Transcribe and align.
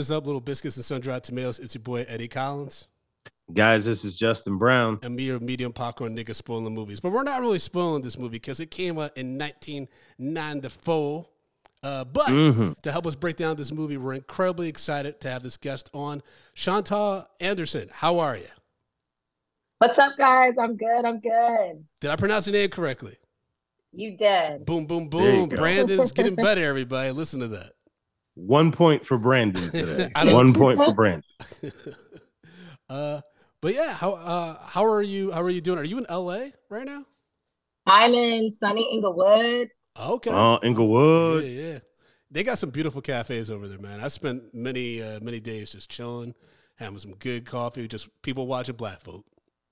is 0.00 0.10
up, 0.12 0.26
little 0.26 0.40
biscuits 0.40 0.76
and 0.76 0.84
sun-dried 0.84 1.22
tomatoes? 1.24 1.58
It's 1.60 1.74
your 1.74 1.82
boy 1.82 2.04
Eddie 2.08 2.28
Collins. 2.28 2.88
Guys, 3.52 3.84
this 3.84 4.04
is 4.04 4.14
Justin 4.14 4.58
Brown. 4.58 4.98
and 5.02 5.14
me 5.16 5.28
or 5.30 5.40
medium 5.40 5.72
popcorn 5.72 6.16
niggas 6.16 6.36
spoiling 6.36 6.72
movies. 6.74 7.00
But 7.00 7.10
we're 7.10 7.22
not 7.24 7.40
really 7.40 7.58
spoiling 7.58 8.00
this 8.02 8.16
movie 8.16 8.32
because 8.38 8.60
it 8.60 8.70
came 8.70 8.98
out 8.98 9.16
in 9.16 9.36
1994. 9.38 11.26
Uh, 11.82 12.04
but 12.04 12.26
Mhm. 12.26 12.80
to 12.82 12.92
help 12.92 13.06
us 13.06 13.14
break 13.16 13.36
down 13.36 13.56
this 13.56 13.72
movie, 13.72 13.96
we're 13.96 14.12
incredibly 14.12 14.68
excited 14.68 15.18
to 15.22 15.30
have 15.30 15.42
this 15.42 15.56
guest 15.56 15.88
on, 15.94 16.22
Shantal 16.54 17.26
Anderson. 17.40 17.88
How 17.90 18.18
are 18.18 18.36
you? 18.36 18.46
What's 19.78 19.98
up, 19.98 20.12
guys? 20.18 20.54
I'm 20.58 20.76
good. 20.76 21.04
I'm 21.06 21.20
good. 21.20 21.84
Did 22.00 22.10
I 22.10 22.16
pronounce 22.16 22.46
your 22.46 22.52
name 22.52 22.68
correctly? 22.68 23.16
You 23.92 24.16
did. 24.16 24.66
Boom, 24.66 24.84
boom, 24.86 25.08
boom. 25.08 25.48
Brandon's 25.48 26.12
getting 26.12 26.34
better, 26.36 26.62
everybody. 26.64 27.10
Listen 27.12 27.40
to 27.40 27.48
that. 27.48 27.72
One 28.46 28.72
point 28.72 29.04
for 29.04 29.18
Brandon 29.18 29.70
today. 29.72 30.10
One 30.16 30.54
point 30.54 30.78
for 30.78 30.94
Brandon. 30.94 31.22
uh, 32.88 33.20
but 33.60 33.74
yeah, 33.74 33.92
how 33.92 34.12
uh, 34.12 34.58
how 34.66 34.84
are 34.84 35.02
you? 35.02 35.30
How 35.30 35.42
are 35.42 35.50
you 35.50 35.60
doing? 35.60 35.78
Are 35.78 35.84
you 35.84 35.98
in 35.98 36.06
LA 36.08 36.46
right 36.70 36.86
now? 36.86 37.04
I'm 37.86 38.14
in 38.14 38.50
sunny 38.50 38.88
Inglewood. 38.92 39.68
Okay. 40.00 40.30
Oh, 40.30 40.58
Inglewood. 40.62 41.44
Yeah, 41.44 41.50
yeah. 41.50 41.78
They 42.30 42.42
got 42.42 42.58
some 42.58 42.70
beautiful 42.70 43.02
cafes 43.02 43.50
over 43.50 43.66
there, 43.66 43.78
man. 43.78 44.00
I 44.00 44.08
spent 44.08 44.54
many, 44.54 45.02
uh, 45.02 45.18
many 45.20 45.40
days 45.40 45.72
just 45.72 45.90
chilling, 45.90 46.34
having 46.76 46.98
some 46.98 47.14
good 47.16 47.44
coffee, 47.44 47.88
just 47.88 48.08
people 48.22 48.46
watching 48.46 48.76
black 48.76 49.02
folk. 49.02 49.24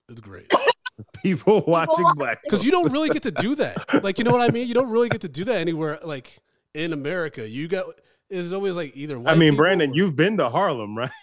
It's 0.08 0.20
great. 0.20 0.50
People 1.22 1.62
watching 1.66 2.02
watching- 2.02 2.18
Black. 2.18 2.42
Because 2.42 2.64
you 2.64 2.72
don't 2.72 2.90
really 2.90 3.08
get 3.08 3.22
to 3.22 3.30
do 3.30 3.54
that. 3.54 4.02
Like, 4.02 4.18
you 4.18 4.24
know 4.24 4.32
what 4.32 4.40
I 4.40 4.52
mean? 4.52 4.66
You 4.66 4.74
don't 4.74 4.88
really 4.90 5.08
get 5.08 5.20
to 5.20 5.28
do 5.28 5.44
that 5.44 5.56
anywhere, 5.56 6.00
like 6.02 6.38
in 6.74 6.92
America. 6.92 7.48
You 7.48 7.68
got, 7.68 7.84
it's 8.30 8.52
always 8.52 8.76
like 8.76 8.96
either 8.96 9.20
I 9.26 9.34
mean, 9.34 9.56
Brandon, 9.56 9.90
or- 9.90 9.94
you've 9.94 10.16
been 10.16 10.36
to 10.38 10.48
Harlem, 10.48 10.96
right? 10.96 11.10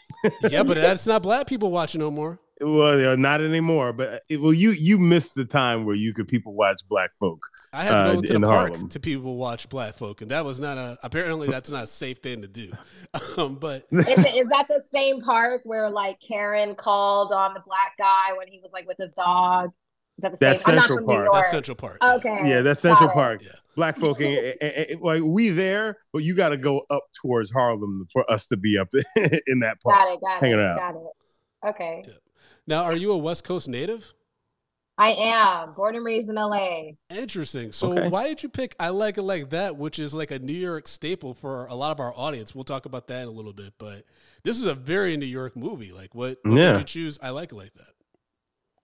Yeah, 0.50 0.64
but 0.64 0.76
that's 0.78 1.06
not 1.06 1.22
black 1.22 1.46
people 1.46 1.70
watching 1.70 2.00
no 2.02 2.10
more. 2.10 2.40
Well, 2.62 2.98
yeah, 3.00 3.16
not 3.16 3.42
anymore. 3.42 3.92
But 3.94 4.24
it, 4.30 4.42
well, 4.42 4.54
you 4.54 4.72
you 4.72 4.98
missed 4.98 5.36
the 5.36 5.46
time 5.46 5.86
where 5.86 5.94
you 5.96 6.14
could 6.14 6.28
people 6.28 6.54
watch 6.54 6.82
black 6.90 7.12
folk. 7.20 7.46
I 7.74 7.84
had 7.84 7.90
to 7.92 7.96
Uh, 7.98 8.14
go 8.16 8.22
to 8.22 8.34
the 8.34 8.40
park 8.40 8.72
Harlem. 8.72 8.90
to 8.90 9.00
people 9.00 9.36
watch 9.38 9.68
black 9.70 9.94
folk, 9.96 10.22
and 10.22 10.32
that 10.32 10.44
was 10.46 10.60
not 10.60 10.78
a, 10.78 10.98
apparently 11.04 11.48
that's 11.50 11.70
not 11.70 11.84
a 11.84 11.88
safe 11.88 12.20
thing 12.20 12.42
to 12.42 12.48
do. 12.48 12.72
Um, 13.38 13.56
but 13.56 13.84
Is, 13.92 14.26
it- 14.26 14.36
is 14.36 14.48
that 14.50 14.68
the 14.70 14.82
same 14.94 15.22
park 15.22 15.62
where 15.66 15.90
like 15.90 16.18
Karen 16.26 16.74
called 16.76 17.32
on 17.34 17.54
the 17.54 17.60
black 17.60 17.92
guy 18.00 18.36
when 18.38 18.48
he 18.48 18.60
was 18.64 18.72
like 18.74 18.88
with 18.88 18.98
his 18.98 19.12
dog? 19.12 19.72
Is 20.18 20.22
that 20.22 20.32
the 20.32 20.38
That's 20.40 20.64
same? 20.64 20.72
I'm 20.72 20.76
not 20.78 20.82
Central 20.84 20.98
from 21.00 21.06
Park. 21.08 21.18
New 21.20 21.24
York. 21.26 21.34
that's 21.34 21.52
Central 21.52 21.76
Park. 21.76 21.98
Okay. 22.02 22.50
Yeah, 22.50 22.62
that's 22.62 22.80
Central. 22.80 23.10
Park. 23.10 23.42
Yeah. 23.44 23.50
Black 23.76 23.98
folk, 23.98 24.22
ain't- 24.22 25.02
like 25.02 25.22
we 25.22 25.50
there, 25.50 25.98
but 26.14 26.24
you 26.24 26.36
got 26.36 26.50
to 26.50 26.58
go 26.58 26.82
up 26.90 27.04
towards 27.22 27.52
Harlem 27.52 28.08
for 28.14 28.30
us 28.32 28.48
to 28.48 28.58
be 28.58 28.78
up 28.78 28.88
in 29.16 29.60
that 29.60 29.82
park. 29.82 29.98
Got 29.98 30.14
it. 30.14 30.22
Got 30.22 30.38
it. 30.38 30.42
Hanging 30.42 30.60
it. 30.60 30.66
out. 30.66 30.78
Got 30.78 30.96
it. 30.96 31.70
Okay. 31.70 32.04
Yeah. 32.08 32.14
Now, 32.68 32.84
are 32.86 32.96
you 32.96 33.12
a 33.12 33.18
West 33.18 33.44
Coast 33.44 33.68
native? 33.68 34.14
I 34.98 35.10
am 35.12 35.74
born 35.74 35.96
and 35.98 36.06
raised 36.06 36.30
in 36.30 36.36
LA. 36.36 36.92
Interesting. 37.10 37.74
So 37.74 37.92
Okay. 37.92 38.08
why 38.08 38.28
did 38.28 38.42
you 38.42 38.48
pick 38.48 38.74
I 38.80 38.90
Like 38.90 39.18
It 39.18 39.24
Like 39.24 39.50
That, 39.50 39.76
which 39.76 40.00
is 40.00 40.14
like 40.14 40.32
a 40.32 40.40
New 40.40 40.54
York 40.54 40.88
staple 40.88 41.34
for 41.34 41.66
a 41.66 41.76
lot 41.76 41.92
of 41.92 42.00
our 42.00 42.14
audience? 42.16 42.56
We'll 42.56 42.64
talk 42.64 42.86
about 42.86 43.08
that 43.10 43.24
in 43.24 43.28
a 43.28 43.32
little 43.32 43.52
bit, 43.52 43.74
but 43.78 44.04
this 44.44 44.58
is 44.58 44.64
a 44.64 44.74
very 44.74 45.18
New 45.18 45.26
York 45.26 45.58
movie. 45.58 45.92
Like 45.92 46.16
what, 46.16 46.38
what 46.44 46.54
Yeah. 46.58 46.72
did 46.72 46.78
you 46.80 46.86
choose 46.86 47.20
I 47.22 47.32
Like 47.32 47.52
It 47.52 47.56
Like 47.56 47.74
That? 47.74 47.90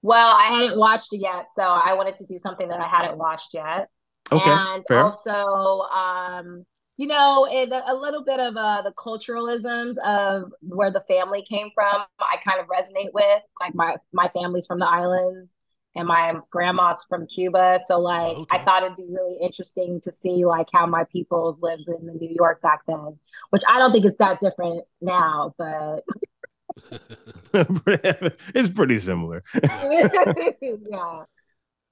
Well, 0.01 0.35
I 0.35 0.47
hadn't 0.47 0.79
watched 0.79 1.13
it 1.13 1.19
yet, 1.19 1.47
so 1.55 1.61
I 1.61 1.93
wanted 1.93 2.17
to 2.19 2.25
do 2.25 2.39
something 2.39 2.67
that 2.69 2.79
I 2.79 2.87
hadn't 2.87 3.17
watched 3.17 3.49
yet. 3.53 3.89
Okay, 4.31 4.49
and 4.49 4.85
fair. 4.87 5.03
also 5.03 5.81
um 5.93 6.65
you 6.97 7.07
know 7.07 7.47
it, 7.49 7.69
a 7.71 7.95
little 7.95 8.23
bit 8.23 8.39
of 8.39 8.55
uh 8.55 8.81
the 8.81 8.91
culturalisms 8.91 9.97
of 10.05 10.51
where 10.61 10.91
the 10.91 11.01
family 11.01 11.43
came 11.47 11.69
from 11.73 12.03
i 12.19 12.37
kind 12.45 12.59
of 12.59 12.67
resonate 12.67 13.11
with 13.13 13.41
like 13.59 13.73
my 13.73 13.95
my 14.13 14.29
family's 14.29 14.67
from 14.67 14.79
the 14.79 14.87
islands 14.87 15.49
and 15.95 16.07
my 16.07 16.35
grandma's 16.49 17.05
from 17.09 17.25
cuba 17.27 17.79
so 17.87 17.99
like 17.99 18.37
okay. 18.37 18.57
i 18.57 18.63
thought 18.63 18.83
it'd 18.83 18.95
be 18.95 19.07
really 19.09 19.37
interesting 19.41 19.99
to 20.01 20.11
see 20.11 20.45
like 20.45 20.67
how 20.71 20.85
my 20.85 21.03
peoples 21.05 21.61
lives 21.61 21.87
in 21.87 22.05
the 22.05 22.13
new 22.13 22.33
york 22.33 22.61
back 22.61 22.81
then 22.87 23.17
which 23.49 23.63
i 23.67 23.79
don't 23.79 23.91
think 23.91 24.05
it's 24.05 24.17
that 24.17 24.39
different 24.39 24.83
now 25.01 25.53
but 25.57 26.03
it's 27.53 28.69
pretty 28.69 28.99
similar. 28.99 29.43
yeah 29.63 31.23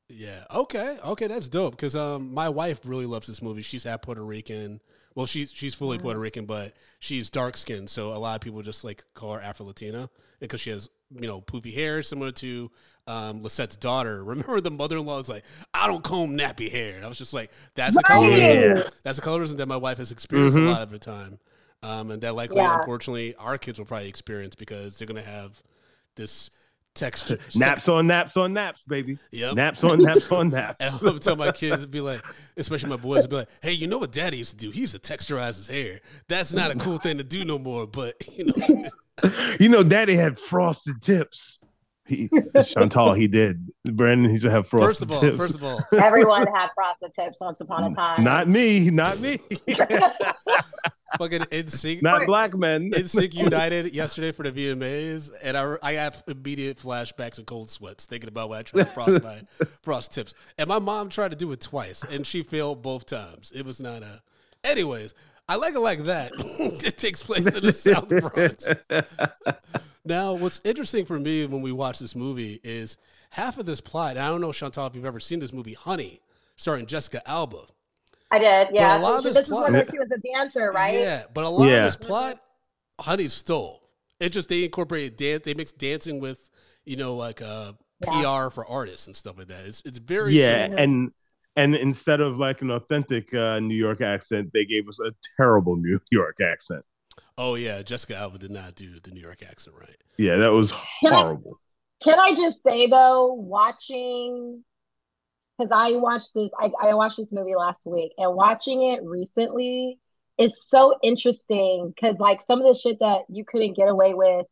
Yeah. 0.09 0.43
Okay. 0.53 0.97
Okay, 1.05 1.27
that's 1.27 1.49
dope. 1.49 1.75
Because 1.75 1.95
um, 1.95 2.33
my 2.33 2.49
wife 2.49 2.79
really 2.85 3.05
loves 3.05 3.27
this 3.27 3.41
movie. 3.41 3.61
She's 3.61 3.83
half 3.83 4.01
Puerto 4.01 4.23
Rican. 4.23 4.81
Well, 5.15 5.25
she's 5.25 5.51
she's 5.51 5.75
fully 5.75 5.97
Mm. 5.97 6.01
Puerto 6.01 6.19
Rican, 6.19 6.45
but 6.45 6.73
she's 6.99 7.29
dark 7.29 7.57
skinned. 7.57 7.89
So 7.89 8.09
a 8.09 8.17
lot 8.17 8.35
of 8.35 8.41
people 8.41 8.61
just 8.61 8.83
like 8.83 9.03
call 9.13 9.33
her 9.35 9.41
Afro 9.41 9.65
Latina 9.67 10.09
because 10.39 10.61
she 10.61 10.69
has 10.71 10.89
you 11.11 11.27
know 11.27 11.41
poofy 11.41 11.73
hair, 11.73 12.01
similar 12.01 12.31
to 12.31 12.71
um, 13.07 13.41
Lisette's 13.41 13.75
daughter. 13.77 14.23
Remember, 14.23 14.61
the 14.61 14.71
mother 14.71 14.97
in 14.97 15.05
law 15.05 15.17
was 15.17 15.29
like, 15.29 15.43
"I 15.73 15.87
don't 15.87 16.03
comb 16.03 16.37
nappy 16.37 16.71
hair." 16.71 16.95
And 16.95 17.05
I 17.05 17.07
was 17.07 17.17
just 17.17 17.33
like, 17.33 17.51
"That's 17.75 17.95
the 17.95 18.03
colorism. 18.03 18.89
That's 19.03 19.19
the 19.19 19.25
colorism 19.25 19.57
that 19.57 19.67
my 19.67 19.77
wife 19.77 19.97
has 19.97 20.11
experienced 20.11 20.57
Mhm. 20.57 20.67
a 20.67 20.71
lot 20.71 20.81
of 20.81 20.89
the 20.91 20.99
time, 20.99 21.37
um, 21.83 22.11
and 22.11 22.21
that 22.21 22.35
likely, 22.35 22.57
Yeah. 22.57 22.79
unfortunately, 22.79 23.35
our 23.35 23.57
kids 23.57 23.79
will 23.79 23.85
probably 23.85 24.09
experience 24.09 24.55
because 24.55 24.97
they're 24.97 25.07
gonna 25.07 25.21
have 25.21 25.61
this 26.15 26.49
texture 26.95 27.37
naps 27.55 27.87
on 27.87 28.07
naps 28.07 28.35
on 28.35 28.51
naps, 28.53 28.81
baby. 28.87 29.17
Yep. 29.31 29.53
Naps 29.55 29.83
on 29.83 30.01
naps 30.01 30.31
on 30.31 30.49
naps. 30.51 30.77
And 30.79 30.93
I'm 30.93 30.99
gonna 30.99 31.19
tell 31.19 31.35
my 31.35 31.51
kids, 31.51 31.85
be 31.85 32.01
like, 32.01 32.21
especially 32.57 32.89
my 32.89 32.97
boys, 32.97 33.27
be 33.27 33.37
like, 33.37 33.49
"Hey, 33.61 33.73
you 33.73 33.87
know 33.87 33.99
what 33.99 34.11
Daddy 34.11 34.37
used 34.37 34.51
to 34.51 34.65
do? 34.65 34.71
He 34.71 34.81
used 34.81 34.93
to 34.95 34.99
texturize 34.99 35.55
his 35.55 35.67
hair. 35.69 35.99
That's 36.27 36.53
not 36.53 36.71
a 36.71 36.75
cool 36.75 36.97
thing 36.97 37.17
to 37.19 37.23
do 37.23 37.45
no 37.45 37.57
more." 37.59 37.87
But 37.87 38.15
you 38.37 38.45
know, 38.45 38.87
you 39.59 39.69
know, 39.69 39.83
Daddy 39.83 40.15
had 40.15 40.37
frosted 40.39 41.01
tips. 41.01 41.59
He, 42.09 42.27
Shantal, 42.27 43.15
he 43.15 43.27
did. 43.27 43.71
Brandon, 43.85 44.25
he 44.25 44.33
used 44.33 44.45
to 44.45 44.51
have 44.51 44.67
frosted 44.67 44.87
first 44.87 45.01
of 45.03 45.11
all, 45.11 45.21
tips. 45.21 45.37
first 45.37 45.55
of 45.55 45.63
all, 45.63 45.79
everyone 45.93 46.45
had 46.47 46.69
frosted 46.73 47.13
tips 47.13 47.39
once 47.39 47.61
upon 47.61 47.91
a 47.91 47.93
time 47.93 48.23
not 48.23 48.47
me, 48.47 48.89
not 48.89 49.19
me, 49.19 49.37
fucking 51.17 51.41
NSYNC, 51.41 52.01
not 52.01 52.25
black 52.25 52.55
men. 52.55 52.91
NSYNC 52.91 53.35
United 53.35 53.93
yesterday 53.93 54.31
for 54.31 54.41
the 54.41 54.51
VMAs, 54.51 55.31
and 55.43 55.55
I 55.55 55.77
I 55.83 55.93
have 55.93 56.23
immediate 56.27 56.77
flashbacks 56.77 57.37
of 57.37 57.45
cold 57.45 57.69
sweats 57.69 58.07
thinking 58.07 58.27
about 58.27 58.49
when 58.49 58.59
I 58.59 58.63
tried 58.63 58.85
to 58.85 58.89
frost 58.89 59.23
my 59.23 59.41
frost 59.83 60.11
tips, 60.13 60.33
and 60.57 60.67
my 60.67 60.79
mom 60.79 61.09
tried 61.09 61.31
to 61.31 61.37
do 61.37 61.51
it 61.51 61.61
twice, 61.61 62.03
and 62.03 62.25
she 62.25 62.41
failed 62.41 62.81
both 62.81 63.05
times. 63.05 63.51
It 63.55 63.65
was 63.65 63.79
not 63.79 64.01
a. 64.01 64.21
Anyways, 64.63 65.13
I 65.47 65.55
like 65.55 65.75
it 65.75 65.79
like 65.79 66.03
that. 66.05 66.31
it 66.37 66.97
takes 66.97 67.23
place 67.23 67.53
in 67.53 67.63
the 67.63 67.73
South 67.73 68.09
Bronx. 68.09 68.67
Now, 70.09 70.33
what's 70.33 70.59
interesting 70.65 71.05
for 71.05 71.19
me 71.19 71.45
when 71.45 71.61
we 71.61 71.71
watch 71.71 71.99
this 71.99 72.15
movie 72.15 72.59
is 72.63 72.97
half 73.29 73.59
of 73.59 73.67
this 73.67 73.79
plot. 73.79 74.17
And 74.17 74.25
I 74.25 74.29
don't 74.29 74.41
know, 74.41 74.49
Shantal, 74.49 74.89
if 74.89 74.95
you've 74.95 75.05
ever 75.05 75.19
seen 75.19 75.37
this 75.39 75.53
movie, 75.53 75.73
Honey, 75.75 76.19
starring 76.55 76.87
Jessica 76.87 77.21
Alba. 77.29 77.61
i 78.31 78.39
did 78.39 78.69
yeah 78.73 78.97
a 78.97 78.99
lot 78.99 79.17
of 79.19 79.23
this, 79.23 79.35
this 79.35 79.47
plot- 79.47 79.71
where 79.71 79.85
she 79.85 79.99
was 79.99 80.09
a 80.11 80.17
dancer 80.19 80.71
right 80.73 80.95
Yeah, 80.95 81.23
but 81.33 81.43
a 81.43 81.49
lot 81.49 81.67
Yeah. 81.67 81.77
of 81.77 81.83
this 81.85 81.95
plot, 81.95 82.41
Honey 82.99 83.27
stole. 83.27 83.83
It 84.19 84.29
just 84.29 84.49
they 84.49 84.63
incorporated 84.65 85.15
dance. 85.15 85.43
They 85.45 85.53
mixed 85.53 85.77
dancing 85.77 86.19
with 86.19 86.49
you 86.85 86.97
know 86.97 87.15
like 87.15 87.41
uh, 87.43 87.73
Yeah. 88.03 88.45
PR 88.47 88.49
for 88.51 88.65
artists 88.67 89.05
and 89.07 89.15
stuff 89.15 89.37
like 89.37 89.47
that. 89.47 89.63
It's 89.67 89.81
it's 89.85 89.99
very 89.99 90.33
yeah, 90.33 90.65
similar. 90.65 90.81
and 90.81 91.11
and 91.55 91.75
instead 91.75 92.19
of 92.19 92.37
like 92.39 92.61
an 92.63 92.71
authentic 92.71 93.31
uh, 93.33 93.59
New 93.59 93.75
York 93.75 94.01
accent, 94.01 94.49
they 94.53 94.65
gave 94.65 94.87
us 94.89 94.99
a 94.99 95.11
terrible 95.37 95.75
New 95.77 95.99
York 96.11 96.37
accent. 96.41 96.83
Oh 97.39 97.55
yeah, 97.55 97.81
Jessica 97.81 98.17
Alba 98.17 98.37
did 98.37 98.51
not 98.51 98.75
do 98.75 98.99
the 98.99 99.11
New 99.11 99.21
York 99.21 99.41
accent 99.41 99.77
right. 99.79 99.97
Yeah, 100.17 100.35
that 100.35 100.51
was 100.51 100.73
Can 100.99 101.13
I- 101.13 101.21
horrible. 101.21 101.59
Can 102.03 102.19
I 102.19 102.33
just 102.35 102.61
say 102.63 102.87
though, 102.87 103.33
watching 103.33 104.63
because 105.57 105.71
I 105.73 105.97
watched 105.97 106.33
this, 106.33 106.49
I, 106.57 106.69
I 106.81 106.93
watched 106.93 107.17
this 107.17 107.31
movie 107.31 107.55
last 107.55 107.85
week, 107.85 108.11
and 108.17 108.35
watching 108.35 108.83
it 108.91 109.03
recently 109.03 109.99
is 110.37 110.67
so 110.67 110.97
interesting 111.03 111.93
because 111.93 112.19
like 112.19 112.41
some 112.47 112.61
of 112.61 112.67
the 112.67 112.79
shit 112.79 112.99
that 112.99 113.21
you 113.29 113.43
couldn't 113.45 113.75
get 113.75 113.89
away 113.89 114.13
with 114.13 114.45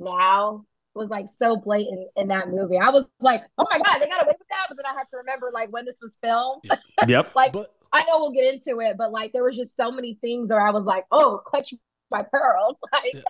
now 0.00 0.64
was 0.94 1.10
like 1.10 1.26
so 1.38 1.56
blatant 1.56 2.08
in 2.16 2.28
that 2.28 2.48
movie. 2.48 2.78
I 2.78 2.88
was 2.90 3.04
like, 3.20 3.42
oh 3.58 3.66
my 3.70 3.78
god, 3.78 3.98
they 4.00 4.08
got 4.08 4.24
away 4.24 4.34
with 4.38 4.48
that, 4.48 4.66
but 4.68 4.76
then 4.76 4.86
I 4.86 4.94
had 4.96 5.08
to 5.10 5.18
remember 5.18 5.50
like 5.52 5.70
when 5.70 5.84
this 5.84 5.98
was 6.00 6.16
filmed. 6.22 6.62
Yep. 7.06 7.32
Like 7.36 7.52
But 7.52 7.74
I 7.92 8.04
know 8.04 8.18
we'll 8.18 8.32
get 8.32 8.52
into 8.52 8.80
it, 8.80 8.96
but 8.96 9.12
like 9.12 9.32
there 9.32 9.44
was 9.44 9.56
just 9.56 9.76
so 9.76 9.92
many 9.92 10.18
things 10.20 10.48
where 10.48 10.60
I 10.60 10.70
was 10.70 10.84
like, 10.84 11.04
oh, 11.10 11.42
clutch 11.44 11.72
my 12.10 12.22
pearls. 12.22 12.76
Like, 12.92 13.14
Yeah. 13.14 13.20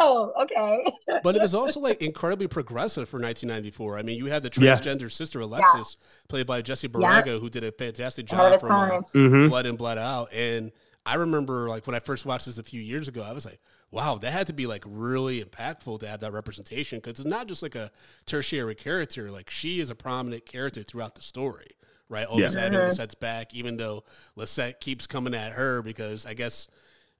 oh, 0.00 0.32
okay. 0.42 0.90
but 1.22 1.36
it 1.36 1.42
was 1.42 1.54
also 1.60 1.80
like 1.80 2.02
incredibly 2.02 2.48
progressive 2.48 3.08
for 3.08 3.18
1994. 3.20 3.98
I 3.98 4.02
mean, 4.02 4.18
you 4.18 4.26
had 4.26 4.42
the 4.42 4.50
Yeah. 4.60 4.74
transgender 4.76 5.10
sister 5.10 5.40
Alexis, 5.40 5.96
played 6.28 6.46
by 6.46 6.62
Jesse 6.62 6.88
Borrego, 6.88 7.40
who 7.40 7.48
did 7.50 7.64
a 7.64 7.72
fantastic 7.72 8.26
job 8.26 8.52
his 8.52 8.60
from 8.60 8.72
uh. 8.72 9.00
Mm-hmm. 9.14 9.48
Blood 9.48 9.66
In 9.66 9.76
Blood 9.76 9.98
Out. 9.98 10.32
And 10.32 10.72
I 11.04 11.14
remember, 11.14 11.68
like, 11.68 11.86
when 11.86 11.94
I 11.94 12.00
first 12.00 12.26
watched 12.26 12.46
this 12.46 12.58
a 12.58 12.62
few 12.64 12.80
years 12.80 13.06
ago, 13.06 13.22
I 13.22 13.32
was 13.32 13.44
like, 13.46 13.60
wow, 13.92 14.16
that 14.16 14.32
had 14.32 14.48
to 14.48 14.52
be 14.52 14.66
like 14.66 14.82
really 14.86 15.40
impactful 15.42 16.00
to 16.00 16.08
have 16.08 16.18
that 16.20 16.32
representation 16.32 16.98
because 16.98 17.20
it's 17.20 17.28
not 17.28 17.46
just 17.46 17.62
like 17.62 17.76
a 17.76 17.90
tertiary 18.26 18.74
character. 18.74 19.30
Like, 19.30 19.48
she 19.50 19.78
is 19.80 19.88
a 19.90 19.94
prominent 19.94 20.44
character 20.46 20.82
throughout 20.82 21.14
the 21.14 21.22
story, 21.22 21.68
right? 22.08 22.26
Always 22.26 22.54
Yeah. 22.54 22.60
having 22.62 22.78
Mhm. 22.80 22.88
Lisette's 22.88 23.14
back, 23.14 23.54
even 23.54 23.76
though 23.76 24.02
Lisette 24.34 24.80
keeps 24.80 25.06
coming 25.06 25.32
at 25.34 25.52
her 25.52 25.80
because 25.82 26.26
I 26.26 26.34
guess 26.34 26.66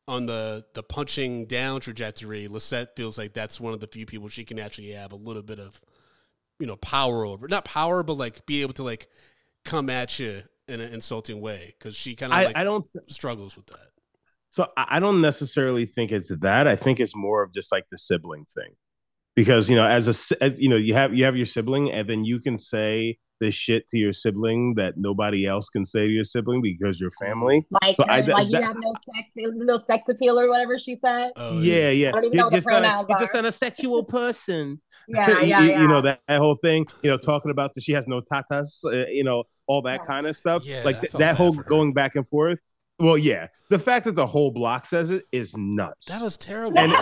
on 0.08 0.26
the 0.26 0.64
the 0.74 0.82
punching 0.82 1.46
down 1.46 1.80
trajectory, 1.80 2.48
Lisette 2.48 2.94
feels 2.96 3.18
like 3.18 3.32
that's 3.32 3.60
one 3.60 3.72
of 3.74 3.80
the 3.80 3.86
few 3.86 4.06
people 4.06 4.28
she 4.28 4.44
can 4.44 4.58
actually 4.58 4.90
have 4.90 5.12
a 5.12 5.16
little 5.16 5.42
bit 5.42 5.58
of, 5.58 5.80
you 6.58 6.66
know, 6.66 6.76
power 6.76 7.24
over. 7.24 7.48
Not 7.48 7.64
power, 7.64 8.02
but 8.02 8.14
like 8.14 8.46
be 8.46 8.62
able 8.62 8.74
to 8.74 8.82
like 8.82 9.08
come 9.64 9.90
at 9.90 10.18
you 10.18 10.42
in 10.68 10.80
an 10.80 10.92
insulting 10.92 11.40
way 11.40 11.74
because 11.78 11.96
she 11.96 12.14
kind 12.14 12.32
of 12.32 12.38
I, 12.38 12.44
like 12.44 12.56
I 12.56 12.64
don't. 12.64 12.86
struggles 13.08 13.56
with 13.56 13.66
that. 13.66 13.88
So 14.50 14.68
I 14.76 14.86
I 14.96 15.00
don't 15.00 15.20
necessarily 15.20 15.86
think 15.86 16.12
it's 16.12 16.28
that. 16.28 16.66
I 16.66 16.76
think 16.76 17.00
it's 17.00 17.16
more 17.16 17.42
of 17.42 17.52
just 17.52 17.72
like 17.72 17.84
the 17.90 17.98
sibling 17.98 18.46
thing, 18.46 18.74
because 19.34 19.68
you 19.68 19.76
know, 19.76 19.86
as 19.86 20.08
a 20.08 20.42
as, 20.42 20.58
you 20.58 20.68
know, 20.68 20.76
you 20.76 20.94
have 20.94 21.14
you 21.14 21.24
have 21.24 21.36
your 21.36 21.46
sibling, 21.46 21.90
and 21.90 22.08
then 22.08 22.24
you 22.24 22.40
can 22.40 22.58
say 22.58 23.18
this 23.40 23.54
shit 23.54 23.88
to 23.88 23.98
your 23.98 24.12
sibling 24.12 24.74
that 24.76 24.94
nobody 24.96 25.46
else 25.46 25.68
can 25.68 25.84
say 25.84 26.06
to 26.06 26.12
your 26.12 26.24
sibling 26.24 26.62
because 26.62 27.00
you're 27.00 27.10
family. 27.12 27.66
Like, 27.82 27.96
So 27.96 28.04
I- 28.04 28.20
like 28.20 28.26
that- 28.26 28.46
you 28.48 28.62
have 28.62 28.76
no 28.78 28.92
sex, 28.94 29.28
no 29.36 29.76
sex 29.78 30.08
appeal 30.08 30.38
or 30.40 30.48
whatever 30.48 30.78
she 30.78 30.96
said. 30.96 31.32
Oh, 31.36 31.60
yeah, 31.60 31.90
yeah. 31.90 32.08
I 32.08 32.12
don't 32.12 32.24
even 32.26 32.36
know 32.38 32.44
You're 32.44 32.50
just 32.52 32.66
not 32.68 32.82
a, 32.84 33.06
you're 33.08 33.18
just 33.18 33.34
not 33.34 33.44
a 33.44 33.52
sexual 33.52 34.04
person. 34.18 34.80
Yeah, 35.08 35.28
you, 35.40 35.46
yeah, 35.46 35.60
you- 35.60 35.70
yeah. 35.70 35.80
you 35.82 35.88
know 35.88 36.00
that, 36.02 36.20
that 36.28 36.38
whole 36.38 36.56
thing. 36.56 36.86
You 37.02 37.10
know, 37.10 37.18
talking 37.18 37.50
about 37.50 37.74
that 37.74 37.82
she 37.84 37.92
has 37.92 38.06
no 38.08 38.20
tatas. 38.20 38.84
Uh, 38.84 39.06
you 39.08 39.22
know, 39.24 39.44
all 39.66 39.82
that 39.82 40.00
Yeah. 40.00 40.06
kind 40.06 40.26
of 40.26 40.36
stuff. 40.36 40.64
Yeah, 40.64 40.82
like 40.84 41.00
th- 41.00 41.12
that 41.12 41.36
whole 41.36 41.52
going 41.52 41.92
back 41.92 42.16
and 42.16 42.26
forth. 42.26 42.60
Well, 42.98 43.18
yeah, 43.18 43.48
the 43.68 43.78
fact 43.78 44.06
that 44.06 44.14
the 44.14 44.26
whole 44.26 44.50
block 44.50 44.86
says 44.86 45.10
it 45.10 45.24
is 45.30 45.54
nuts. 45.56 46.06
That 46.06 46.22
was 46.24 46.38
terrible. 46.38 46.78
And 46.78 46.94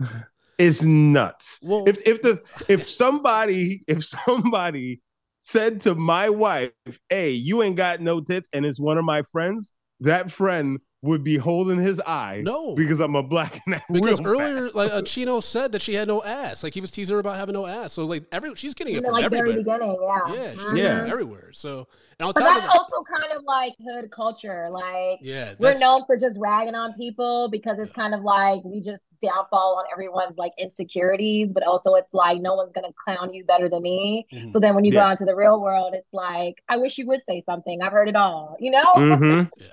is 0.58 0.84
nuts. 0.84 1.58
well, 1.62 1.84
If 1.86 2.06
if 2.06 2.22
the 2.22 2.40
if 2.68 2.88
somebody 2.88 3.82
if 3.86 4.04
somebody 4.04 5.00
said 5.42 5.80
to 5.82 5.94
my 5.94 6.30
wife, 6.30 6.72
"Hey, 7.08 7.30
you 7.32 7.62
ain't 7.62 7.76
got 7.76 8.00
no 8.00 8.20
tits," 8.20 8.48
and 8.52 8.64
it's 8.64 8.80
one 8.80 8.98
of 8.98 9.04
my 9.04 9.22
friends, 9.22 9.72
that 10.00 10.32
friend 10.32 10.78
would 11.02 11.24
be 11.24 11.36
holding 11.36 11.78
his 11.80 12.00
eye 12.06 12.42
no, 12.44 12.74
because 12.76 13.00
I'm 13.00 13.16
a 13.16 13.22
black 13.22 13.60
and 13.66 13.74
that 13.74 13.82
because 13.92 14.20
earlier, 14.24 14.64
fast. 14.64 14.74
like 14.76 14.92
uh, 14.92 15.02
Chino 15.02 15.40
said 15.40 15.72
that 15.72 15.82
she 15.82 15.94
had 15.94 16.08
no 16.08 16.22
ass. 16.22 16.62
Like 16.62 16.74
he 16.74 16.80
was 16.80 16.90
teasing 16.90 17.14
her 17.14 17.20
about 17.20 17.36
having 17.36 17.54
no 17.54 17.66
ass. 17.66 17.92
So 17.92 18.04
like 18.06 18.24
every 18.32 18.54
she's 18.54 18.74
getting 18.74 18.94
it 18.94 19.04
from 19.04 19.12
like 19.14 19.28
very 19.28 19.52
beginning, 19.52 19.98
yeah. 20.02 20.34
Yeah, 20.34 20.54
she's 20.54 20.72
Mhm. 20.72 20.76
getting 20.76 20.82
Yeah. 20.82 21.04
it 21.06 21.08
everywhere. 21.10 21.50
So 21.52 21.88
and 22.18 22.28
on 22.28 22.34
But 22.34 22.40
top 22.40 22.48
of 22.56 22.62
that's 22.62 22.64
that, 22.64 22.72
also 22.78 23.02
kind 23.02 23.32
of 23.36 23.44
like 23.44 23.74
hood 23.84 24.10
culture. 24.10 24.68
Like 24.70 25.20
yeah, 25.20 25.54
we're 25.58 25.74
known 25.78 26.04
for 26.06 26.16
just 26.16 26.38
ragging 26.40 26.74
on 26.74 26.94
people 26.94 27.48
because 27.50 27.78
it's 27.78 27.92
kind 27.92 28.14
of 28.14 28.22
like 28.22 28.62
we 28.64 28.80
just 28.80 29.02
downfall 29.22 29.76
on 29.78 29.84
everyone's 29.92 30.36
like 30.36 30.52
insecurities, 30.58 31.52
but 31.52 31.62
also 31.62 31.94
it's 31.94 32.12
like 32.12 32.40
no 32.40 32.54
one's 32.54 32.72
gonna 32.72 32.92
clown 33.04 33.32
you 33.32 33.44
better 33.44 33.68
than 33.68 33.82
me. 33.82 34.26
Mhm. 34.32 34.50
So 34.52 34.58
then 34.58 34.74
when 34.74 34.84
you 34.84 34.92
Yeah. 34.92 35.06
go 35.06 35.10
into 35.12 35.24
the 35.24 35.34
real 35.36 35.60
world, 35.60 35.94
it's 35.94 36.12
like 36.12 36.62
I 36.68 36.76
wish 36.76 36.98
you 36.98 37.06
would 37.06 37.20
say 37.28 37.42
something. 37.46 37.80
I've 37.82 37.92
heard 37.92 38.08
it 38.08 38.16
all, 38.16 38.56
you 38.60 38.70
know? 38.70 38.82
Mhm. 38.96 39.50
Yeah. 39.58 39.66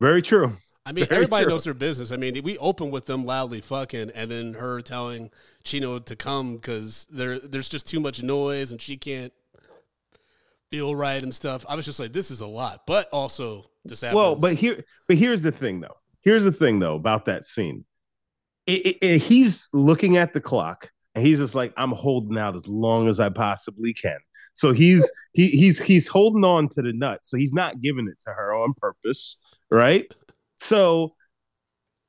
Very 0.00 0.22
true. 0.22 0.56
I 0.86 0.92
mean, 0.92 1.06
Very 1.06 1.16
everybody 1.22 1.44
true. 1.44 1.52
knows 1.52 1.64
their 1.64 1.72
business. 1.72 2.10
I 2.12 2.16
mean, 2.16 2.42
we 2.44 2.58
open 2.58 2.90
with 2.90 3.06
them 3.06 3.24
loudly 3.24 3.60
fucking, 3.62 4.10
and 4.14 4.30
then 4.30 4.54
her 4.54 4.80
telling 4.82 5.30
Chino 5.62 5.98
to 5.98 6.14
come 6.16 6.56
because 6.56 7.06
there 7.10 7.38
there's 7.38 7.70
just 7.70 7.86
too 7.86 8.00
much 8.00 8.22
noise 8.22 8.70
and 8.70 8.82
she 8.82 8.96
can't 8.98 9.32
feel 10.70 10.94
right 10.94 11.22
and 11.22 11.32
stuff. 11.34 11.64
I 11.68 11.76
was 11.76 11.84
just 11.84 12.00
like, 12.00 12.12
this 12.12 12.30
is 12.30 12.40
a 12.40 12.46
lot, 12.46 12.82
but 12.86 13.08
also 13.12 13.64
this 13.84 14.00
happens. 14.00 14.16
Well, 14.16 14.36
but 14.36 14.54
here, 14.56 14.84
but 15.06 15.16
here's 15.16 15.42
the 15.42 15.52
thing, 15.52 15.80
though. 15.80 15.96
Here's 16.22 16.44
the 16.44 16.52
thing, 16.52 16.78
though, 16.80 16.94
about 16.96 17.26
that 17.26 17.46
scene. 17.46 17.84
It, 18.66 18.96
it- 19.02 19.22
he's 19.22 19.68
looking 19.72 20.16
at 20.16 20.32
the 20.32 20.40
clock, 20.40 20.90
and 21.14 21.24
he's 21.26 21.38
just 21.38 21.54
like, 21.54 21.72
"I'm 21.76 21.92
holding 21.92 22.38
out 22.38 22.56
as 22.56 22.66
long 22.66 23.08
as 23.08 23.20
I 23.20 23.28
possibly 23.28 23.92
can." 23.94 24.18
So 24.54 24.72
he's 24.72 25.10
he 25.32 25.48
he's 25.48 25.78
he's 25.80 26.08
holding 26.08 26.44
on 26.44 26.68
to 26.70 26.82
the 26.82 26.92
nut. 26.92 27.20
So 27.24 27.36
he's 27.36 27.52
not 27.52 27.80
giving 27.80 28.08
it 28.08 28.20
to 28.26 28.30
her 28.30 28.54
on 28.54 28.74
purpose, 28.74 29.36
right? 29.70 30.10
So, 30.56 31.14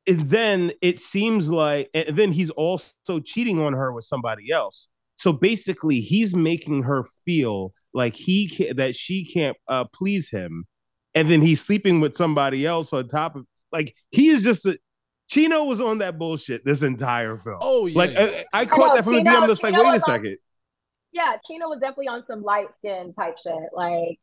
and 0.08 0.30
then 0.30 0.72
it 0.82 1.00
seems 1.00 1.50
like, 1.50 1.90
and 1.94 2.16
then 2.16 2.32
he's 2.32 2.52
also 2.52 3.20
cheating 3.24 3.60
on 3.60 3.74
her 3.74 3.92
with 3.92 4.06
somebody 4.06 4.52
else. 4.52 4.90
So 5.16 5.34
basically, 5.34 6.02
he's 6.02 6.36
making 6.36 6.84
her 6.84 7.06
feel 7.26 7.74
like 7.94 8.16
he 8.16 8.48
can, 8.50 8.76
that 8.78 8.96
she 8.96 9.26
can't 9.26 9.58
uh, 9.68 9.86
please 9.86 10.30
him, 10.30 10.66
and 11.16 11.30
then 11.30 11.42
he's 11.42 11.62
sleeping 11.64 12.02
with 12.02 12.16
somebody 12.16 12.66
else 12.66 12.94
on 12.94 13.08
top 13.08 13.36
of 13.36 13.46
like 13.72 13.96
he 14.12 14.28
is 14.28 14.44
just 14.44 14.66
a 14.66 14.78
Chino 15.28 15.64
was 15.64 15.82
on 15.82 15.98
that 16.00 16.18
bullshit 16.20 16.64
this 16.66 16.82
entire 16.84 17.38
film. 17.38 17.58
oh 17.62 17.86
yeah, 17.88 17.98
like 17.98 18.12
yeah. 18.14 18.20
Uh, 18.20 18.42
I, 18.54 18.62
I 18.62 18.66
caught 18.66 18.78
know, 18.80 18.96
that 18.96 19.04
from 19.04 19.14
the 19.14 19.20
Chino- 19.20 19.30
beginning. 19.32 19.44
I'm 19.44 19.50
just 19.50 19.64
like, 19.64 19.74
Chino 19.74 19.84
wait 19.84 19.90
a 19.90 19.94
was 19.94 20.04
on- 20.04 20.16
second. 20.16 20.38
Yeah, 21.12 21.36
Chino 21.48 21.70
was 21.70 21.80
definitely 21.80 22.08
on 22.10 22.24
some 22.28 22.44
light 22.44 22.68
skin 22.78 23.14
type 23.14 23.36
shit. 23.42 23.54
Like 23.74 24.20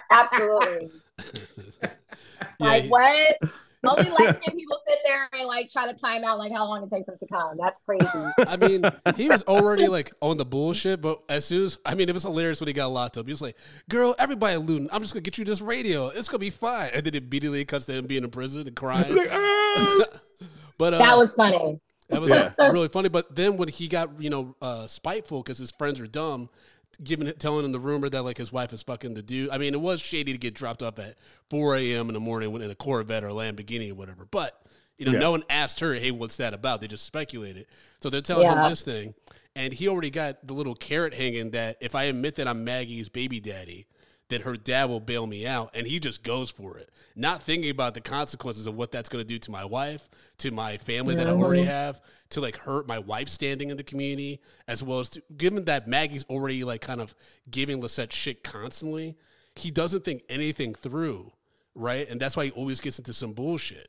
absolutely. 0.10 0.90
like 2.60 2.82
he- 2.84 2.88
what? 2.90 3.36
Only 3.86 4.10
light 4.10 4.36
skinned 4.42 4.58
people 4.58 4.78
sit 4.86 4.98
there 5.04 5.28
and 5.32 5.46
like 5.46 5.70
try 5.70 5.86
to 5.90 5.98
time 5.98 6.24
out 6.24 6.38
like 6.38 6.52
how 6.52 6.66
long 6.66 6.82
it 6.82 6.90
takes 6.90 7.06
them 7.06 7.16
to 7.18 7.26
come. 7.26 7.56
That's 7.58 7.78
crazy. 7.84 8.06
I 8.46 8.56
mean, 8.56 8.84
he 9.16 9.28
was 9.28 9.42
already 9.44 9.88
like 9.88 10.12
on 10.20 10.36
the 10.36 10.44
bullshit, 10.44 11.00
but 11.00 11.18
as 11.28 11.44
soon 11.44 11.64
as 11.64 11.78
I 11.84 11.94
mean, 11.94 12.08
it 12.08 12.12
was 12.14 12.22
hilarious 12.22 12.60
when 12.60 12.68
he 12.68 12.72
got 12.72 12.88
locked 12.92 13.18
up. 13.18 13.26
He 13.26 13.32
was 13.32 13.42
like, 13.42 13.56
"Girl, 13.88 14.14
everybody 14.18 14.56
looting. 14.56 14.88
I'm 14.92 15.00
just 15.02 15.14
gonna 15.14 15.22
get 15.22 15.38
you 15.38 15.44
this 15.44 15.60
radio. 15.60 16.08
It's 16.08 16.28
gonna 16.28 16.38
be 16.38 16.50
fine." 16.50 16.90
And 16.94 17.04
then 17.04 17.14
immediately 17.14 17.60
it 17.60 17.66
cuts 17.66 17.86
to 17.86 17.92
him 17.92 18.06
being 18.06 18.24
in 18.24 18.30
prison 18.30 18.66
and 18.66 18.76
crying. 18.76 19.14
Like, 19.14 19.28
ah! 19.32 20.04
but 20.78 20.94
uh, 20.94 20.98
that 20.98 21.16
was 21.16 21.34
funny. 21.34 21.80
That 22.10 22.20
was 22.20 22.32
Yeah. 22.32 22.52
really 22.58 22.88
funny. 22.88 23.08
But 23.08 23.34
then 23.34 23.56
when 23.56 23.68
he 23.68 23.88
got, 23.88 24.20
you 24.20 24.28
know, 24.30 24.54
uh, 24.60 24.86
spiteful 24.86 25.42
because 25.42 25.56
his 25.58 25.70
friends 25.70 25.98
are 26.00 26.06
dumb, 26.06 26.50
giving 27.02 27.26
it, 27.26 27.38
telling 27.40 27.64
him 27.64 27.72
the 27.72 27.80
rumor 27.80 28.08
that 28.08 28.22
like 28.22 28.36
his 28.36 28.52
wife 28.52 28.72
is 28.72 28.82
fucking 28.82 29.14
the 29.14 29.22
dude. 29.22 29.50
I 29.50 29.58
mean, 29.58 29.74
it 29.74 29.80
was 29.80 30.00
shady 30.00 30.32
to 30.32 30.38
get 30.38 30.54
dropped 30.54 30.82
up 30.82 30.98
at 30.98 31.16
4 31.50 31.76
a.m. 31.76 32.08
in 32.08 32.14
the 32.14 32.20
morning 32.20 32.54
in 32.54 32.70
a 32.70 32.74
Corvette 32.74 33.24
or 33.24 33.28
Lamborghini 33.30 33.90
or 33.90 33.94
whatever. 33.94 34.26
But 34.30 34.60
you 34.96 35.06
know, 35.06 35.12
Yeah. 35.12 35.18
no 35.18 35.30
one 35.32 35.42
asked 35.50 35.80
her, 35.80 35.94
"Hey, 35.94 36.12
what's 36.12 36.36
that 36.36 36.54
about?" 36.54 36.80
They 36.80 36.86
just 36.86 37.04
speculated. 37.04 37.66
So 38.00 38.10
they're 38.10 38.20
telling 38.20 38.46
Yeah. 38.46 38.62
him 38.64 38.70
this 38.70 38.82
thing, 38.82 39.14
and 39.56 39.72
he 39.72 39.88
already 39.88 40.10
got 40.10 40.46
the 40.46 40.54
little 40.54 40.76
carrot 40.76 41.14
hanging 41.14 41.50
that 41.50 41.78
if 41.80 41.96
I 41.96 42.04
admit 42.04 42.36
that 42.36 42.46
I'm 42.46 42.62
Maggie's 42.64 43.08
baby 43.08 43.40
daddy. 43.40 43.86
That 44.30 44.40
her 44.42 44.54
dad 44.54 44.88
will 44.88 45.00
bail 45.00 45.26
me 45.26 45.46
out, 45.46 45.76
and 45.76 45.86
he 45.86 46.00
just 46.00 46.22
goes 46.22 46.48
for 46.48 46.78
it, 46.78 46.88
not 47.14 47.42
thinking 47.42 47.70
about 47.70 47.92
the 47.92 48.00
consequences 48.00 48.66
of 48.66 48.74
what 48.74 48.90
that's 48.90 49.10
going 49.10 49.20
to 49.22 49.26
do 49.28 49.38
to 49.38 49.50
my 49.50 49.66
wife, 49.66 50.08
to 50.38 50.50
my 50.50 50.78
family 50.78 51.14
that 51.14 51.26
I 51.26 51.30
already 51.30 51.64
have, 51.64 52.00
to 52.30 52.40
like 52.40 52.56
hurt 52.56 52.88
my 52.88 52.98
wife 52.98 53.28
standing 53.28 53.68
in 53.68 53.76
the 53.76 53.82
community, 53.82 54.40
as 54.66 54.82
well 54.82 55.00
as 55.00 55.10
to, 55.10 55.22
given 55.36 55.66
that 55.66 55.86
Maggie's 55.86 56.24
already 56.24 56.64
like 56.64 56.80
kind 56.80 57.02
of 57.02 57.14
giving 57.50 57.82
Lisette 57.82 58.14
shit 58.14 58.42
constantly, 58.42 59.14
he 59.56 59.70
doesn't 59.70 60.04
think 60.04 60.22
anything 60.30 60.74
through, 60.74 61.30
right? 61.74 62.08
And 62.08 62.18
that's 62.18 62.36
why 62.36 62.46
he 62.46 62.50
always 62.52 62.80
gets 62.80 62.98
into 62.98 63.12
some 63.12 63.34
bullshit. 63.34 63.88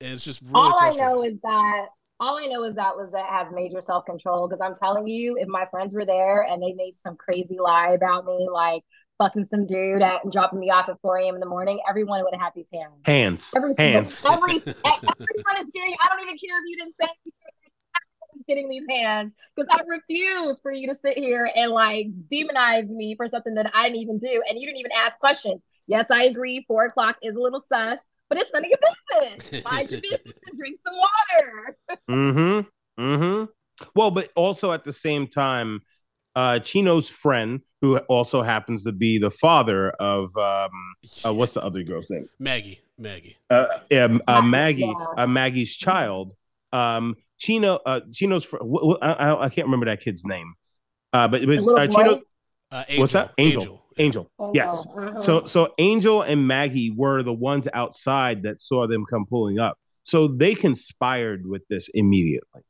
And 0.00 0.14
it's 0.14 0.24
just 0.24 0.42
really 0.42 0.54
all 0.54 0.80
I 0.80 0.90
know 0.90 1.22
is 1.22 1.38
that 1.42 1.86
all 2.18 2.38
I 2.38 2.46
know 2.46 2.64
is 2.64 2.74
that 2.76 2.96
Lisette 2.96 3.26
has 3.26 3.52
major 3.52 3.80
self 3.80 4.06
control 4.06 4.48
because 4.48 4.60
I'm 4.60 4.76
telling 4.76 5.06
you, 5.06 5.36
if 5.38 5.48
my 5.48 5.66
friends 5.70 5.94
were 5.94 6.04
there 6.04 6.42
and 6.42 6.62
they 6.62 6.72
made 6.72 6.94
some 7.02 7.16
crazy 7.16 7.58
lie 7.60 7.90
about 7.90 8.24
me, 8.24 8.48
like 8.50 8.82
fucking 9.18 9.44
some 9.46 9.66
dude 9.66 10.02
at, 10.02 10.24
and 10.24 10.32
dropping 10.32 10.58
me 10.60 10.70
off 10.70 10.88
at 10.88 11.00
4 11.00 11.18
a.m. 11.18 11.34
in 11.34 11.40
the 11.40 11.46
morning, 11.46 11.80
everyone 11.88 12.22
would 12.22 12.34
have 12.34 12.42
had 12.42 12.52
these 12.54 12.66
hands. 12.72 12.92
hands, 13.04 13.52
Every 13.56 13.74
single, 13.74 14.00
hands. 14.00 14.24
every 14.24 14.56
everyone 14.84 15.56
is 15.60 15.66
getting. 15.74 15.96
I 16.02 16.08
don't 16.08 16.20
even 16.22 16.36
care 16.38 16.58
if 16.58 16.64
you 16.68 16.76
didn't 16.78 16.94
say 17.00 17.06
anything. 17.06 17.32
Getting 18.48 18.68
these 18.68 18.82
hands 18.88 19.32
because 19.54 19.70
I 19.72 19.82
refuse 19.86 20.58
for 20.62 20.72
you 20.72 20.88
to 20.88 20.94
sit 20.94 21.16
here 21.16 21.48
and 21.54 21.70
like 21.70 22.06
demonize 22.32 22.88
me 22.88 23.14
for 23.14 23.28
something 23.28 23.54
that 23.54 23.70
I 23.74 23.84
didn't 23.88 24.00
even 24.02 24.18
do, 24.18 24.42
and 24.48 24.58
you 24.58 24.66
didn't 24.66 24.78
even 24.78 24.90
ask 24.92 25.18
questions. 25.18 25.60
Yes, 25.86 26.06
I 26.10 26.24
agree. 26.24 26.64
Four 26.66 26.86
o'clock 26.86 27.16
is 27.22 27.36
a 27.36 27.38
little 27.38 27.60
sus, 27.60 28.00
but 28.28 28.38
it's 28.38 28.50
none 28.52 28.64
of 28.64 28.70
your 28.70 28.78
business. 29.30 29.64
Mind 29.70 29.90
your 29.90 30.00
business 30.00 30.22
and 30.48 30.58
drink 30.58 30.80
some 30.84 30.94
water. 30.96 31.76
Mm-hmm. 32.10 33.02
Mm-hmm. 33.02 33.44
Well, 33.94 34.10
but 34.10 34.30
also 34.34 34.72
at 34.72 34.84
the 34.84 34.92
same 34.92 35.26
time, 35.26 35.82
uh, 36.34 36.58
Chino's 36.60 37.08
friend, 37.08 37.60
who 37.80 37.98
also 37.98 38.42
happens 38.42 38.84
to 38.84 38.92
be 38.92 39.18
the 39.18 39.30
father 39.30 39.90
of 39.90 40.36
um, 40.36 40.70
uh, 41.24 41.34
what's 41.34 41.54
the 41.54 41.62
other 41.62 41.82
girl's 41.82 42.10
name? 42.10 42.28
Maggie? 42.38 42.80
Maggie. 42.98 43.36
Uh, 43.50 43.66
um, 43.96 44.22
uh, 44.26 44.40
Maggie, 44.40 44.86
Maggie, 44.86 44.94
uh, 45.16 45.26
Maggie's 45.26 45.74
child. 45.74 46.34
Um, 46.72 47.16
Chino, 47.38 47.80
uh, 47.84 48.00
Chino's. 48.12 48.44
Fr- 48.44 48.58
wh- 48.58 48.92
wh- 48.92 49.02
I, 49.02 49.12
I- 49.12 49.44
I 49.44 49.48
can't 49.48 49.66
remember 49.66 49.86
that 49.86 50.00
kid's 50.00 50.24
name. 50.24 50.54
Uh, 51.12 51.28
but 51.28 51.44
but 51.44 51.58
uh. 51.78 51.86
Chino. 51.88 52.22
Uh, 52.70 52.84
Angel. 52.88 53.00
What's 53.02 53.12
that? 53.12 53.32
Angel. 53.36 53.62
Angel. 53.62 53.82
Angel. 53.98 54.30
Yes. 54.54 54.86
Uh-huh. 54.96 55.20
So 55.20 55.44
so 55.44 55.74
Angel 55.78 56.22
and 56.22 56.46
Maggie 56.46 56.90
were 56.90 57.22
the 57.22 57.34
ones 57.34 57.68
outside 57.74 58.44
that 58.44 58.60
saw 58.60 58.86
them 58.86 59.04
come 59.04 59.26
pulling 59.26 59.58
up. 59.58 59.76
So 60.04 60.28
they 60.28 60.54
conspired 60.54 61.46
with 61.46 61.66
this 61.68 61.88
immediately. 61.92 62.62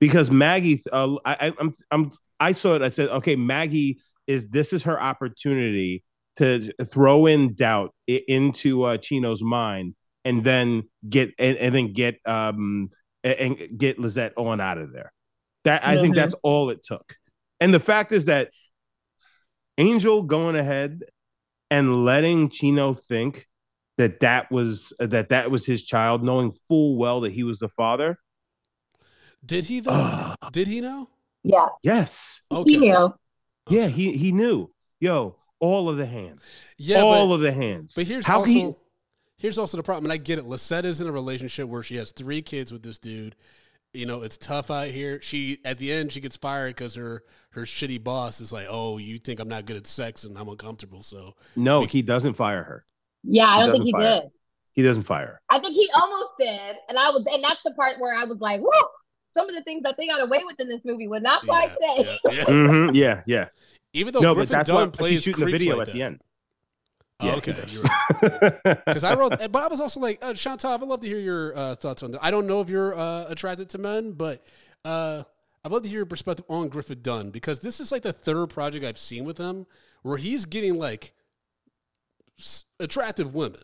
Because 0.00 0.30
Maggie 0.30 0.82
uh, 0.90 1.16
I, 1.24 1.48
I 1.48 1.52
I'm 1.58 1.74
I'm 1.90 2.10
I 2.48 2.52
saw 2.52 2.74
it 2.76 2.82
I 2.82 2.90
said 2.90 3.08
okay 3.20 3.36
Maggie 3.36 3.98
is 4.26 4.48
this 4.48 4.72
is 4.72 4.82
her 4.84 4.98
opportunity 5.00 6.02
to 6.36 6.72
throw 6.84 7.26
in 7.26 7.54
doubt 7.54 7.90
into 8.06 8.82
uh, 8.82 8.96
Chino's 8.98 9.42
mind 9.42 9.94
and 10.24 10.42
then 10.42 10.82
get 11.08 11.32
and, 11.38 11.56
and 11.58 11.74
then 11.74 11.92
get 11.92 12.14
um 12.26 12.88
and, 13.22 13.36
and 13.60 13.78
get 13.78 13.98
Lisette 13.98 14.32
on 14.36 14.60
out 14.60 14.78
of 14.78 14.92
there. 14.92 15.12
That 15.64 15.86
I 15.86 15.94
think 16.00 16.14
Mhm. 16.14 16.16
that's 16.20 16.34
all 16.42 16.70
it 16.70 16.80
took. 16.82 17.16
And 17.60 17.72
the 17.72 17.80
fact 17.80 18.12
is 18.12 18.24
that 18.26 18.50
Angel 19.78 20.22
going 20.22 20.56
ahead 20.56 21.04
and 21.70 22.04
letting 22.04 22.50
Chino 22.50 22.94
think 22.94 23.46
that 23.96 24.20
that 24.20 24.50
was 24.50 24.92
that 24.98 25.28
that 25.30 25.50
was 25.50 25.64
his 25.66 25.84
child, 25.84 26.22
knowing 26.22 26.52
full 26.68 26.96
well 26.96 27.20
that 27.22 27.32
he 27.32 27.44
was 27.44 27.58
the 27.58 27.68
father. 27.68 28.18
Did 29.44 29.64
he 29.64 29.80
though? 29.80 29.92
Ah. 29.92 30.34
Did 30.52 30.66
he 30.68 30.80
know? 30.80 31.10
Yeah, 31.44 31.66
Yes, 31.84 32.40
Okay. 32.50 32.70
he 32.72 32.76
knew. 32.78 33.14
yeah, 33.70 33.86
he 33.86 34.16
he 34.16 34.32
knew. 34.32 34.70
Yo, 35.00 35.36
all 35.60 35.88
of 35.88 35.96
the 35.96 36.06
hands, 36.06 36.64
Yeah, 36.78 37.00
all 37.02 37.28
but- 37.28 37.34
of 37.36 37.40
the 37.42 37.52
hands. 37.52 37.94
But 37.94 38.06
here's 38.06 38.26
How 38.26 38.38
also 38.40 38.46
can 38.52 38.56
you- 38.60 38.76
here's 39.38 39.58
also 39.58 39.76
the 39.76 39.82
problem, 39.82 40.04
and 40.06 40.12
I 40.12 40.16
get 40.16 40.38
it. 40.38 40.46
Lisette 40.46 40.84
is 40.84 41.00
in 41.00 41.06
a 41.06 41.12
relationship 41.12 41.68
where 41.68 41.82
she 41.82 41.96
has 41.96 42.10
three 42.12 42.42
kids 42.42 42.72
with 42.72 42.82
this 42.82 42.98
dude. 42.98 43.36
You 43.92 44.06
know, 44.06 44.22
it's 44.22 44.36
tough 44.36 44.72
out 44.72 44.88
here. 44.88 45.20
She 45.22 45.58
at 45.64 45.78
the 45.78 45.92
end 45.92 46.10
she 46.10 46.20
gets 46.20 46.36
fired 46.36 46.74
because 46.74 46.96
her 46.96 47.22
her 47.50 47.62
shitty 47.62 48.02
boss 48.02 48.40
is 48.40 48.52
like, 48.52 48.66
"Oh, 48.68 48.98
you 48.98 49.18
think 49.18 49.38
I'm 49.38 49.48
not 49.48 49.66
good 49.66 49.76
at 49.76 49.86
sex 49.86 50.24
and 50.24 50.36
I'm 50.36 50.48
uncomfortable." 50.48 51.02
So 51.04 51.34
no, 51.54 51.84
he 51.84 52.02
doesn't 52.02 52.34
fire 52.34 52.64
her. 52.64 52.84
Yeah, 53.22 53.46
I 53.46 53.60
don't 53.64 53.72
think 53.72 53.84
he 53.84 53.92
fire. 53.92 54.20
did. 54.22 54.30
He 54.72 54.82
doesn't 54.82 55.04
fire 55.04 55.26
her. 55.26 55.40
I 55.48 55.60
think 55.60 55.74
he 55.74 55.88
almost 55.94 56.30
did, 56.40 56.76
and 56.88 56.98
I 56.98 57.10
was, 57.10 57.24
and 57.30 57.44
that's 57.44 57.60
the 57.64 57.70
part 57.74 58.00
where 58.00 58.16
I 58.18 58.24
was 58.24 58.38
like, 58.40 58.60
"Whoa!" 58.60 58.88
Some 59.34 59.48
of 59.48 59.54
the 59.54 59.62
things 59.62 59.82
that 59.82 59.96
they 59.98 60.06
got 60.06 60.20
away 60.22 60.42
with 60.46 60.58
in 60.60 60.68
this 60.68 60.80
movie 60.84 61.08
would 61.08 61.22
not 61.22 61.44
fly 61.44 61.64
yeah, 61.80 61.94
today. 61.96 62.18
yeah, 62.24 62.32
yeah. 62.32 62.44
Mhm, 62.44 62.94
yeah, 62.94 63.22
yeah. 63.26 63.48
Even 63.92 64.12
though 64.12 64.20
no, 64.20 64.28
but 64.30 64.36
Griffin 64.48 64.56
that's 64.56 64.68
Dunne 64.68 64.76
why 64.76 64.86
plays 64.90 65.12
she's 65.14 65.22
shooting 65.24 65.44
the 65.44 65.50
video 65.50 65.76
like 65.76 65.88
at 65.88 65.94
the 65.94 66.02
end. 66.02 66.20
Oh, 67.20 67.26
Yeah, 67.26 67.32
he 67.32 67.38
okay, 67.38 67.52
does. 67.52 67.74
you're 67.74 67.82
right. 67.82 68.78
Because 68.86 69.04
I 69.04 69.14
wrote, 69.14 69.30
but 69.52 69.62
I 69.62 69.68
was 69.68 69.80
also 69.80 70.00
like, 70.00 70.18
uh, 70.24 70.32
Shantal, 70.32 70.70
I'd 70.70 70.82
love 70.82 71.00
to 71.00 71.06
hear 71.06 71.18
your 71.20 71.56
uh, 71.56 71.74
thoughts 71.76 72.02
on 72.02 72.10
that. 72.12 72.24
I 72.24 72.30
don't 72.32 72.46
know 72.48 72.60
if 72.60 72.68
you're 72.68 72.94
uh, 72.96 73.26
attracted 73.28 73.68
to 73.70 73.78
men, 73.78 74.12
but 74.12 74.44
uh, 74.84 75.22
I'd 75.64 75.70
love 75.72 75.82
to 75.82 75.88
hear 75.88 75.98
your 75.98 76.06
perspective 76.06 76.44
on 76.48 76.68
Griffin 76.68 76.98
Dunne 77.02 77.30
because 77.30 77.60
this 77.60 77.78
is 77.78 77.92
like 77.92 78.02
the 78.02 78.12
third 78.12 78.50
project 78.50 78.84
I've 78.84 78.98
seen 78.98 79.24
with 79.24 79.38
him 79.38 79.66
where 80.02 80.16
he's 80.16 80.44
getting 80.44 80.76
like 80.76 81.12
s- 82.38 82.64
attractive 82.80 83.32
women. 83.34 83.62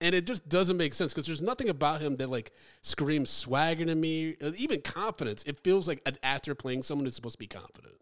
And 0.00 0.14
it 0.14 0.26
just 0.26 0.48
doesn't 0.48 0.76
make 0.78 0.94
sense 0.94 1.12
because 1.12 1.26
there's 1.26 1.42
nothing 1.42 1.68
about 1.68 2.00
him 2.00 2.16
that 2.16 2.30
like 2.30 2.52
screams 2.82 3.28
swagger 3.28 3.84
to 3.84 3.94
me, 3.94 4.36
uh, 4.42 4.52
even 4.56 4.80
confidence. 4.80 5.42
It 5.44 5.60
feels 5.62 5.86
like 5.86 6.00
an 6.06 6.16
actor 6.22 6.54
playing 6.54 6.82
someone 6.82 7.04
who's 7.04 7.14
supposed 7.14 7.34
to 7.34 7.38
be 7.38 7.46
confident. 7.46 7.94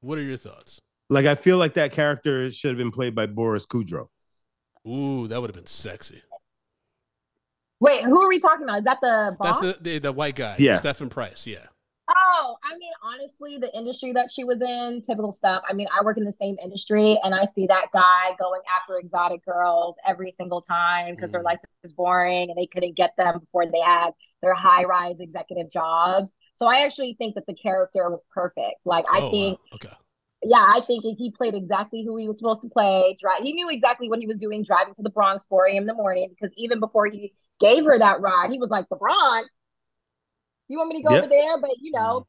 What 0.00 0.18
are 0.18 0.22
your 0.22 0.36
thoughts? 0.36 0.80
like 1.10 1.26
I 1.26 1.34
feel 1.34 1.58
like 1.58 1.74
that 1.74 1.92
character 1.92 2.50
should 2.52 2.68
have 2.68 2.78
been 2.78 2.92
played 2.92 3.14
by 3.14 3.26
Boris 3.26 3.66
Kodjoe. 3.66 4.08
Ooh, 4.86 5.26
that 5.26 5.40
would 5.40 5.50
have 5.50 5.56
been 5.56 5.66
sexy. 5.66 6.22
Wait, 7.80 8.04
who 8.04 8.22
are 8.22 8.28
we 8.28 8.38
talking 8.38 8.62
about? 8.64 8.78
Is 8.78 8.84
that 8.84 8.98
the 9.00 9.36
boss? 9.38 9.60
That's 9.60 9.78
the, 9.78 9.82
the 9.82 9.98
the 9.98 10.12
white 10.12 10.36
guy, 10.36 10.54
Yeah. 10.58 10.76
Stephen 10.76 11.08
Price. 11.08 11.46
Yeah. 11.46 11.66
Oh, 12.12 12.56
I 12.64 12.76
mean, 12.76 12.90
honestly, 13.02 13.58
the 13.58 13.72
industry 13.76 14.12
that 14.14 14.30
she 14.32 14.42
was 14.42 14.60
in, 14.60 15.00
typical 15.06 15.30
stuff. 15.30 15.62
I 15.68 15.74
mean, 15.74 15.86
I 15.96 16.02
work 16.04 16.16
in 16.16 16.24
the 16.24 16.32
same 16.32 16.56
industry 16.60 17.16
and 17.22 17.32
I 17.34 17.44
see 17.44 17.68
that 17.68 17.86
guy 17.92 18.30
going 18.38 18.62
after 18.80 18.98
exotic 18.98 19.44
girls 19.44 19.94
every 20.04 20.34
single 20.36 20.60
time 20.60 21.14
because 21.14 21.30
their 21.30 21.42
Mm. 21.42 21.44
life 21.44 21.60
is 21.84 21.92
boring 21.92 22.50
and 22.50 22.58
they 22.58 22.66
couldn't 22.66 22.96
get 22.96 23.14
them 23.16 23.38
before 23.38 23.66
they 23.70 23.80
had 23.80 24.10
their 24.42 24.54
high 24.54 24.84
rise 24.84 25.20
executive 25.20 25.70
jobs. 25.70 26.32
So 26.56 26.66
I 26.66 26.84
actually 26.84 27.14
think 27.14 27.36
that 27.36 27.46
the 27.46 27.54
character 27.54 28.10
was 28.10 28.22
perfect. 28.34 28.80
Like, 28.84 29.04
I 29.08 29.20
oh, 29.20 29.30
think, 29.30 29.60
wow. 29.60 29.74
okay. 29.74 29.88
yeah, 30.42 30.56
I 30.58 30.80
think 30.86 31.04
he 31.04 31.32
played 31.36 31.54
exactly 31.54 32.04
who 32.04 32.16
he 32.16 32.26
was 32.26 32.38
supposed 32.38 32.62
to 32.62 32.68
play. 32.68 33.16
Dri- 33.20 33.44
He 33.46 33.52
knew 33.52 33.70
exactly 33.70 34.08
what 34.08 34.20
he 34.20 34.26
was 34.26 34.38
doing 34.38 34.64
driving 34.64 34.94
to 34.94 35.02
the 35.02 35.10
Bronx 35.10 35.46
4 35.46 35.66
a.m. 35.68 35.82
in 35.82 35.86
the 35.86 35.94
morning 35.94 36.28
because 36.30 36.52
even 36.56 36.80
before 36.80 37.06
he 37.06 37.34
gave 37.60 37.84
her 37.84 37.98
that 37.98 38.20
ride, 38.20 38.50
he 38.50 38.58
was 38.58 38.70
like, 38.70 38.88
the 38.90 38.96
Bronx? 38.96 39.48
You 40.70 40.78
want 40.78 40.90
me 40.90 41.02
to 41.02 41.08
go 41.08 41.14
Yep. 41.14 41.24
over 41.24 41.28
there? 41.28 41.60
But, 41.60 41.70
you 41.80 41.90
know, 41.90 42.24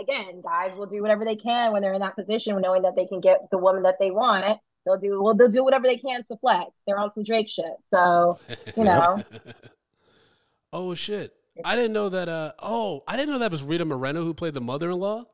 again, 0.00 0.40
guys 0.42 0.74
will 0.74 0.86
do 0.86 1.02
whatever 1.02 1.22
they 1.26 1.36
can 1.36 1.72
when 1.72 1.82
they're 1.82 1.92
in 1.92 2.00
that 2.00 2.16
position, 2.16 2.58
knowing 2.62 2.80
that 2.82 2.96
they 2.96 3.06
can 3.06 3.20
get 3.20 3.40
the 3.50 3.58
woman 3.58 3.82
that 3.82 3.96
they 4.00 4.10
want. 4.10 4.58
They'll 4.86 4.96
do 4.98 5.22
well. 5.22 5.34
They'll 5.34 5.50
do 5.50 5.62
whatever 5.62 5.86
they 5.86 5.98
can 5.98 6.24
to 6.24 6.36
flex. 6.38 6.80
They're 6.86 6.98
on 6.98 7.12
some 7.14 7.24
Drake 7.24 7.50
shit. 7.50 7.76
So 7.82 8.38
you 8.76 8.84
know, 8.84 9.22
oh 10.72 10.94
shit! 10.94 11.34
I 11.62 11.76
didn't 11.76 11.92
know 11.92 12.08
that. 12.08 12.28
Uh 12.28 12.52
oh, 12.58 13.04
I 13.06 13.16
didn't 13.16 13.32
know 13.34 13.38
that 13.40 13.50
was 13.50 13.62
Rita 13.62 13.84
Moreno 13.84 14.24
who 14.24 14.32
played 14.34 14.54
the 14.54 14.60
mother-in-law. 14.60 15.26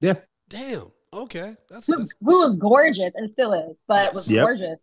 Yeah. 0.00 0.14
Damn. 0.48 0.90
Okay, 1.12 1.54
that's, 1.68 1.86
who's, 1.86 2.12
who 2.20 2.40
was 2.40 2.56
gorgeous 2.56 3.12
and 3.16 3.28
still 3.28 3.52
is, 3.52 3.82
but 3.86 4.04
Yes. 4.04 4.14
was 4.14 4.30
Yep. 4.30 4.44
gorgeous. 4.44 4.80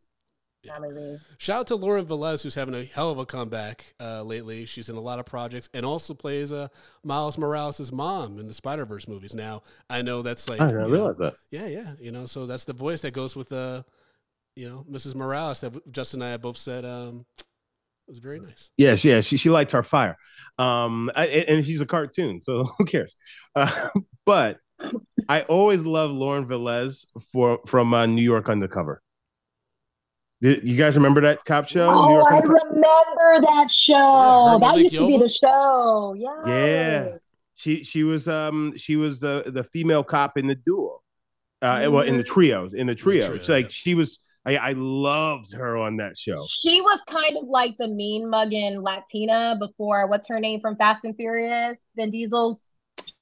Yeah. 0.68 0.78
I 0.80 1.18
shout 1.38 1.60
out 1.62 1.68
to 1.68 1.76
Lauren 1.76 2.06
Velez 2.06 2.44
who's 2.44 2.56
having 2.56 2.76
a 2.76 2.84
hell 2.84 3.10
of 3.10 3.18
a 3.18 3.26
comeback 3.26 3.94
uh, 4.00 4.24
lately. 4.24 4.66
She's 4.66 4.90
in 4.90 4.96
a 4.96 5.02
lot 5.02 5.20
of 5.20 5.26
projects 5.26 5.70
and 5.74 5.86
also 5.86 6.14
plays 6.14 6.54
uh, 6.54 6.68
Miles 7.04 7.38
Morales' 7.38 7.92
mom 7.92 8.40
in 8.40 8.48
the 8.48 8.54
Spider 8.54 8.86
Verse 8.86 9.08
movies. 9.08 9.34
Now 9.34 9.64
I 9.90 10.02
know 10.02 10.22
that's 10.22 10.50
like 10.50 10.62
I 10.62 10.68
didn't 10.68 10.82
you 10.82 10.88
know, 10.88 10.94
realize 10.94 11.18
that. 11.18 11.36
Yeah, 11.52 11.68
yeah. 11.68 11.94
You 12.00 12.12
know, 12.12 12.26
so 12.26 12.46
that's 12.46 12.66
the 12.66 12.74
voice 12.74 13.02
that 13.02 13.12
goes 13.12 13.36
with 13.36 13.52
uh, 13.52 13.84
you 14.56 14.68
know, 14.68 14.86
Mrs. 14.90 15.16
Morales 15.16 15.60
that 15.62 15.92
Justin 15.92 16.22
and 16.22 16.34
I 16.34 16.38
both 16.38 16.58
said 16.58 16.84
um 16.84 17.26
was 18.08 18.20
very 18.20 18.40
nice. 18.40 18.70
Yes, 18.78 19.06
yeah, 19.06 19.22
she 19.22 19.38
she 19.38 19.50
liked 19.50 19.74
our 19.76 19.84
fire, 19.84 20.18
um, 20.58 21.12
I, 21.16 21.26
and 21.28 21.66
she's 21.66 21.82
a 21.82 21.86
cartoon, 21.86 22.42
so 22.42 22.64
who 22.78 22.86
cares? 22.86 23.16
Uh, 23.56 23.90
but 24.26 24.60
I 25.30 25.42
always 25.44 25.86
love 25.86 26.12
Lauren 26.12 26.48
Velez 26.48 27.06
for 27.32 27.60
from 27.68 27.94
uh, 27.94 28.06
New 28.06 28.24
York 28.24 28.50
Undercover. 28.50 29.02
Did 30.42 30.68
you 30.68 30.78
guys 30.78 30.96
remember 30.96 31.22
that 31.22 31.44
cop 31.46 31.68
show? 31.68 31.90
New 31.92 31.98
oh, 32.00 32.10
York 32.12 32.32
I 32.32 32.36
Undercover? 32.38 32.60
remember 32.70 33.42
that 33.42 33.72
show. 33.72 33.96
her 34.54 34.60
that 34.60 34.60
Malik 34.60 34.84
used 34.84 34.96
to 34.96 35.08
be 35.08 35.18
the 35.18 35.30
show. 35.30 36.14
Yeah. 36.18 36.42
Yeah. 36.46 37.10
She 37.56 37.84
she 37.84 38.04
was 38.04 38.28
um 38.28 38.76
she 38.78 38.96
was 38.98 39.20
the 39.20 39.44
the 39.48 39.64
female 39.64 40.04
cop 40.04 40.38
in 40.38 40.46
the 40.46 40.54
duo, 40.54 41.02
uh, 41.64 41.88
well 41.92 42.02
in 42.02 42.18
the 42.18 42.24
Mhm. 42.24 42.28
trio 42.28 42.70
in 42.70 42.86
the 42.86 42.94
trio. 42.94 43.26
trio, 43.28 43.36
It's 43.40 43.50
like 43.50 43.66
yeah. 43.66 43.70
she 43.72 43.96
was. 43.96 44.20
I, 44.46 44.56
I 44.56 44.72
loved 44.78 45.52
her 45.54 45.76
on 45.76 45.98
that 45.98 46.18
show. 46.18 46.46
She 46.62 46.80
was 46.80 47.02
kind 47.10 47.36
of 47.36 47.50
like 47.50 47.76
the 47.78 47.88
mean 47.90 48.30
mugging 48.30 48.82
Latina 48.82 49.58
before 49.60 50.08
what's 50.08 50.30
her 50.30 50.40
name 50.40 50.62
from 50.62 50.78
Fast 50.78 51.04
and 51.04 51.14
Furious? 51.18 51.78
Vin 51.98 52.12
Diesel's 52.12 52.72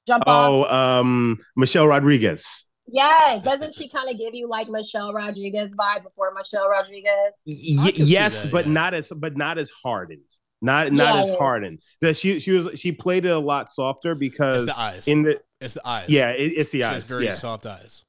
jump 0.06 0.22
off. 0.24 0.50
Oh, 0.70 0.72
um, 1.00 1.38
Michelle 1.56 1.88
Rodriguez. 1.88 2.64
Yes, 2.88 3.42
doesn't 3.42 3.74
she 3.74 3.88
kind 3.88 4.08
of 4.10 4.16
give 4.18 4.34
you 4.34 4.48
like 4.48 4.68
Michelle 4.68 5.12
Rodriguez 5.12 5.70
vibe 5.72 6.04
before 6.04 6.32
Michelle 6.34 6.68
Rodriguez? 6.68 7.32
Y- 7.46 7.76
I 7.80 7.90
can 7.90 8.06
see 8.06 8.12
yes, 8.12 8.42
that, 8.44 8.52
but 8.52 8.66
yeah. 8.66 8.72
not 8.72 8.94
as 8.94 9.08
but 9.16 9.36
not 9.36 9.58
as 9.58 9.70
hardened. 9.70 10.20
Not 10.62 10.92
not 10.92 11.14
Yeah, 11.16 11.22
as 11.22 11.28
yeah. 11.30 11.36
hardened. 11.36 11.80
That 12.00 12.16
she 12.16 12.38
she 12.38 12.52
was 12.52 12.78
she 12.78 12.92
played 12.92 13.24
it 13.26 13.30
a 13.30 13.38
lot 13.38 13.68
softer 13.70 14.12
It's 14.12 14.18
because 14.20 14.66
the 14.66 14.78
eyes. 14.78 15.06
in 15.08 15.22
the 15.24 15.40
it's 15.60 15.74
the 15.74 15.86
eyes. 15.86 16.08
yeah 16.08 16.30
it, 16.30 16.52
it's 16.56 16.70
the 16.70 16.78
she 16.78 16.84
eyes 16.84 16.92
has 16.94 17.04
very 17.08 17.24
yeah 17.26 17.32
soft 17.32 17.66
eyes. 17.66 18.04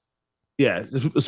yeah 0.58 0.84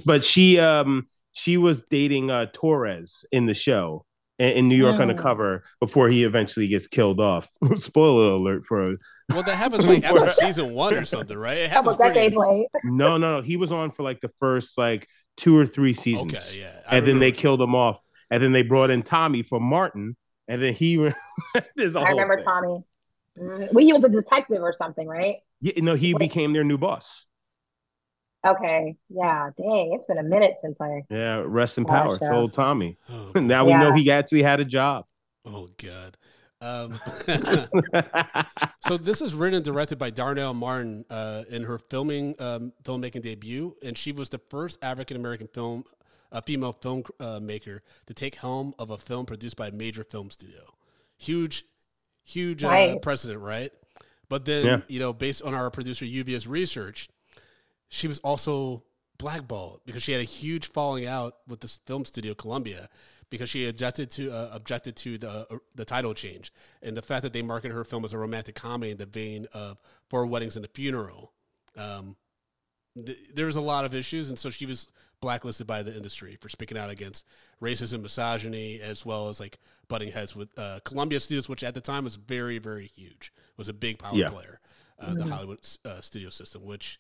but 0.06 0.24
she 0.24 0.60
um 0.60 1.08
she 1.32 1.58
was 1.58 1.82
dating 1.90 2.30
uh 2.32 2.48
Torres 2.54 3.26
in 3.32 3.46
the 3.48 3.54
show 3.54 4.06
in, 4.40 4.52
in 4.54 4.68
New 4.68 4.76
York 4.76 4.96
Mm. 4.96 5.02
Undercover 5.02 5.64
before 5.80 6.10
he 6.10 6.24
eventually 6.24 6.68
gets 6.68 6.88
killed 6.88 7.20
off. 7.20 7.48
Spoiler 7.76 8.32
alert 8.32 8.66
for 8.66 8.96
Well, 9.30 9.44
that 9.44 9.56
happens 9.58 9.86
like 9.86 10.04
after 10.04 10.30
season 10.32 10.74
one 10.74 10.96
or 10.96 11.06
something, 11.06 11.38
right? 11.38 11.58
It 11.58 11.66
A 11.66 11.70
happens 11.70 11.96
couple 11.98 12.08
decades 12.14 12.36
pretty. 12.36 12.52
late. 12.60 12.68
no 12.86 13.18
no 13.18 13.38
no 13.38 13.42
he 13.42 13.58
was 13.58 13.72
on 13.72 13.92
for 13.92 14.04
like 14.04 14.22
the 14.22 14.32
first 14.40 14.78
like 14.78 15.08
two 15.38 15.56
or 15.58 15.66
three 15.68 15.94
seasons. 15.94 16.34
Okay, 16.34 16.62
yeah. 16.62 16.72
I 16.90 16.98
and 16.98 17.06
then 17.06 17.20
they 17.20 17.32
killed 17.32 17.62
him 17.62 17.76
off, 17.76 18.04
and 18.32 18.42
then 18.42 18.52
they 18.52 18.64
brought 18.64 18.90
in 18.90 19.04
Tommy 19.04 19.44
for 19.44 19.60
Martin, 19.60 20.18
and 20.48 20.62
then 20.62 20.74
he. 20.74 20.96
there's 21.76 21.96
a 21.96 22.00
I 22.00 22.10
remember 22.10 22.38
thing. 22.38 22.46
Tommy. 22.46 22.84
Mhm. 23.40 23.72
Well, 23.72 23.86
he 23.86 23.94
was 23.94 24.04
a 24.04 24.10
detective 24.10 24.62
or 24.62 24.74
something, 24.74 25.08
right? 25.08 25.38
Yeah, 25.62 25.74
no, 25.78 25.96
he 25.96 26.14
became 26.14 26.52
their 26.54 26.64
new 26.66 26.78
boss. 26.78 27.26
Okay. 28.48 28.96
Yeah. 29.10 29.50
Dang, 29.58 29.94
it's 29.94 30.06
been 30.06 30.18
a 30.18 30.24
minute 30.24 30.56
since 30.62 30.78
I. 30.80 31.02
Yeah, 31.10 31.44
rest 31.46 31.78
in 31.78 31.86
power. 31.86 32.18
yeah. 32.22 32.30
Told 32.30 32.54
Tommy. 32.54 32.98
Oh, 33.10 33.32
now 33.40 33.66
we 33.66 33.74
know 33.74 33.94
he 33.94 34.10
actually 34.12 34.44
had 34.44 34.60
a 34.60 34.66
job. 34.66 35.06
oh 35.46 35.70
God. 35.82 36.18
Um, 36.62 37.00
so 38.86 38.98
this 38.98 39.22
is 39.22 39.34
written 39.34 39.58
and 39.58 39.66
directed 39.66 39.98
by 39.98 40.10
Darnell 40.10 40.54
Martin 40.54 41.06
uh, 41.10 41.44
in 41.50 41.64
her 41.64 41.78
filming 41.78 42.36
um, 42.40 42.74
filmmaking 42.84 43.22
debut, 43.22 43.76
and 43.84 43.98
she 43.98 44.12
was 44.12 44.30
the 44.30 44.40
first 44.50 44.78
African 44.82 45.18
American 45.18 45.48
film, 45.48 45.84
uh, 46.32 46.42
female 46.42 46.74
film 46.74 47.04
uh, 47.20 47.40
maker 47.40 47.82
to 48.08 48.14
take 48.14 48.36
helm 48.36 48.74
of 48.80 48.90
a 48.90 48.98
film 48.98 49.26
produced 49.26 49.56
by 49.58 49.68
a 49.68 49.72
major 49.72 50.04
film 50.04 50.30
studio. 50.30 50.62
Huge, 51.18 51.66
huge 52.24 52.64
uh, 52.64 52.70
Nice. 52.70 52.98
precedent, 53.02 53.42
right? 53.42 53.72
But 54.30 54.46
then 54.46 54.66
Yeah. 54.66 54.80
you 54.88 55.00
know, 55.00 55.14
based 55.14 55.42
on 55.42 55.54
our 55.54 55.70
producer 55.70 56.06
Lluvia's 56.06 56.48
research, 56.48 57.10
she 57.90 58.08
was 58.08 58.20
also 58.20 58.84
blackballed 59.18 59.82
because 59.86 60.02
she 60.02 60.14
had 60.14 60.22
a 60.22 60.26
huge 60.26 60.70
falling 60.70 61.06
out 61.06 61.36
with 61.48 61.60
the 61.60 61.68
film 61.86 62.06
studio 62.06 62.34
Columbia 62.34 62.88
because 63.30 63.50
she 63.50 63.68
objected 63.68 64.10
to 64.12 64.32
uh, 64.32 64.50
objected 64.54 64.96
to 64.96 65.18
the 65.18 65.30
uh, 65.30 65.58
the 65.76 65.86
title 65.86 66.14
change 66.14 66.52
and 66.82 66.96
the 66.96 67.02
fact 67.02 67.24
that 67.24 67.34
they 67.34 67.42
marketed 67.42 67.76
her 67.76 67.84
film 67.84 68.06
as 68.06 68.14
a 68.14 68.18
romantic 68.18 68.56
comedy 68.56 68.92
in 68.92 68.98
the 68.98 69.06
vein 69.06 69.46
of 69.54 69.78
Four 70.10 70.26
Weddings 70.26 70.56
and 70.56 70.64
a 70.66 70.68
Funeral. 70.70 71.34
Um, 71.78 72.16
th- 73.06 73.18
there's 73.34 73.56
a 73.56 73.62
lot 73.62 73.86
of 73.86 73.94
issues, 73.94 74.30
and 74.30 74.40
so 74.40 74.50
she 74.50 74.66
was 74.66 74.88
blacklisted 75.22 75.68
by 75.68 75.84
the 75.84 75.94
industry 75.96 76.38
for 76.40 76.48
speaking 76.50 76.78
out 76.78 76.90
against 76.90 77.28
racism, 77.62 78.02
misogyny, 78.02 78.80
as 78.82 79.06
well 79.06 79.28
as 79.28 79.40
like 79.40 79.60
butting 79.90 80.12
heads 80.12 80.36
with 80.36 80.50
uh, 80.58 80.80
Columbia 80.86 81.20
Studios, 81.20 81.50
which 81.50 81.64
at 81.64 81.74
the 81.74 81.82
time 81.82 82.06
was 82.06 82.16
very, 82.16 82.58
very 82.58 82.88
huge, 82.88 83.34
was 83.58 83.68
a 83.68 83.74
big 83.74 84.00
power 84.00 84.16
Yeah. 84.16 84.30
player, 84.30 84.60
uh, 84.98 85.14
the 85.14 85.26
Hollywood 85.26 85.60
uh, 85.86 86.00
studio 86.02 86.30
system, 86.30 86.64
which 86.64 87.00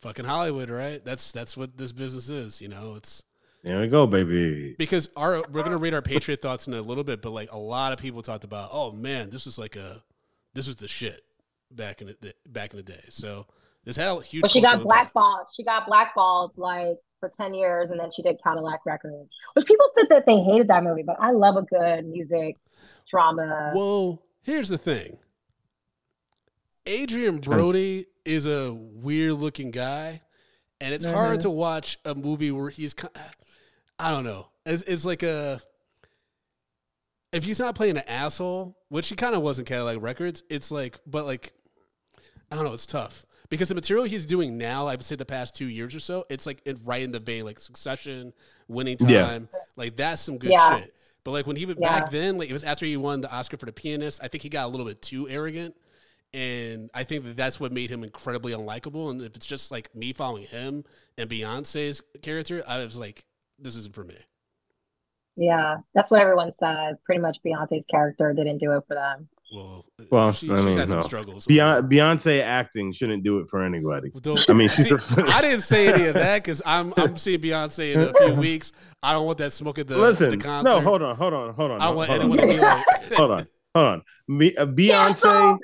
fucking 0.00 0.24
Hollywood, 0.24 0.70
right? 0.70 1.04
That's 1.04 1.32
that's 1.32 1.56
what 1.56 1.76
this 1.76 1.92
business 1.92 2.28
is, 2.28 2.60
you 2.62 2.68
know. 2.68 2.94
It's 2.96 3.22
There 3.62 3.80
we 3.80 3.88
go, 3.88 4.06
baby. 4.06 4.74
because 4.78 5.08
our 5.16 5.42
we're 5.50 5.62
gonna 5.62 5.76
read 5.78 5.94
our 5.94 6.02
Patreon 6.02 6.40
thoughts 6.40 6.66
in 6.66 6.74
a 6.74 6.82
little 6.82 7.04
bit, 7.04 7.22
but 7.22 7.30
like 7.30 7.52
a 7.52 7.58
lot 7.58 7.92
of 7.92 7.98
people 7.98 8.22
talked 8.22 8.44
about, 8.44 8.70
oh 8.72 8.92
man, 8.92 9.30
this 9.30 9.46
is 9.46 9.58
like 9.58 9.76
a 9.76 10.02
this 10.54 10.66
was 10.66 10.76
the 10.76 10.88
shit 10.88 11.22
back 11.70 12.00
in 12.00 12.14
the 12.20 12.34
back 12.48 12.72
in 12.72 12.78
the 12.78 12.82
day. 12.82 13.04
So 13.08 13.46
this 13.84 13.96
had 13.96 14.08
a 14.08 14.20
huge. 14.20 14.42
But 14.42 14.50
she 14.50 14.60
got 14.60 14.72
cultural 14.72 14.90
impact. 14.90 15.14
blackballed. 15.14 15.46
She 15.56 15.64
got 15.64 15.86
blackballed 15.86 16.52
like 16.56 16.98
for 17.20 17.28
10 17.28 17.54
years 17.54 17.90
and 17.90 17.98
then 17.98 18.10
she 18.10 18.22
did 18.22 18.36
Cadillac 18.42 18.80
Records. 18.84 19.30
Which 19.54 19.66
people 19.66 19.86
said 19.92 20.06
that 20.10 20.26
they 20.26 20.38
hated 20.40 20.68
that 20.68 20.82
movie, 20.84 21.02
but 21.02 21.16
I 21.18 21.30
love 21.30 21.56
a 21.56 21.62
good 21.62 22.06
music 22.06 22.56
drama. 23.10 23.72
Well, 23.74 24.22
here's 24.42 24.68
the 24.68 24.78
thing. 24.78 25.18
Adrien 26.88 27.38
Brody 27.38 28.06
is 28.26 28.46
a 28.46 28.72
weird 28.74 29.34
looking 29.34 29.70
guy, 29.70 30.20
and 30.80 30.92
it's 30.92 31.04
hard 31.04 31.38
Mhm. 31.38 31.42
to 31.42 31.50
watch 31.50 31.98
a 32.04 32.14
movie 32.14 32.50
where 32.50 32.68
he's. 32.70 32.92
ki- 32.94 33.08
I 33.98 34.10
don't 34.10 34.24
know. 34.24 34.48
It's, 34.66 34.82
it's 34.82 35.04
like 35.06 35.22
a. 35.22 35.60
If 37.32 37.44
he's 37.44 37.58
not 37.58 37.74
playing 37.74 37.96
an 37.98 38.04
asshole, 38.06 38.76
which 38.88 39.08
he 39.08 39.16
kind 39.16 39.34
of 39.34 39.42
was 39.42 39.58
in 39.58 39.64
Cadillac 39.64 39.98
Records, 40.00 40.42
it's 40.48 40.70
like, 40.70 40.98
but 41.06 41.26
like, 41.26 41.52
I 42.50 42.56
don't 42.56 42.64
know. 42.64 42.72
It's 42.72 42.86
tough 42.86 43.26
because 43.50 43.68
the 43.68 43.74
material 43.74 44.04
he's 44.06 44.24
doing 44.26 44.56
now, 44.56 44.86
I 44.86 44.92
would 44.92 45.02
say 45.02 45.16
the 45.16 45.24
past 45.26 45.56
two 45.56 45.66
years 45.66 45.94
or 45.94 46.00
so, 46.00 46.24
it's 46.30 46.46
like 46.46 46.62
in, 46.64 46.76
right 46.84 47.02
in 47.02 47.12
the 47.12 47.20
vein, 47.20 47.44
like 47.44 47.58
Succession, 47.58 48.32
Winning 48.68 48.96
Time, 48.96 49.10
Yeah. 49.10 49.38
like 49.76 49.96
that's 49.96 50.22
some 50.22 50.38
good 50.38 50.50
Yeah. 50.50 50.78
shit. 50.80 50.94
But 51.24 51.32
like 51.32 51.46
when 51.46 51.56
he 51.56 51.66
was 51.66 51.76
Yeah. 51.78 52.00
back 52.00 52.10
then, 52.10 52.38
like 52.38 52.48
it 52.48 52.52
was 52.52 52.64
after 52.64 52.86
he 52.86 52.96
won 52.96 53.20
the 53.20 53.30
Oscar 53.34 53.56
for 53.56 53.66
the 53.66 53.72
pianist. 53.72 54.20
I 54.22 54.28
think 54.28 54.42
he 54.42 54.48
got 54.48 54.66
a 54.66 54.68
little 54.68 54.86
bit 54.86 55.02
too 55.02 55.28
arrogant, 55.28 55.74
and 56.36 56.90
I 56.94 57.02
think 57.04 57.24
that 57.24 57.36
that's 57.36 57.58
what 57.58 57.72
made 57.72 57.90
him 57.90 58.04
incredibly 58.04 58.52
unlikable. 58.52 59.10
And 59.10 59.22
if 59.22 59.34
it's 59.36 59.46
just 59.46 59.70
like 59.72 59.94
me 59.94 60.12
following 60.12 60.44
him 60.44 60.84
and 61.16 61.28
Beyonce's 61.30 62.02
character, 62.22 62.62
I 62.68 62.78
was 62.78 62.96
like, 62.96 63.24
this 63.58 63.74
isn't 63.76 63.94
for 63.94 64.04
me. 64.04 64.16
Yeah, 65.38 65.78
that's 65.94 66.10
what 66.10 66.20
everyone 66.20 66.52
said. 66.52 66.96
Pretty 67.04 67.20
much 67.20 67.38
Beyonce's 67.44 67.84
character 67.90 68.32
didn't 68.32 68.58
do 68.58 68.72
it 68.72 68.84
for 68.86 68.94
them. 68.94 69.28
Well, 69.54 69.84
Well, 70.10 70.32
she, 70.32 70.50
I 70.50 70.56
she's 70.56 70.66
mean, 70.66 70.78
had 70.78 70.88
some 70.88 71.00
struggles. 71.02 71.46
Beyonce, 71.46 71.88
Beyonce 71.90 72.42
acting 72.42 72.90
shouldn't 72.92 73.22
do 73.22 73.38
it 73.38 73.48
for 73.48 73.62
anybody. 73.62 74.10
Don't- 74.22 74.44
I 74.50 74.54
mean, 74.54 74.68
she's 74.68 74.86
See, 75.02 75.14
the- 75.14 75.28
I 75.28 75.40
didn't 75.40 75.60
say 75.60 75.92
any 75.92 76.06
of 76.06 76.14
that 76.14 76.42
because 76.42 76.62
I'm 76.66 76.92
I'm 76.96 77.16
seeing 77.24 77.40
Beyonce 77.40 77.94
in 77.94 78.00
a 78.00 78.12
few 78.14 78.34
weeks. 78.34 78.72
I 79.02 79.12
don't 79.12 79.24
want 79.26 79.38
that 79.38 79.52
smoke 79.52 79.78
at 79.78 79.86
the, 79.86 79.96
Listen, 79.98 80.30
the 80.30 80.36
concert. 80.38 80.68
no, 80.70 80.80
hold 80.80 81.02
on, 81.02 81.16
hold 81.16 81.32
on, 81.34 81.54
hold 81.54 81.70
on. 81.70 81.80
I 81.80 81.86
don't 81.86 81.96
want 81.96 82.08
hold, 82.10 82.20
anyone 82.22 82.40
on 82.40 82.46
to 82.48 82.54
be 82.54 82.60
like, 82.60 83.14
hold 83.14 83.30
on, 83.30 83.46
hold 83.74 83.86
on. 83.86 84.02
Me, 84.28 84.56
uh, 84.56 84.66
Beyonce, 84.66 85.58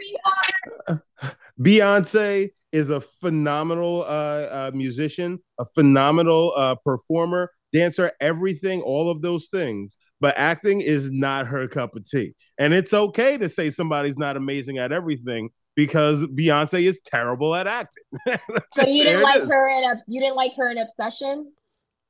Beyonce! 1.61 2.51
Is 2.73 2.89
a 2.89 3.03
phenomenal 3.03 4.03
uh, 4.03 4.49
uh, 4.51 4.71
musician, 4.73 5.41
a 5.61 5.67
phenomenal 5.75 6.55
uh, 6.57 6.75
performer, 6.77 7.51
dancer, 7.71 8.13
everything, 8.19 8.81
all 8.81 9.11
of 9.11 9.21
those 9.21 9.49
things. 9.49 9.99
But 10.23 10.39
acting 10.39 10.81
is 10.81 11.11
not 11.11 11.49
her 11.49 11.69
cup 11.69 11.95
of 11.97 12.09
tea, 12.09 12.33
and 12.57 12.73
it's 12.73 12.95
okay 12.95 13.37
to 13.37 13.51
say 13.51 13.69
somebody's 13.69 14.17
not 14.17 14.39
amazing 14.39 14.79
at 14.79 14.91
everything 14.91 15.51
because 15.75 16.25
Beyonce 16.27 16.85
is 16.85 17.01
terrible 17.05 17.55
at 17.55 17.67
acting. 17.67 18.05
So 18.73 18.87
you 18.87 19.05
didn't 19.05 19.23
like 19.23 19.43
her 19.43 19.69
in 19.69 19.99
you 20.07 20.21
didn't 20.21 20.37
like 20.37 20.55
her 20.57 20.71
in 20.71 20.79
Obsession? 20.79 21.53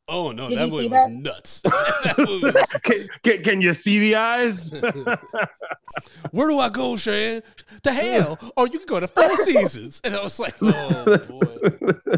Oh 0.08 0.32
no, 0.32 0.48
Did 0.48 0.58
that 0.58 0.66
you 0.66 0.72
movie 0.72 0.88
was 0.88 1.04
that? 1.06 1.12
nuts. 1.12 1.60
that 1.64 2.14
movie 2.18 2.44
was 2.46 2.56
Can, 2.82 3.08
can, 3.22 3.42
can 3.42 3.60
you 3.60 3.72
see 3.72 3.98
the 4.00 4.16
eyes? 4.16 4.70
where 6.32 6.48
do 6.48 6.58
I 6.58 6.68
go, 6.70 6.96
Shan? 6.96 7.42
The 7.82 7.92
hell? 7.92 8.38
Or 8.42 8.50
oh, 8.56 8.64
you 8.66 8.78
can 8.78 8.86
go 8.86 9.00
to 9.00 9.08
Four 9.08 9.36
Seasons. 9.36 10.00
And 10.04 10.14
I 10.14 10.22
was 10.22 10.38
like, 10.38 10.54
oh 10.60 11.18
boy. 11.28 12.16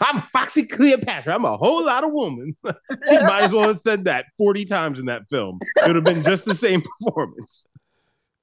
I'm 0.00 0.20
Foxy 0.22 0.64
Cleopatra. 0.64 1.34
I'm 1.34 1.44
a 1.44 1.56
whole 1.56 1.84
lot 1.84 2.02
of 2.04 2.12
woman. 2.12 2.56
she 3.08 3.18
might 3.18 3.42
as 3.44 3.52
well 3.52 3.68
have 3.68 3.80
said 3.80 4.04
that 4.04 4.26
40 4.38 4.64
times 4.64 4.98
in 4.98 5.06
that 5.06 5.28
film. 5.30 5.60
It 5.76 5.86
would 5.86 5.94
have 5.96 6.04
been 6.04 6.22
just 6.22 6.44
the 6.46 6.54
same 6.54 6.82
performance. 7.00 7.68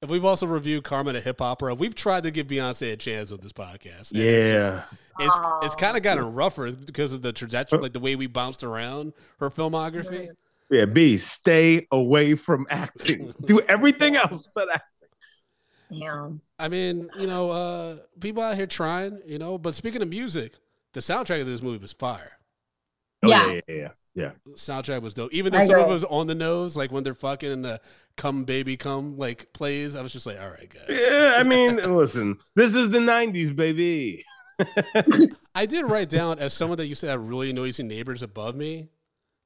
And 0.00 0.10
we've 0.10 0.24
also 0.24 0.46
reviewed 0.46 0.84
Carmen 0.84 1.16
a 1.16 1.20
Hip 1.20 1.38
Hopera. 1.38 1.76
We've 1.76 1.94
tried 1.94 2.22
to 2.24 2.30
give 2.30 2.46
Beyonce 2.46 2.92
a 2.92 2.96
chance 2.96 3.32
on 3.32 3.40
this 3.42 3.52
podcast. 3.52 4.12
and 4.12 4.20
it's 4.20 4.44
Yeah. 4.44 4.70
just- 4.70 4.94
It's 5.18 5.38
it's 5.62 5.74
kind 5.74 5.96
of 5.96 6.02
gotten 6.02 6.32
rougher 6.34 6.70
because 6.72 7.12
of 7.12 7.22
the 7.22 7.32
trajectory, 7.32 7.78
like 7.78 7.92
the 7.92 8.00
way 8.00 8.16
we 8.16 8.26
bounced 8.26 8.64
around 8.64 9.12
her 9.40 9.50
filmography. 9.50 10.28
Yeah, 10.70 10.86
B, 10.86 11.16
stay 11.18 11.86
away 11.92 12.34
from 12.34 12.66
acting. 12.70 13.34
Do 13.44 13.60
everything 13.60 14.16
else 14.16 14.48
but 14.54 14.68
act. 14.72 14.84
Yeah. 15.90 16.30
I 16.58 16.68
mean, 16.68 17.08
you 17.18 17.26
know, 17.26 17.50
uh, 17.50 17.96
people 18.20 18.42
out 18.42 18.56
here 18.56 18.66
trying, 18.66 19.20
you 19.26 19.38
know. 19.38 19.58
But 19.58 19.74
speaking 19.74 20.02
of 20.02 20.08
music, 20.08 20.54
the 20.92 21.00
soundtrack 21.00 21.40
of 21.40 21.46
this 21.46 21.62
movie 21.62 21.78
was 21.78 21.92
fire. 21.92 22.38
Oh, 23.22 23.28
Yeah. 23.28 23.52
yeah, 23.52 23.60
yeah, 23.68 23.88
yeah. 24.14 24.30
The 24.46 24.52
soundtrack 24.52 25.02
was 25.02 25.14
dope. 25.14 25.32
Even 25.32 25.52
though 25.52 25.58
I 25.58 25.66
some 25.66 25.78
of 25.80 25.88
it 25.88 25.92
was 25.92 26.04
on 26.04 26.26
the 26.26 26.34
nose, 26.34 26.76
like 26.76 26.90
when 26.90 27.04
they're 27.04 27.14
fucking 27.14 27.50
and 27.52 27.64
the 27.64 27.80
"Come 28.16 28.44
Baby 28.44 28.76
Come" 28.76 29.16
like 29.18 29.52
plays, 29.52 29.94
I 29.94 30.02
was 30.02 30.12
just 30.12 30.26
like, 30.26 30.40
all 30.40 30.48
right, 30.50 30.68
guys. 30.72 30.84
Yeah, 30.88 31.36
I 31.38 31.42
mean, 31.42 31.76
listen, 31.94 32.38
this 32.56 32.74
is 32.74 32.90
the 32.90 32.98
90s, 32.98 33.54
baby. 33.54 34.24
I 35.54 35.66
did 35.66 35.90
write 35.90 36.08
down 36.08 36.38
as 36.38 36.52
someone 36.52 36.78
that 36.78 36.86
used 36.86 37.00
to 37.02 37.08
have 37.08 37.20
really 37.20 37.52
noisy 37.52 37.82
neighbors 37.82 38.22
above 38.22 38.54
me, 38.54 38.88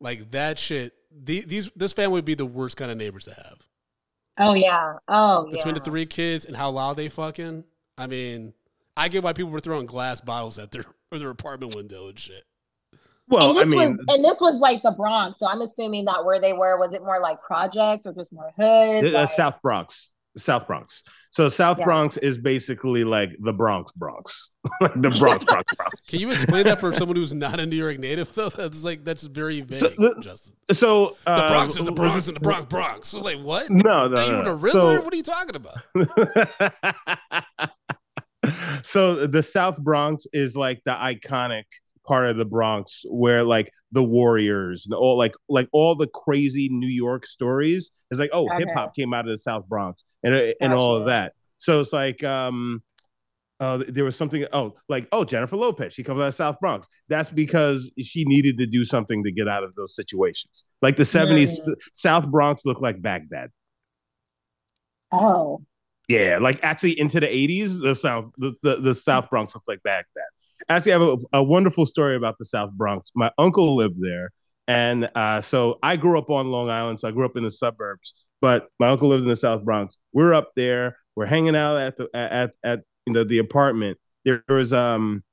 like 0.00 0.30
that 0.32 0.58
shit. 0.58 0.92
The, 1.10 1.40
these 1.42 1.70
this 1.74 1.92
family 1.92 2.14
would 2.14 2.24
be 2.24 2.34
the 2.34 2.46
worst 2.46 2.76
kind 2.76 2.90
of 2.90 2.96
neighbors 2.96 3.24
to 3.24 3.34
have. 3.34 3.58
Oh 4.38 4.54
yeah. 4.54 4.94
Oh 5.08 5.44
Between 5.50 5.74
yeah. 5.74 5.80
the 5.80 5.90
three 5.90 6.06
kids 6.06 6.44
and 6.44 6.56
how 6.56 6.70
loud 6.70 6.96
they 6.96 7.08
fucking. 7.08 7.64
I 7.96 8.06
mean, 8.06 8.54
I 8.96 9.08
get 9.08 9.22
why 9.22 9.32
people 9.32 9.50
were 9.50 9.60
throwing 9.60 9.86
glass 9.86 10.20
bottles 10.20 10.58
at 10.58 10.70
their 10.70 10.84
or 11.10 11.18
their 11.18 11.30
apartment 11.30 11.74
window 11.74 12.08
and 12.08 12.18
shit. 12.18 12.44
Well, 13.28 13.50
and 13.50 13.58
I 13.58 13.62
this 13.62 13.70
mean, 13.70 13.96
was 13.96 14.04
and 14.08 14.24
this 14.24 14.40
was 14.40 14.60
like 14.60 14.82
the 14.82 14.90
Bronx, 14.92 15.38
so 15.38 15.46
I'm 15.46 15.60
assuming 15.60 16.06
that 16.06 16.24
where 16.24 16.40
they 16.40 16.52
were 16.52 16.78
was 16.78 16.92
it 16.94 17.02
more 17.02 17.20
like 17.20 17.42
projects 17.42 18.06
or 18.06 18.12
just 18.12 18.32
more 18.32 18.52
hood? 18.56 19.02
the, 19.02 19.18
uh, 19.18 19.26
South 19.26 19.60
Bronx. 19.62 20.10
South 20.36 20.66
Bronx. 20.66 21.02
So 21.32 21.48
South 21.48 21.78
Yeah. 21.78 21.84
Bronx 21.84 22.16
is 22.16 22.38
basically 22.38 23.02
like 23.04 23.30
the 23.40 23.52
Bronx 23.52 23.92
Bronx. 23.92 24.54
Like 24.80 24.94
the 24.94 25.10
Bronx 25.10 25.44
Bronx 25.44 25.74
Bronx. 25.74 26.08
Can 26.08 26.20
you 26.20 26.30
explain 26.30 26.64
that 26.64 26.78
for 26.78 26.92
someone 26.92 27.16
who's 27.16 27.34
not 27.34 27.58
a 27.58 27.66
New 27.66 27.76
York 27.76 27.98
native? 27.98 28.32
Though 28.34 28.48
that's 28.50 28.84
like 28.84 29.04
that's 29.04 29.24
very 29.24 29.60
vague, 29.62 29.72
So 29.72 29.88
the- 29.88 30.16
Justin. 30.20 30.54
So 30.72 31.16
The 31.24 31.30
uh, 31.32 31.48
Bronx 31.50 31.76
is 31.76 31.84
the 31.84 31.92
Bronx 31.92 32.26
and 32.28 32.36
the 32.36 32.40
Bronx 32.48 32.66
Bronx. 32.66 33.08
So 33.08 33.20
like 33.20 33.38
what? 33.40 33.68
No, 33.70 34.06
no, 34.08 34.16
Are 34.16 34.24
you 34.26 34.32
no, 34.32 34.38
the 34.38 34.44
no. 34.44 34.54
Riddler? 34.54 34.96
So- 34.98 35.02
what 35.02 35.12
are 35.12 35.16
you 35.16 35.22
talking 35.22 35.56
about? 35.56 35.78
so 38.84 39.26
the 39.26 39.42
South 39.42 39.78
Bronx 39.82 40.26
is 40.32 40.54
like 40.56 40.82
the 40.84 40.92
iconic 40.92 41.64
part 42.06 42.26
of 42.28 42.36
the 42.36 42.44
Bronx 42.44 43.04
where 43.08 43.42
like 43.42 43.70
the 43.92 44.02
Warriors 44.02 44.84
and 44.86 44.94
all 44.94 45.16
like 45.16 45.34
like 45.48 45.68
all 45.72 45.94
the 45.94 46.06
crazy 46.08 46.68
New 46.70 46.88
York 46.88 47.26
stories 47.26 47.90
It's 48.10 48.20
like 48.20 48.30
oh 48.32 48.46
Okay. 48.46 48.58
hip 48.64 48.68
hop 48.74 48.94
came 48.94 49.14
out 49.14 49.26
of 49.26 49.30
the 49.32 49.38
South 49.38 49.66
Bronx 49.68 50.04
and 50.22 50.54
and 50.60 50.72
all 50.72 50.94
of 50.96 51.06
that. 51.06 51.32
So 51.58 51.80
it's 51.80 51.92
like 51.92 52.22
um 52.24 52.82
uh, 53.60 53.82
there 53.88 54.04
was 54.04 54.14
something 54.14 54.46
oh 54.52 54.74
like 54.88 55.08
oh 55.10 55.24
Jennifer 55.24 55.56
Lopez 55.56 55.92
she 55.92 56.04
comes 56.04 56.20
out 56.20 56.28
of 56.28 56.34
South 56.34 56.60
Bronx 56.60 56.86
that's 57.08 57.28
because 57.28 57.90
she 58.00 58.24
needed 58.24 58.56
to 58.58 58.66
do 58.66 58.84
something 58.84 59.24
to 59.24 59.32
get 59.32 59.48
out 59.48 59.64
of 59.64 59.74
those 59.74 59.96
situations 59.96 60.64
like 60.80 60.94
the 60.96 61.02
70s 61.02 61.58
Mm. 61.66 61.74
South 61.92 62.30
Bronx 62.30 62.64
looked 62.64 62.80
like 62.82 63.02
Baghdad 63.02 63.50
Oh. 65.10 65.62
yeah, 66.08 66.38
like 66.40 66.60
actually 66.62 66.98
into 67.00 67.18
the 67.20 67.26
80s, 67.26 67.80
the 67.82 67.94
South 67.94 68.30
the, 68.36 68.52
the, 68.62 68.76
the 68.76 68.94
South 68.94 69.28
Bronx 69.30 69.54
looked 69.54 69.66
like 69.68 69.82
Baghdad. 69.82 70.04
Actually, 70.68 70.92
I 70.92 70.98
have 70.98 71.08
a, 71.08 71.38
a 71.38 71.42
wonderful 71.42 71.86
story 71.86 72.16
about 72.16 72.36
the 72.38 72.44
South 72.44 72.70
Bronx. 72.72 73.10
My 73.14 73.30
uncle 73.38 73.76
lived 73.76 74.00
there. 74.00 74.30
And 74.66 75.10
uh, 75.14 75.40
so 75.40 75.78
I 75.82 75.96
grew 75.96 76.18
up 76.18 76.28
on 76.28 76.48
Long 76.50 76.68
Island, 76.68 77.00
so 77.00 77.08
I 77.08 77.10
grew 77.10 77.24
up 77.24 77.36
in 77.38 77.42
the 77.42 77.50
suburbs, 77.50 78.12
but 78.42 78.68
my 78.78 78.88
uncle 78.88 79.08
lives 79.08 79.22
in 79.22 79.28
the 79.28 79.36
South 79.36 79.64
Bronx. 79.64 79.96
We're 80.12 80.34
up 80.34 80.50
there, 80.56 80.98
we're 81.16 81.26
hanging 81.26 81.56
out 81.56 81.78
at 81.78 81.96
the 81.96 82.10
at 82.14 82.54
at 82.62 82.80
know, 83.06 83.24
the 83.24 83.38
apartment. 83.38 83.98
There 84.24 84.44
was 84.48 84.72
um 84.72 85.24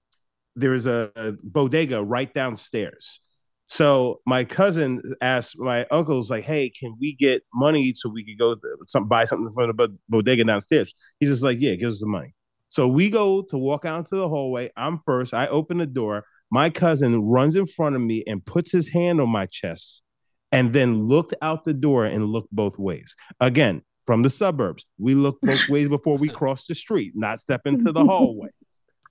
there 0.55 0.71
was 0.71 0.87
a, 0.87 1.11
a 1.15 1.33
bodega 1.43 2.01
right 2.03 2.33
downstairs. 2.33 3.19
So 3.67 4.21
my 4.25 4.43
cousin 4.45 5.01
asked 5.21 5.59
my 5.59 5.85
uncle's 5.91 6.29
like, 6.29 6.43
"Hey, 6.43 6.69
can 6.69 6.95
we 6.99 7.13
get 7.13 7.43
money 7.53 7.93
so 7.95 8.09
we 8.09 8.23
could 8.23 8.39
go 8.39 8.55
some 8.87 9.07
buy 9.07 9.25
something 9.25 9.51
from 9.53 9.75
the 9.75 9.97
bodega 10.07 10.43
downstairs?" 10.43 10.93
He's 11.19 11.29
just 11.29 11.43
like, 11.43 11.59
"Yeah, 11.59 11.75
give 11.75 11.91
us 11.91 11.99
the 11.99 12.05
money." 12.07 12.34
So 12.75 12.89
we 12.89 13.09
go 13.09 13.41
to 13.41 13.57
walk 13.57 13.85
out 13.85 13.99
into 13.99 14.17
the 14.17 14.27
hallway. 14.27 14.69
I'm 14.75 14.97
first. 14.97 15.33
I 15.33 15.47
open 15.47 15.77
the 15.77 15.85
door. 15.85 16.25
My 16.51 16.69
cousin 16.69 17.21
runs 17.21 17.55
in 17.55 17.65
front 17.67 17.95
of 17.95 18.01
me 18.01 18.21
and 18.27 18.45
puts 18.45 18.69
his 18.69 18.89
hand 18.89 19.21
on 19.21 19.29
my 19.29 19.45
chest 19.45 20.03
and 20.51 20.73
then 20.73 21.07
looked 21.07 21.33
out 21.41 21.63
the 21.63 21.73
door 21.73 22.03
and 22.03 22.25
looked 22.25 22.51
both 22.51 22.77
ways. 22.77 23.15
Again, 23.39 23.81
from 24.05 24.23
the 24.23 24.29
suburbs, 24.29 24.85
we 24.97 25.15
look 25.15 25.39
both 25.41 25.69
ways 25.69 25.87
before 25.87 26.17
we 26.17 26.27
cross 26.27 26.67
the 26.67 26.75
street, 26.75 27.13
not 27.15 27.39
step 27.39 27.61
into 27.63 27.93
the 27.93 28.03
hallway. 28.05 28.49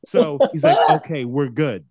So 0.04 0.38
he's 0.52 0.62
like, 0.62 0.76
okay, 0.90 1.24
we're 1.24 1.48
good. 1.48 1.86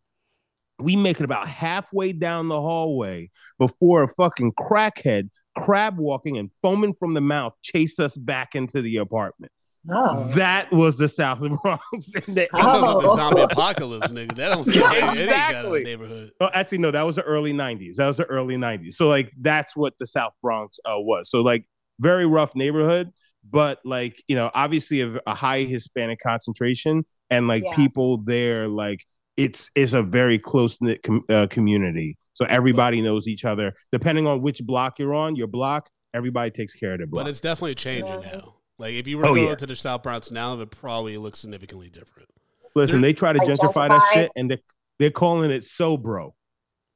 We 0.78 0.96
make 0.96 1.20
it 1.20 1.24
about 1.24 1.48
halfway 1.48 2.14
down 2.14 2.50
the 2.50 2.62
hallway 2.62 3.32
before 3.58 4.04
a 4.04 4.08
fucking 4.10 4.52
crackhead, 4.52 5.32
crab 5.56 5.98
walking 5.98 6.38
and 6.38 6.52
foaming 6.62 6.94
from 6.94 7.16
the 7.16 7.22
mouth, 7.22 7.54
chased 7.64 8.00
us 8.00 8.16
back 8.16 8.54
into 8.54 8.84
the 8.84 8.98
apartment. 8.98 9.52
Oh. 9.92 10.24
That 10.36 10.72
was 10.72 10.98
the 10.98 11.08
South 11.10 11.42
of 11.42 11.60
Bronx. 11.62 12.16
in 12.28 12.36
the 12.36 12.48
That 12.52 12.62
sounds 12.66 12.84
like 12.86 13.02
the 13.02 13.10
Oh. 13.10 13.16
zombie 13.16 13.42
apocalypse, 13.42 14.08
nigga. 14.12 14.36
That 14.36 14.50
don't 14.50 14.64
sound 14.66 14.80
like 14.86 14.94
any 14.96 15.08
kind 15.10 15.20
Exactly. 15.20 15.82
of 15.82 15.86
neighborhood. 15.88 16.32
Oh, 16.40 16.50
actually, 16.54 16.78
no, 16.78 16.92
that 16.92 17.02
was 17.04 17.18
the 17.18 17.24
early 17.24 17.54
90s. 17.54 17.96
That 17.96 18.08
was 18.08 18.18
the 18.18 18.26
early 18.26 18.56
90s. 18.56 18.94
So, 18.94 19.08
like, 19.10 19.32
that's 19.40 19.76
what 19.76 19.98
the 20.00 20.08
South 20.08 20.34
Bronx 20.42 20.80
uh, 20.86 20.94
was. 20.98 21.30
So, 21.30 21.42
like, 21.42 21.66
very 22.00 22.26
rough 22.26 22.56
neighborhood, 22.56 23.12
but, 23.50 23.80
like, 23.84 24.24
you 24.30 24.36
know, 24.38 24.50
obviously 24.54 25.02
a, 25.02 25.20
a 25.28 25.36
high 25.36 25.64
Hispanic 25.64 26.20
concentration 26.22 27.04
and, 27.30 27.48
like, 27.50 27.64
Yeah. 27.66 27.76
people 27.76 28.20
there, 28.24 28.68
like, 28.70 29.06
it's 29.36 29.70
it's 29.76 29.94
a 29.94 30.04
very 30.04 30.38
close 30.38 30.80
knit 30.80 31.02
com- 31.04 31.26
uh, 31.28 31.48
community. 31.50 32.18
So 32.36 32.46
everybody 32.50 33.02
knows 33.02 33.28
each 33.28 33.44
other. 33.46 33.74
Depending 33.92 34.28
on 34.28 34.42
which 34.42 34.64
block 34.64 34.98
you're 35.00 35.14
on, 35.14 35.36
your 35.36 35.48
block, 35.48 35.90
everybody 36.14 36.52
takes 36.52 36.74
care 36.76 36.94
of 36.94 37.00
their 37.00 37.08
block. 37.08 37.26
But 37.26 37.30
it's 37.32 37.42
definitely 37.42 37.76
changing 37.76 38.22
Yeah. 38.22 38.32
now. 38.32 38.56
Like 38.80 38.94
if 38.96 39.08
you 39.08 39.18
were 39.18 39.26
Oh, 39.26 39.36
to 39.36 39.42
go 39.42 39.50
yeah. 39.50 39.56
to 39.56 39.66
the 39.68 39.76
South 39.76 40.04
Bronx 40.04 40.32
now, 40.32 40.60
it 40.60 40.72
probably 40.72 41.18
looks 41.18 41.40
significantly 41.40 41.90
different. 41.90 42.30
Listen, 42.76 43.02
they 43.02 43.14
try 43.14 43.34
to 43.34 43.40
Like 43.40 43.48
gentrify 43.48 43.88
that 43.90 44.02
shit, 44.14 44.32
and 44.36 44.50
they're 44.50 44.60
they're 45.00 45.12
calling 45.12 45.52
it 45.52 45.64
so, 45.64 45.96
bro, 45.98 46.34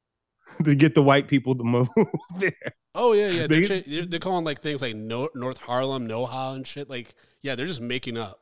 to 0.63 0.75
get 0.75 0.95
the 0.95 1.03
white 1.03 1.27
people 1.27 1.55
to 1.55 1.63
move 1.63 1.87
there. 2.39 2.51
Oh 2.95 3.13
yeah, 3.13 3.27
yeah. 3.27 3.47
They're, 3.47 3.61
They- 3.61 3.81
cha- 3.81 3.89
they're, 3.89 4.05
they're 4.05 4.19
calling 4.19 4.43
like 4.43 4.61
things 4.61 4.81
like 4.81 4.95
no- 4.95 5.29
North 5.35 5.59
Harlem, 5.59 6.07
NoHa, 6.07 6.55
and 6.55 6.65
shit. 6.67 6.89
Like 6.89 7.13
yeah, 7.43 7.53
they're 7.55 7.67
just 7.67 7.81
making 7.81 8.17
up 8.17 8.39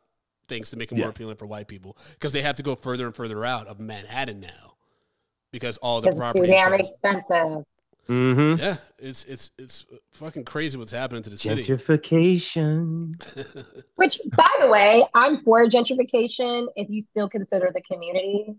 things 0.48 0.69
to 0.69 0.78
make 0.78 0.91
it 0.91 0.95
more 0.95 1.06
Yeah. 1.06 1.10
appealing 1.10 1.36
for 1.36 1.45
white 1.45 1.67
people 1.67 1.98
because 2.13 2.32
they 2.32 2.41
have 2.41 2.56
to 2.58 2.63
go 2.63 2.76
further 2.76 3.06
and 3.06 3.15
further 3.15 3.43
out 3.43 3.67
of 3.67 3.80
Manhattan 3.80 4.39
now 4.39 4.76
because 5.52 5.76
all 5.78 6.00
the 6.02 6.10
It's 6.10 6.17
too 6.17 6.21
property. 6.21 6.48
damn 6.48 6.74
is- 6.76 6.88
expensive. 6.88 7.63
Mm-hmm. 8.07 8.61
Yeah, 8.61 8.77
it's 8.99 9.23
it's 9.25 9.51
it's 9.57 9.85
fucking 10.11 10.43
crazy 10.45 10.77
what's 10.77 10.91
happening 10.91 11.23
to 11.23 11.29
the 11.29 11.37
city. 11.37 11.63
Gentrification. 11.63 13.21
Which, 13.95 14.19
by 14.35 14.49
the 14.61 14.67
way, 14.67 15.05
I'm 15.13 15.41
for 15.43 15.65
gentrification 15.67 16.67
if 16.75 16.89
you 16.89 17.01
still 17.01 17.29
consider 17.29 17.71
the 17.73 17.81
community. 17.81 18.55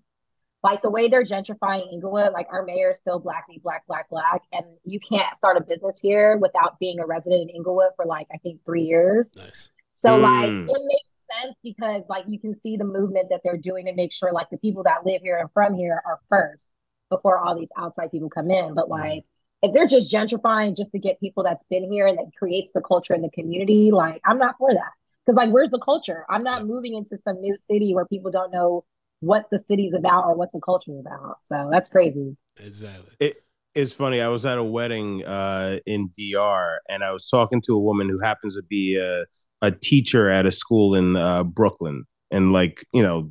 Like 0.62 0.82
the 0.82 0.90
way 0.90 1.08
they're 1.08 1.24
gentrifying 1.24 1.92
Inglewood, 1.92 2.32
like 2.32 2.48
our 2.50 2.64
mayor 2.64 2.90
is 2.92 2.98
still 2.98 3.20
black, 3.20 3.44
black, 3.62 3.86
black, 3.86 4.08
black, 4.10 4.42
and 4.52 4.64
you 4.84 4.98
can't 4.98 5.36
start 5.36 5.56
a 5.56 5.60
business 5.60 6.00
here 6.02 6.38
without 6.38 6.80
being 6.80 6.98
a 6.98 7.06
resident 7.06 7.42
in 7.42 7.50
Inglewood 7.50 7.90
for 7.94 8.04
like 8.04 8.26
I 8.34 8.38
think 8.38 8.60
three 8.64 8.82
years. 8.82 9.30
nice. 9.36 9.70
So 9.92 10.16
like 10.16 10.50
Mm. 10.50 10.64
it 10.68 10.82
makes 10.86 11.42
sense 11.42 11.56
because 11.62 12.02
like 12.08 12.24
you 12.26 12.40
can 12.40 12.58
see 12.60 12.76
the 12.76 12.84
movement 12.84 13.28
that 13.30 13.42
they're 13.44 13.56
doing 13.58 13.86
to 13.86 13.94
make 13.94 14.12
sure 14.12 14.32
like 14.32 14.50
the 14.50 14.58
people 14.58 14.82
that 14.84 15.06
live 15.06 15.22
here 15.22 15.38
and 15.38 15.50
from 15.52 15.74
here 15.74 16.02
are 16.04 16.18
first 16.28 16.72
before 17.10 17.38
all 17.38 17.56
these 17.56 17.70
outside 17.78 18.10
people 18.10 18.28
come 18.28 18.50
in. 18.50 18.74
But 18.74 18.88
like 18.88 19.24
if 19.62 19.72
they're 19.72 19.86
just 19.86 20.12
gentrifying 20.12 20.76
just 20.76 20.92
to 20.92 20.98
get 20.98 21.18
people 21.20 21.42
that's 21.42 21.64
been 21.70 21.90
here 21.90 22.06
and 22.06 22.18
that 22.18 22.26
creates 22.38 22.70
the 22.74 22.80
culture 22.80 23.14
in 23.14 23.22
the 23.22 23.30
community, 23.30 23.90
like 23.90 24.20
I'm 24.24 24.38
not 24.38 24.56
for 24.58 24.72
that. 24.72 24.92
Because 25.24 25.36
like 25.36 25.50
where's 25.50 25.70
the 25.70 25.80
culture? 25.80 26.24
I'm 26.28 26.44
not 26.44 26.66
moving 26.66 26.94
into 26.94 27.18
some 27.18 27.40
new 27.40 27.56
city 27.56 27.94
where 27.94 28.06
people 28.06 28.30
don't 28.30 28.52
know 28.52 28.84
what 29.20 29.46
the 29.50 29.58
city's 29.58 29.94
about 29.94 30.24
or 30.26 30.34
what 30.34 30.52
the 30.52 30.60
culture's 30.60 31.00
about. 31.00 31.38
So 31.48 31.68
that's 31.70 31.88
crazy. 31.88 32.36
Exactly. 32.58 33.34
It's 33.74 33.92
funny. 33.92 34.22
I 34.22 34.28
was 34.28 34.46
at 34.46 34.56
a 34.56 34.64
wedding 34.64 35.22
uh, 35.26 35.80
in 35.84 36.10
DR, 36.16 36.78
and 36.88 37.04
I 37.04 37.12
was 37.12 37.28
talking 37.28 37.60
to 37.66 37.74
a 37.74 37.78
woman 37.78 38.08
who 38.08 38.18
happens 38.18 38.56
to 38.56 38.62
be 38.62 38.96
a, 38.96 39.26
a 39.60 39.70
teacher 39.70 40.30
at 40.30 40.46
a 40.46 40.52
school 40.52 40.94
in 40.94 41.14
uh, 41.14 41.44
Brooklyn, 41.44 42.04
and 42.30 42.54
like 42.54 42.82
you 42.94 43.02
know, 43.02 43.30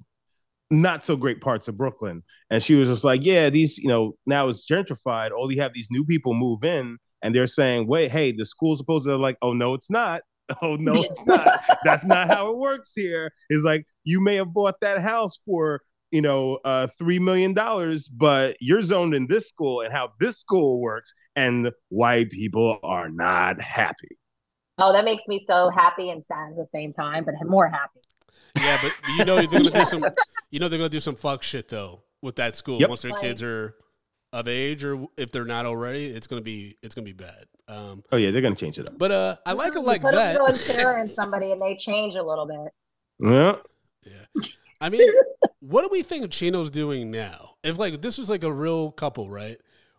not 0.71 1.03
so 1.03 1.15
great 1.15 1.41
parts 1.41 1.67
of 1.67 1.77
Brooklyn. 1.77 2.23
And 2.49 2.61
she 2.61 2.75
was 2.75 2.89
just 2.89 3.03
like, 3.03 3.25
"Yeah, 3.25 3.49
these 3.49 3.77
you 3.77 3.87
know 3.87 4.15
now 4.25 4.49
it's 4.49 4.65
gentrified. 4.65 5.31
All 5.31 5.51
you 5.51 5.61
have 5.61 5.73
these 5.73 5.87
new 5.91 6.05
people 6.05 6.33
move 6.33 6.63
in, 6.63 6.97
and 7.21 7.33
they're 7.33 7.47
saying, 7.47 7.87
wait, 7.87 8.11
hey, 8.11 8.31
the 8.31 8.45
school's 8.45 8.79
supposed 8.79 9.05
to 9.05 9.15
like, 9.15 9.37
oh 9.41 9.53
no, 9.53 9.73
it's 9.73 9.89
not." 9.89 10.21
Oh 10.61 10.75
no, 10.75 10.93
it's 10.93 11.25
not. 11.25 11.59
That's 11.83 12.05
not 12.05 12.27
how 12.27 12.51
it 12.51 12.57
works 12.57 12.91
here. 12.95 13.31
It's 13.49 13.63
like 13.63 13.87
you 14.03 14.21
may 14.21 14.35
have 14.35 14.53
bought 14.53 14.79
that 14.81 14.99
house 15.01 15.39
for 15.43 15.81
you 16.11 16.21
know, 16.21 16.59
uh, 16.63 16.87
three 16.97 17.19
million 17.19 17.53
dollars, 17.53 18.07
but 18.07 18.55
you're 18.61 18.81
zoned 18.81 19.13
in 19.13 19.27
this 19.27 19.49
school 19.49 19.81
and 19.81 19.91
how 19.91 20.13
this 20.19 20.37
school 20.37 20.79
works, 20.79 21.13
and 21.35 21.71
white 21.89 22.29
people 22.29 22.79
are 22.83 23.09
not 23.09 23.59
happy. 23.59 24.17
Oh, 24.77 24.93
that 24.93 25.03
makes 25.03 25.27
me 25.27 25.43
so 25.45 25.69
happy 25.69 26.09
and 26.09 26.23
sad 26.23 26.51
at 26.51 26.55
the 26.55 26.67
same 26.73 26.93
time, 26.93 27.25
but 27.25 27.33
more 27.45 27.67
happy. 27.67 27.99
Yeah, 28.57 28.79
but 28.81 28.91
you 29.17 29.25
know 29.25 29.35
they're 29.35 29.47
gonna 29.47 29.69
do 29.69 29.85
some. 29.85 30.03
You 30.51 30.59
know 30.59 30.67
they're 30.67 30.79
gonna 30.79 30.89
do 30.89 30.99
some 30.99 31.15
fuck 31.15 31.43
shit 31.43 31.67
though 31.67 32.03
with 32.21 32.35
that 32.37 32.55
school 32.55 32.79
Yep. 32.79 32.89
once 32.89 33.01
their 33.01 33.11
Like- 33.11 33.21
kids 33.21 33.43
are 33.43 33.75
of 34.33 34.47
age 34.47 34.83
or 34.83 35.05
if 35.17 35.31
they're 35.31 35.45
not 35.45 35.65
already. 35.65 36.07
It's 36.07 36.27
gonna 36.27 36.41
be 36.41 36.75
it's 36.83 36.95
gonna 36.95 37.05
be 37.05 37.13
bad. 37.13 37.45
Um, 37.67 38.03
Oh 38.11 38.17
yeah, 38.17 38.31
they're 38.31 38.41
gonna 38.41 38.55
change 38.55 38.77
it 38.79 38.87
up. 38.89 38.97
but 38.97 39.11
uh, 39.11 39.35
I 39.45 39.53
like 39.53 39.73
it 39.73 39.79
You 39.79 39.83
like 39.85 40.01
put 40.01 40.13
that. 40.13 40.39
a 40.39 40.43
little 40.43 40.57
terror 40.75 40.97
in 40.99 41.07
somebody 41.07 41.51
and 41.51 41.61
they 41.61 41.75
change 41.75 42.15
a 42.15 42.23
little 42.23 42.45
bit. 42.45 42.73
Yeah, 43.19 43.55
Yeah. 44.05 44.43
I 44.81 44.89
mean, 44.89 45.09
what 45.61 45.81
do 45.83 45.89
we 45.91 46.03
think 46.03 46.29
Chino's 46.31 46.69
doing 46.69 47.09
now? 47.11 47.55
If 47.63 47.77
like 47.79 48.01
this 48.01 48.17
was 48.17 48.29
like 48.29 48.43
a 48.43 48.51
real 48.51 48.91
couple, 48.91 49.29
right? 49.29 49.57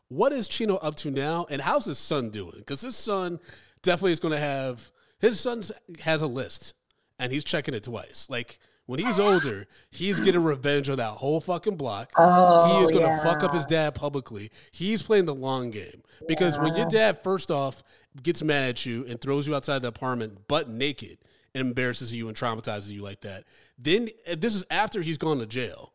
What 0.08 0.32
is 0.32 0.46
Chino 0.48 0.76
up 0.76 0.94
to 0.96 1.10
now, 1.10 1.46
and 1.50 1.60
how's 1.60 1.84
his 1.86 1.98
son 1.98 2.30
doing? 2.30 2.58
Because 2.58 2.80
his 2.80 2.94
son 2.94 3.40
definitely 3.82 4.12
is 4.12 4.20
going 4.20 4.32
to 4.34 4.38
have 4.38 4.90
his 5.18 5.40
son 5.40 5.62
has 6.02 6.22
a 6.22 6.26
list, 6.28 6.74
and 7.18 7.32
he's 7.32 7.44
checking 7.44 7.74
it 7.74 7.82
twice. 7.84 8.28
Like 8.30 8.58
when 8.86 9.00
he's 9.00 9.18
older, 9.20 9.66
he's 9.90 10.20
getting 10.20 10.42
revenge 10.42 10.88
on 10.88 10.96
that 10.98 11.10
whole 11.10 11.40
fucking 11.40 11.76
block. 11.76 12.12
Oh, 12.16 12.76
he 12.78 12.84
is 12.84 12.90
going 12.90 13.04
to 13.04 13.10
yeah. 13.10 13.22
fuck 13.22 13.42
up 13.42 13.52
his 13.52 13.66
dad 13.66 13.94
publicly. 13.94 14.50
He's 14.72 15.02
playing 15.02 15.24
the 15.24 15.34
long 15.34 15.70
game 15.70 16.02
because 16.28 16.58
when 16.58 16.74
your 16.76 16.86
dad 16.86 17.22
first 17.22 17.50
off 17.50 17.82
gets 18.22 18.42
mad 18.42 18.68
at 18.68 18.86
you 18.86 19.04
and 19.06 19.20
throws 19.20 19.46
you 19.46 19.54
outside 19.54 19.82
the 19.82 19.88
apartment 19.88 20.46
butt 20.48 20.68
naked 20.68 21.18
and 21.54 21.66
embarrasses 21.68 22.12
you 22.14 22.28
and 22.28 22.36
traumatizes 22.36 22.90
you 22.90 23.02
like 23.02 23.20
that, 23.22 23.44
then 23.78 24.08
uh, 24.30 24.36
this 24.38 24.54
is 24.54 24.64
after 24.70 25.00
he's 25.02 25.18
gone 25.18 25.38
to 25.38 25.46
jail. 25.46 25.92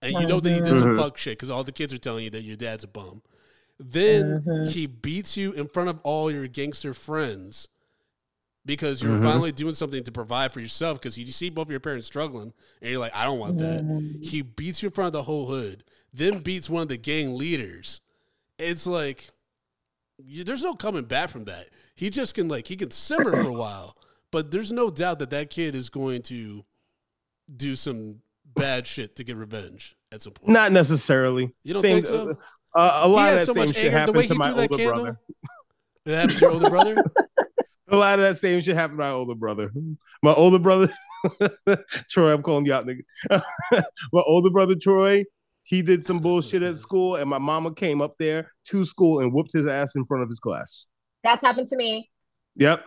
And 0.00 0.12
you 0.14 0.26
know 0.26 0.40
that 0.40 0.50
he 0.50 0.60
did 0.60 0.76
some 0.80 0.96
Mhm. 0.96 0.96
fuck 0.96 1.16
shit 1.16 1.38
because 1.38 1.48
all 1.48 1.62
the 1.62 1.70
kids 1.70 1.94
are 1.94 1.98
telling 1.98 2.24
you 2.24 2.30
that 2.30 2.42
your 2.42 2.56
dad's 2.56 2.82
a 2.82 2.88
bum. 2.88 3.22
Then 3.78 4.42
Mhm. 4.44 4.68
he 4.72 4.86
beats 4.86 5.36
you 5.36 5.52
in 5.52 5.68
front 5.68 5.90
of 5.90 6.00
all 6.02 6.28
your 6.30 6.48
gangster 6.48 6.92
friends 6.92 7.68
because 8.64 9.02
you're 9.02 9.18
Mhm. 9.18 9.22
finally 9.24 9.52
doing 9.52 9.74
something 9.74 10.04
to 10.04 10.12
provide 10.12 10.52
for 10.52 10.60
yourself 10.60 10.98
because 11.00 11.18
you 11.18 11.26
see 11.26 11.50
both 11.50 11.66
of 11.66 11.70
your 11.70 11.80
parents 11.80 12.06
struggling 12.06 12.52
and 12.80 12.90
you're 12.90 13.00
like, 13.00 13.14
I 13.14 13.24
don't 13.24 13.38
want 13.38 13.58
that. 13.58 13.82
Mhm. 13.84 14.24
He 14.24 14.42
beats 14.42 14.82
you 14.82 14.88
in 14.88 14.92
front 14.92 15.08
of 15.08 15.12
the 15.14 15.24
whole 15.24 15.46
hood, 15.48 15.82
then 16.12 16.40
beats 16.40 16.70
one 16.70 16.82
of 16.82 16.88
the 16.88 16.96
gang 16.96 17.36
leaders. 17.36 18.00
It's 18.58 18.86
like 18.86 19.28
you, 20.24 20.44
there's 20.44 20.62
no 20.62 20.74
coming 20.74 21.04
back 21.04 21.30
from 21.30 21.44
that. 21.46 21.68
He 21.96 22.08
just 22.10 22.34
can 22.34 22.48
like 22.48 22.66
he 22.68 22.76
can 22.76 22.90
simmer 22.92 23.32
for 23.32 23.48
a 23.48 23.52
while, 23.52 23.96
but 24.30 24.50
there's 24.52 24.70
no 24.70 24.90
doubt 24.90 25.18
that 25.18 25.30
that 25.30 25.50
kid 25.50 25.74
is 25.74 25.88
going 25.88 26.22
to 26.22 26.64
do 27.56 27.74
some 27.74 28.22
bad 28.54 28.86
shit 28.86 29.16
to 29.16 29.24
get 29.24 29.36
revenge 29.36 29.96
at 30.12 30.22
some 30.22 30.32
point. 30.34 30.48
not 30.50 30.70
necessarily. 30.72 31.52
You 31.64 31.72
don't 31.74 31.82
Same- 31.82 31.96
think 32.04 32.06
so? 32.06 32.36
Uh, 32.74 33.00
a 33.02 33.08
lot 33.08 33.32
of 33.32 33.38
that 33.40 33.46
so 33.46 33.52
same 33.54 33.64
much 33.66 33.74
shit 33.74 33.76
anger. 33.78 33.90
The 33.90 33.98
happened 33.98 34.28
to 34.28 34.34
my 34.36 34.50
that 34.52 34.58
older 34.60 34.76
candle. 34.76 35.02
brother. 35.02 35.20
It 36.06 36.14
happened 36.14 36.32
to 36.32 36.40
your 36.40 36.50
older 36.52 36.70
brother. 36.70 36.94
A 37.92 37.96
lot 37.96 38.18
of 38.18 38.24
that 38.24 38.38
same 38.38 38.60
shit 38.60 38.74
happened 38.74 38.98
to 38.98 39.04
my 39.04 39.10
older 39.10 39.34
brother. 39.34 39.70
My 40.22 40.32
older 40.32 40.58
brother, 40.58 40.92
Troy, 42.10 42.32
I'm 42.32 42.42
calling 42.42 42.64
you 42.64 42.72
out, 42.72 42.86
nigga. 42.86 43.02
my 44.12 44.22
older 44.26 44.50
brother, 44.50 44.74
Troy, 44.74 45.24
he 45.62 45.82
did 45.82 46.04
some 46.04 46.18
bullshit 46.18 46.62
at 46.62 46.78
school, 46.78 47.16
and 47.16 47.28
my 47.28 47.38
mama 47.38 47.74
came 47.74 48.00
up 48.00 48.14
there 48.18 48.50
to 48.68 48.84
school 48.86 49.20
and 49.20 49.32
whooped 49.32 49.52
his 49.52 49.66
ass 49.66 49.94
in 49.94 50.06
front 50.06 50.22
of 50.22 50.30
his 50.30 50.40
class. 50.40 50.86
That's 51.22 51.44
happened 51.44 51.68
to 51.68 51.76
me. 51.76 52.10
Yep. 52.56 52.84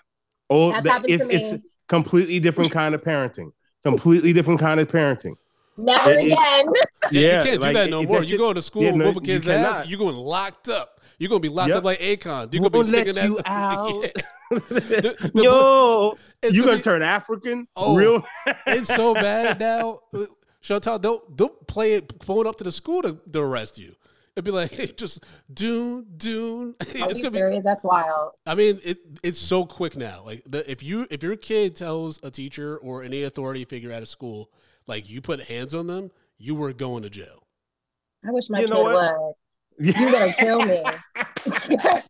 Oh, 0.50 0.72
That's 0.72 0.84
that- 0.84 0.92
happened 0.92 1.12
it's, 1.12 1.22
to 1.24 1.28
me. 1.28 1.36
it's 1.36 1.64
completely 1.88 2.40
different 2.40 2.72
kind 2.72 2.96
of 2.96 3.04
parenting. 3.04 3.52
Completely 3.84 4.34
different 4.34 4.60
kind 4.60 4.80
of 4.80 4.88
parenting. 4.88 5.36
Never 5.78 6.12
It- 6.12 6.20
it- 6.20 6.32
again. 6.32 6.66
Yeah, 7.12 7.22
Yeah, 7.22 7.38
you 7.38 7.44
can't 7.44 7.62
do 7.62 7.68
like, 7.68 7.74
that 7.76 7.90
no 7.92 8.02
if 8.02 8.08
more. 8.08 8.20
that 8.22 8.26
you 8.26 8.30
shit- 8.32 8.40
go 8.40 8.54
to 8.54 8.62
school 8.62 8.82
yeah, 8.84 8.90
and 8.90 8.98
no, 8.98 9.06
whoop 9.06 9.18
a 9.18 9.20
you 9.20 9.22
kid's 9.26 9.48
ass, 9.48 9.88
you're 9.88 10.00
going 10.00 10.16
locked 10.16 10.70
up. 10.70 11.02
You're 11.20 11.30
gonna 11.30 11.40
be 11.40 11.50
locked 11.50 11.70
Yep. 11.70 11.78
up 11.78 11.84
like 11.84 12.00
Akon. 12.00 12.52
You're 12.52 12.62
gonna 12.62 12.70
be 12.72 12.78
Won't 12.80 12.88
singing 12.88 13.06
let 13.08 13.16
that. 13.16 13.26
you 13.26 13.40
out. 13.46 14.04
Yeah. 14.04 14.12
the- 14.50 15.32
Yo, 15.36 16.18
you 16.44 16.52
gonna 16.62 16.66
gonna 16.66 16.78
be- 16.78 16.84
turn 16.84 17.02
African? 17.04 17.68
Oh. 17.76 17.96
Real? 17.96 18.26
it's 18.68 18.94
so 18.94 19.14
bad 19.14 19.60
now. 19.60 20.00
Shantal, 20.64 21.00
they'll 21.02 21.22
they'll 21.36 21.50
play 21.50 21.94
it 21.94 22.12
phone 22.24 22.48
up 22.48 22.56
to 22.58 22.64
the 22.64 22.72
school 22.72 23.04
to, 23.04 23.20
to 23.32 23.40
arrest 23.40 23.78
you. 23.78 23.96
It'd 24.36 24.44
be 24.44 24.52
like 24.52 24.72
hey, 24.74 24.88
just 24.88 25.24
Dune, 25.54 26.06
Dune. 26.18 26.76
Are 26.82 26.86
It's 27.12 27.20
you 27.22 27.30
gonna 27.30 27.50
be. 27.52 27.60
That's 27.60 27.84
wild. 27.84 28.32
I 28.48 28.56
mean, 28.56 28.80
it 28.84 28.98
it's 29.24 29.40
so 29.40 29.64
quick 29.66 29.96
now. 29.96 30.24
Like 30.26 30.42
the, 30.48 30.70
if 30.70 30.82
you 30.82 31.06
if 31.12 31.22
your 31.22 31.36
kid 31.36 31.76
tells 31.76 32.20
a 32.24 32.32
teacher 32.32 32.78
or 32.78 33.04
any 33.04 33.24
authority 33.24 33.64
figure 33.64 33.92
at 33.92 34.02
a 34.02 34.06
school, 34.08 34.50
like 34.88 35.10
you 35.10 35.22
put 35.22 35.42
hands 35.44 35.74
on 35.74 35.88
them, 35.88 36.12
you 36.38 36.56
were 36.56 36.74
going 36.74 37.04
to 37.04 37.10
jail. 37.10 37.44
I 38.28 38.32
wish 38.32 38.50
my 38.50 38.60
You 38.60 38.66
kid 38.68 38.74
know 38.74 38.82
what? 38.82 39.16
would. 39.20 39.34
You 39.80 39.94
better 40.12 40.34
kill 40.34 40.60
me. 40.66 40.84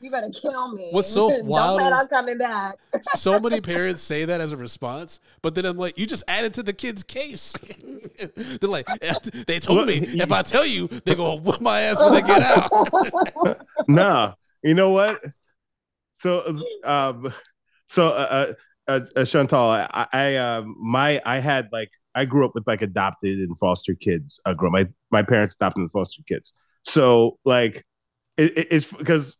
you 0.00 0.10
better 0.10 0.30
kill 0.30 0.72
me. 0.72 0.88
What's 0.92 1.08
so 1.08 1.30
Don't 1.30 1.46
wild 1.46 1.80
plan 1.80 1.92
is- 1.92 2.06
coming 2.08 2.38
back. 2.38 2.76
so 3.14 3.38
many 3.40 3.60
parents 3.60 4.02
say 4.02 4.24
that 4.24 4.40
as 4.40 4.52
a 4.52 4.56
response, 4.56 5.20
but 5.42 5.54
then 5.54 5.64
I'm 5.64 5.76
like, 5.76 5.98
you 5.98 6.06
just 6.06 6.24
added 6.28 6.54
to 6.54 6.62
the 6.62 6.72
kid's 6.72 7.02
case. 7.02 7.54
They're 8.60 8.68
like, 8.70 8.86
they 9.46 9.58
told 9.58 9.86
me 9.86 9.94
if 9.98 10.32
I 10.32 10.42
tell 10.42 10.66
you, 10.66 10.88
they 10.88 11.14
go 11.14 11.36
whoop 11.38 11.60
my 11.60 11.80
ass 11.80 12.00
when 12.00 12.12
they 12.14 12.22
get 12.22 12.42
out. 12.42 13.60
nah, 13.88 14.34
you 14.62 14.74
know 14.74 14.90
what? 14.90 15.22
So, 16.16 16.56
um, 16.84 17.32
so 17.88 18.08
uh, 18.08 18.54
uh, 18.86 19.00
uh, 19.16 19.20
Shantal, 19.20 19.88
I, 19.92 20.06
I, 20.12 20.34
uh, 20.36 20.62
my, 20.62 21.20
I 21.26 21.38
had 21.40 21.68
like, 21.72 21.90
I 22.14 22.24
grew 22.24 22.44
up 22.44 22.54
with 22.54 22.66
like 22.66 22.82
adopted 22.82 23.38
and 23.38 23.58
foster 23.58 23.94
kids. 23.94 24.40
I 24.44 24.54
grew 24.54 24.68
up, 24.68 24.72
my 24.72 24.88
my 25.10 25.22
parents 25.22 25.54
adopted 25.54 25.82
and 25.82 25.90
foster 25.92 26.22
kids. 26.26 26.52
So 26.84 27.38
like, 27.44 27.84
it, 28.36 28.56
it- 28.58 28.68
it's 28.70 28.86
because 28.86 29.36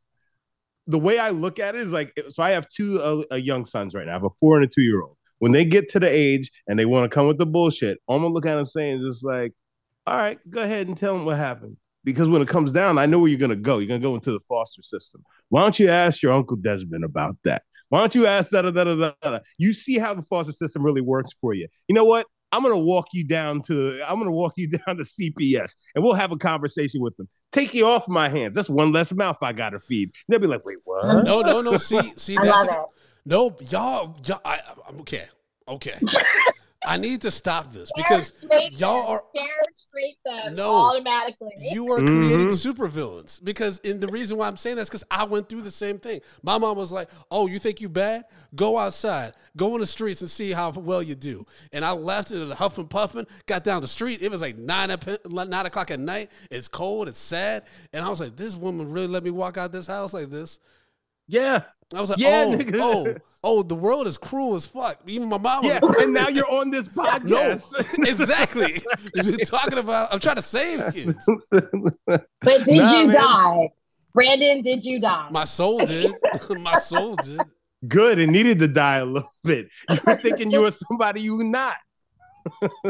the 0.87 0.99
way 0.99 1.19
I 1.19 1.31
look 1.31 1.59
at 1.59 1.75
it 1.75 1.81
is 1.83 1.93
like, 1.93 2.13
so 2.31 2.43
I 2.43 2.51
have 2.51 2.69
two 2.69 3.01
uh, 3.01 3.23
uh, 3.33 3.37
young 3.37 3.65
sons 3.67 3.95
right 3.95 4.05
now. 4.07 4.13
I 4.13 4.15
have 4.15 4.25
a 4.25 4.31
four 4.41 4.57
and 4.57 4.65
a 4.65 4.69
two 4.69 4.83
year 4.83 5.03
old. 5.03 5.17
When 5.39 5.53
they 5.53 5.65
get 5.65 5.89
to 5.91 6.01
the 6.01 6.09
age 6.09 6.51
and 6.69 6.79
they 6.79 6.85
want 6.87 7.11
to 7.11 7.15
come 7.15 7.27
with 7.27 7.39
the 7.39 7.47
bullshit, 7.47 7.99
I'm 8.09 8.23
gonna 8.23 8.33
look 8.35 8.47
at 8.47 8.55
them 8.57 8.67
saying 8.67 9.03
just 9.07 9.25
like, 9.25 9.53
all 10.07 10.17
right, 10.17 10.39
go 10.51 10.63
ahead 10.63 10.89
and 10.89 10.97
tell 10.97 11.15
them 11.15 11.25
what 11.25 11.37
happened. 11.37 11.77
Because 12.05 12.29
when 12.29 12.43
it 12.43 12.49
comes 12.49 12.73
down, 12.73 12.99
I 12.99 13.07
know 13.07 13.19
where 13.21 13.29
you're 13.29 13.39
gonna 13.39 13.57
go. 13.57 13.79
You're 13.79 13.89
gonna 13.89 14.01
go 14.01 14.15
into 14.15 14.33
the 14.33 14.41
foster 14.41 14.83
system. 14.83 15.23
Why 15.49 15.63
don't 15.63 15.79
you 15.79 15.89
ask 15.89 16.23
your 16.23 16.33
uncle 16.33 16.57
Desmond 16.57 17.05
about 17.05 17.37
that? 17.45 17.63
Why 17.89 18.01
don't 18.01 18.15
you 18.15 18.27
ask 18.27 18.51
that? 18.51 19.43
You 19.59 19.73
see 19.73 19.99
how 19.99 20.15
the 20.15 20.23
foster 20.23 20.53
system 20.53 20.85
really 20.85 21.01
works 21.03 21.31
for 21.41 21.55
you. 21.55 21.69
You 21.89 21.95
know 21.95 22.05
what? 22.05 22.27
I'm 22.53 22.63
gonna 22.63 22.79
walk 22.79 23.09
you 23.13 23.25
down 23.25 23.63
to 23.63 24.03
I'm 24.07 24.19
gonna 24.19 24.31
walk 24.31 24.53
you 24.57 24.69
down 24.87 24.99
to 24.99 25.03
CPS 25.03 25.75
and 25.95 26.05
we'll 26.05 26.15
have 26.15 26.33
a 26.33 26.37
conversation 26.37 27.01
with 27.01 27.17
them. 27.17 27.29
Take 27.51 27.75
you 27.75 27.87
off 27.87 28.09
my 28.09 28.29
hands. 28.29 28.55
That's 28.55 28.71
one 28.71 28.93
less 28.93 29.13
mouth 29.13 29.39
I 29.43 29.53
gotta 29.53 29.81
feed. 29.81 30.09
And 30.09 30.15
they'll 30.29 30.39
be 30.41 30.47
like, 30.47 30.65
wait, 30.65 30.79
what? 30.85 31.25
No, 31.25 31.41
no, 31.41 31.61
no. 31.61 31.79
See, 31.79 32.13
see, 32.17 32.37
I 32.37 32.45
that's 32.45 32.69
love 32.69 32.69
it. 32.69 32.91
no, 33.27 33.57
y'all, 33.71 34.17
y'all. 34.27 34.41
I, 34.45 34.61
I'm 34.89 35.01
okay, 35.01 35.25
okay. 35.67 35.95
I 36.85 36.97
need 36.97 37.21
to 37.23 37.31
stop 37.31 37.73
this 37.73 37.91
because 37.95 38.39
y'all 38.73 39.03
them. 39.03 39.11
are 39.11 39.23
scared 39.35 39.67
straight 39.75 40.17
them 40.25 40.55
No. 40.57 40.75
automatically. 40.75 41.53
you 41.61 41.93
are 41.93 41.99
Mhm. 42.01 42.27
creating 42.27 42.49
supervillains 42.49 43.43
because 43.43 43.81
and 43.85 44.01
the 44.01 44.09
reason 44.09 44.37
why 44.39 44.49
I'm 44.49 44.57
saying 44.57 44.77
that's 44.77 44.89
because 44.89 45.05
I 45.11 45.25
went 45.25 45.49
through 45.49 45.63
the 45.63 45.71
same 45.71 45.99
thing. 45.99 46.21
My 46.43 46.59
mom 46.59 46.77
was 46.77 46.93
like, 46.93 47.09
"Oh, 47.31 47.47
you 47.47 47.59
think 47.59 47.81
you 47.81 47.89
bad? 47.89 48.25
Go 48.55 48.79
outside, 48.79 49.35
go 49.57 49.75
in 49.75 49.81
the 49.81 49.87
streets 49.87 50.21
and 50.21 50.31
see 50.31 50.53
how 50.53 50.71
well 50.71 51.03
you 51.03 51.15
do." 51.15 51.47
And 51.73 51.85
I 51.85 51.93
left 51.93 52.33
it 52.33 52.53
huff 52.55 52.79
and 52.79 52.91
puffing, 52.91 53.27
got 53.47 53.65
down 53.65 53.81
the 53.83 53.89
street. 53.89 54.21
It 54.23 54.31
was 54.31 54.41
like 54.41 54.57
nine 54.57 54.91
up- 54.91 55.05
nine 55.33 55.67
o'clock 55.67 55.91
at 55.91 56.01
night. 56.01 56.31
It's 56.51 56.69
cold, 56.69 57.09
it's 57.09 57.21
sad, 57.21 57.65
and 57.93 58.05
I 58.05 58.09
was 58.09 58.21
like, 58.21 58.37
"This 58.37 58.57
woman 58.57 58.91
really 58.91 59.07
let 59.09 59.23
me 59.23 59.31
walk 59.31 59.57
out 59.57 59.73
this 59.73 59.87
house 59.87 60.13
like 60.13 60.31
this." 60.31 60.59
Yeah, 61.29 61.63
I 61.95 62.01
was 62.01 62.11
like, 62.11 62.19
Yeah, 62.19 62.45
"Oh, 62.49 62.57
nigga. 62.57 62.79
oh, 62.81 63.15
oh, 63.45 63.63
the 63.63 63.75
world 63.75 64.07
is 64.07 64.17
cruel 64.19 64.55
as 64.55 64.67
fuck." 64.67 64.99
Even 65.07 65.29
my 65.29 65.39
mom. 65.39 65.65
yeah. 65.65 65.79
like, 65.83 65.99
and 65.99 66.13
now 66.15 66.29
you're 66.29 66.51
on 66.51 66.71
this 66.71 66.89
podcast. 66.89 67.25
no, 67.25 67.37
podcast. 67.55 67.99
exactly. 68.09 68.83
You're 69.15 69.37
talking 69.39 69.79
about. 69.79 70.13
I'm 70.13 70.21
trying 70.21 70.37
to 70.37 70.43
save 70.43 70.93
kids. 70.95 71.29
But 71.51 72.27
did 72.65 72.67
Nah, 72.69 72.99
you 72.99 73.07
man. 73.09 73.11
die? 73.11 73.71
Brandon, 74.15 74.63
did 74.63 74.85
you 74.85 75.01
die? 75.01 75.29
My 75.31 75.45
soul 75.45 75.85
did. 75.87 76.15
my 76.51 76.75
soul 76.75 77.17
did. 77.17 77.41
Good. 77.89 78.19
It 78.19 78.29
needed 78.29 78.59
to 78.61 78.69
die 78.69 78.99
a 78.99 79.05
little 79.05 79.33
bit. 79.43 79.69
You 79.91 79.99
were 80.07 80.17
thinking 80.19 80.51
you 80.51 80.61
were 80.61 80.71
somebody 80.71 81.21
you 81.23 81.37
were 81.37 81.45
not. 81.45 81.77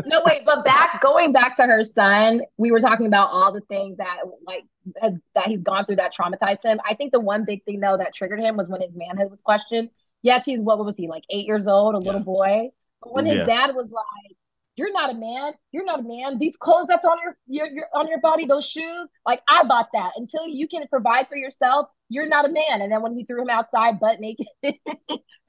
No, 0.04 0.22
wait, 0.24 0.42
but 0.44 0.64
back 0.64 1.00
going 1.02 1.32
back 1.32 1.56
to 1.56 1.64
her 1.64 1.84
son, 1.84 2.42
we 2.56 2.70
were 2.70 2.80
talking 2.80 3.06
about 3.06 3.30
all 3.30 3.52
the 3.52 3.60
things 3.62 3.98
that 3.98 4.18
like 4.46 4.64
has, 5.00 5.14
that 5.34 5.46
he's 5.46 5.60
gone 5.62 5.84
through 5.86 5.96
that 5.96 6.12
traumatized 6.18 6.64
him. 6.64 6.80
I 6.88 6.94
think 6.94 7.12
the 7.12 7.20
one 7.20 7.44
big 7.44 7.64
thing 7.64 7.80
though 7.80 7.96
that 7.98 8.14
triggered 8.14 8.40
him 8.40 8.56
was 8.56 8.68
when 8.68 8.80
his 8.80 8.92
manhood 8.94 9.30
was 9.30 9.42
questioned. 9.42 9.90
Yes, 10.22 10.44
he's 10.44 10.60
what 10.60 10.84
was 10.84 10.96
he 10.96 11.08
like 11.08 11.24
eight 11.30 11.46
years 11.46 11.66
old, 11.66 11.94
a 11.94 11.98
little 11.98 12.22
boy. 12.24 12.70
But 13.02 13.12
when 13.14 13.26
his 13.26 13.38
Yeah. 13.38 13.46
dad 13.46 13.74
was 13.74 13.90
like, 13.90 14.36
"You're 14.76 14.92
not 14.92 15.10
a 15.10 15.14
man. 15.14 15.52
You're 15.72 15.84
not 15.84 16.00
a 16.00 16.02
man. 16.02 16.38
These 16.38 16.56
clothes 16.56 16.86
that's 16.88 17.04
on 17.04 17.18
your, 17.22 17.36
your 17.46 17.66
your 17.66 17.86
on 17.94 18.08
your 18.08 18.20
body, 18.20 18.46
those 18.46 18.64
shoes, 18.64 19.08
like 19.26 19.42
I 19.48 19.64
bought 19.64 19.88
that. 19.92 20.12
Until 20.16 20.46
you 20.46 20.68
can 20.68 20.86
provide 20.88 21.28
for 21.28 21.36
yourself, 21.36 21.88
you're 22.08 22.28
not 22.28 22.44
a 22.44 22.48
man." 22.52 22.80
And 22.82 22.90
then 22.92 23.02
when 23.02 23.16
he 23.16 23.24
threw 23.24 23.42
him 23.42 23.50
outside 23.50 23.98
butt 24.00 24.20
naked, 24.20 24.46
do 24.62 24.72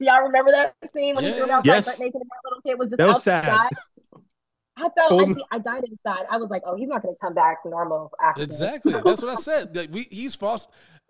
y'all 0.00 0.22
remember 0.24 0.50
that 0.52 0.74
scene 0.92 1.14
when 1.14 1.24
he 1.24 1.32
threw 1.32 1.44
him 1.44 1.50
outside 1.50 1.66
Yes. 1.66 1.86
butt 1.86 1.98
naked 2.00 2.20
and 2.20 2.24
that 2.30 2.40
little 2.50 2.62
kid 2.62 2.78
was 2.78 2.88
just 2.90 2.98
That 2.98 3.06
was 3.06 3.16
outside? 3.16 3.42
sad. 3.44 3.70
I 4.76 4.88
felt 4.90 5.12
I, 5.12 5.14
Hold- 5.24 5.36
see, 5.36 5.44
I 5.52 5.58
died 5.58 5.84
inside. 5.84 6.26
I 6.30 6.36
was 6.36 6.50
like, 6.50 6.62
oh, 6.66 6.76
he's 6.76 6.88
not 6.88 7.02
going 7.02 7.14
to 7.14 7.20
come 7.20 7.34
back 7.34 7.58
normal 7.64 8.10
after. 8.22 8.42
Exactly. 8.42 8.92
That's 9.04 9.22
what 9.22 9.30
I 9.30 9.34
said. 9.36 9.74
Like, 9.76 9.90
we 9.92 10.02
he's 10.10 10.34
false. 10.34 10.66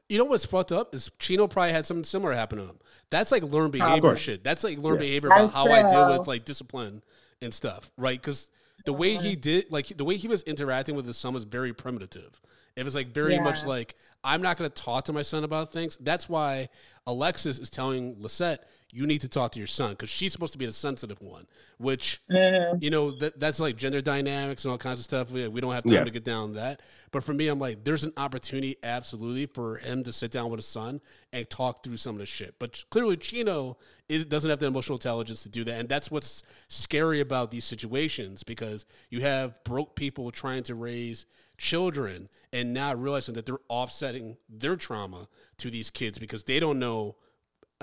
You 0.09 0.19
know 0.19 0.25
what's 0.25 0.45
fucked 0.45 0.71
up 0.71 0.95
is 0.95 1.11
Chino 1.19 1.47
probably 1.49 1.73
had 1.73 1.87
something 1.87 2.05
similar 2.05 2.35
happen 2.35 2.59
to 2.59 2.65
him. 2.65 2.79
That's 3.11 3.33
like 3.33 3.43
learned 3.43 3.73
behavior 3.73 4.01
course. 4.03 4.21
shit. 4.21 4.45
That's 4.45 4.63
like 4.63 4.77
learned 4.79 5.01
Yeah. 5.01 5.07
behavior 5.07 5.29
about 5.31 5.53
how 5.53 5.67
I 5.71 5.83
deal 5.83 6.19
with 6.19 6.29
like 6.29 6.45
discipline 6.45 7.03
and 7.41 7.55
stuff, 7.55 7.91
right? 7.97 8.21
Because 8.21 8.51
the 8.85 8.93
way 8.93 9.17
he 9.17 9.35
did, 9.35 9.71
like 9.71 9.87
the 9.89 10.05
way 10.05 10.17
he 10.19 10.29
was 10.29 10.43
interacting 10.43 10.95
with 10.95 11.07
his 11.07 11.17
son 11.17 11.33
was 11.33 11.45
very 11.45 11.73
primitive. 11.73 12.39
It 12.77 12.85
was 12.85 12.95
like 12.95 13.09
very 13.15 13.39
much 13.39 13.65
like 13.65 13.95
I'm 14.23 14.43
not 14.43 14.59
going 14.59 14.71
to 14.71 14.83
talk 14.83 15.05
to 15.05 15.13
my 15.15 15.23
son 15.23 15.43
about 15.43 15.73
things. 15.73 15.97
That's 15.97 16.29
why 16.29 16.69
Alexis 17.07 17.59
is 17.59 17.71
telling 17.71 18.17
Lisette, 18.19 18.69
you 18.97 19.09
need 19.09 19.21
to 19.21 19.29
talk 19.29 19.51
to 19.51 19.59
your 19.59 19.67
son 19.67 19.91
because 19.91 20.09
she's 20.09 20.31
supposed 20.33 20.53
to 20.53 20.59
be 20.59 20.67
the 20.67 20.73
sensitive 20.73 21.21
one, 21.21 21.49
which 21.79 22.21
Mhm. 22.31 22.81
you 22.81 22.91
know 22.91 23.11
that 23.11 23.41
that's 23.41 23.59
like 23.59 23.77
gender 23.77 24.01
dynamics 24.01 24.65
and 24.65 24.71
all 24.71 24.79
kinds 24.79 25.01
of 25.01 25.05
stuff. 25.05 25.33
We, 25.33 25.49
we 25.49 25.61
don't 25.61 25.73
have 25.73 25.83
time 25.83 25.93
Yeah. 25.95 26.05
to 26.05 26.11
get 26.13 26.23
down 26.23 26.53
that. 26.55 26.81
But 27.11 27.25
for 27.25 27.35
me, 27.35 27.49
I'm 27.49 27.59
like, 27.59 27.83
there's 27.83 28.05
an 28.05 28.13
opportunity 28.17 28.77
absolutely 28.85 29.47
for 29.47 29.79
him 29.79 30.05
to 30.05 30.13
sit 30.13 30.31
down 30.31 30.49
with 30.49 30.59
his 30.59 30.67
son 30.69 31.01
and 31.33 31.51
talk 31.51 31.83
through 31.83 31.97
some 31.97 32.15
of 32.15 32.21
the 32.21 32.27
shit. 32.27 32.55
But 32.61 32.85
clearly, 32.91 33.17
Chino 33.17 33.79
it 34.09 34.29
doesn't 34.29 34.51
have 34.51 34.61
the 34.61 34.67
emotional 34.67 34.97
intelligence 34.97 35.43
to 35.45 35.49
do 35.49 35.65
that, 35.65 35.81
and 35.81 35.89
that's 35.89 36.11
what's 36.11 36.43
scary 36.69 37.21
about 37.21 37.51
these 37.51 37.65
situations 37.65 38.43
because 38.45 38.85
you 39.11 39.23
have 39.23 39.65
broke 39.65 39.97
people 39.97 40.31
trying 40.31 40.63
to 40.65 40.75
raise 40.75 41.25
children 41.57 42.29
and 42.53 42.75
not 42.75 43.01
realizing 43.01 43.35
that 43.35 43.47
they're 43.47 43.59
offsetting 43.69 44.37
their 44.49 44.77
trauma 44.77 45.27
to 45.57 45.71
these 45.71 45.91
kids 45.91 46.19
because 46.19 46.45
they 46.45 46.61
don't 46.61 46.79
know 46.79 47.17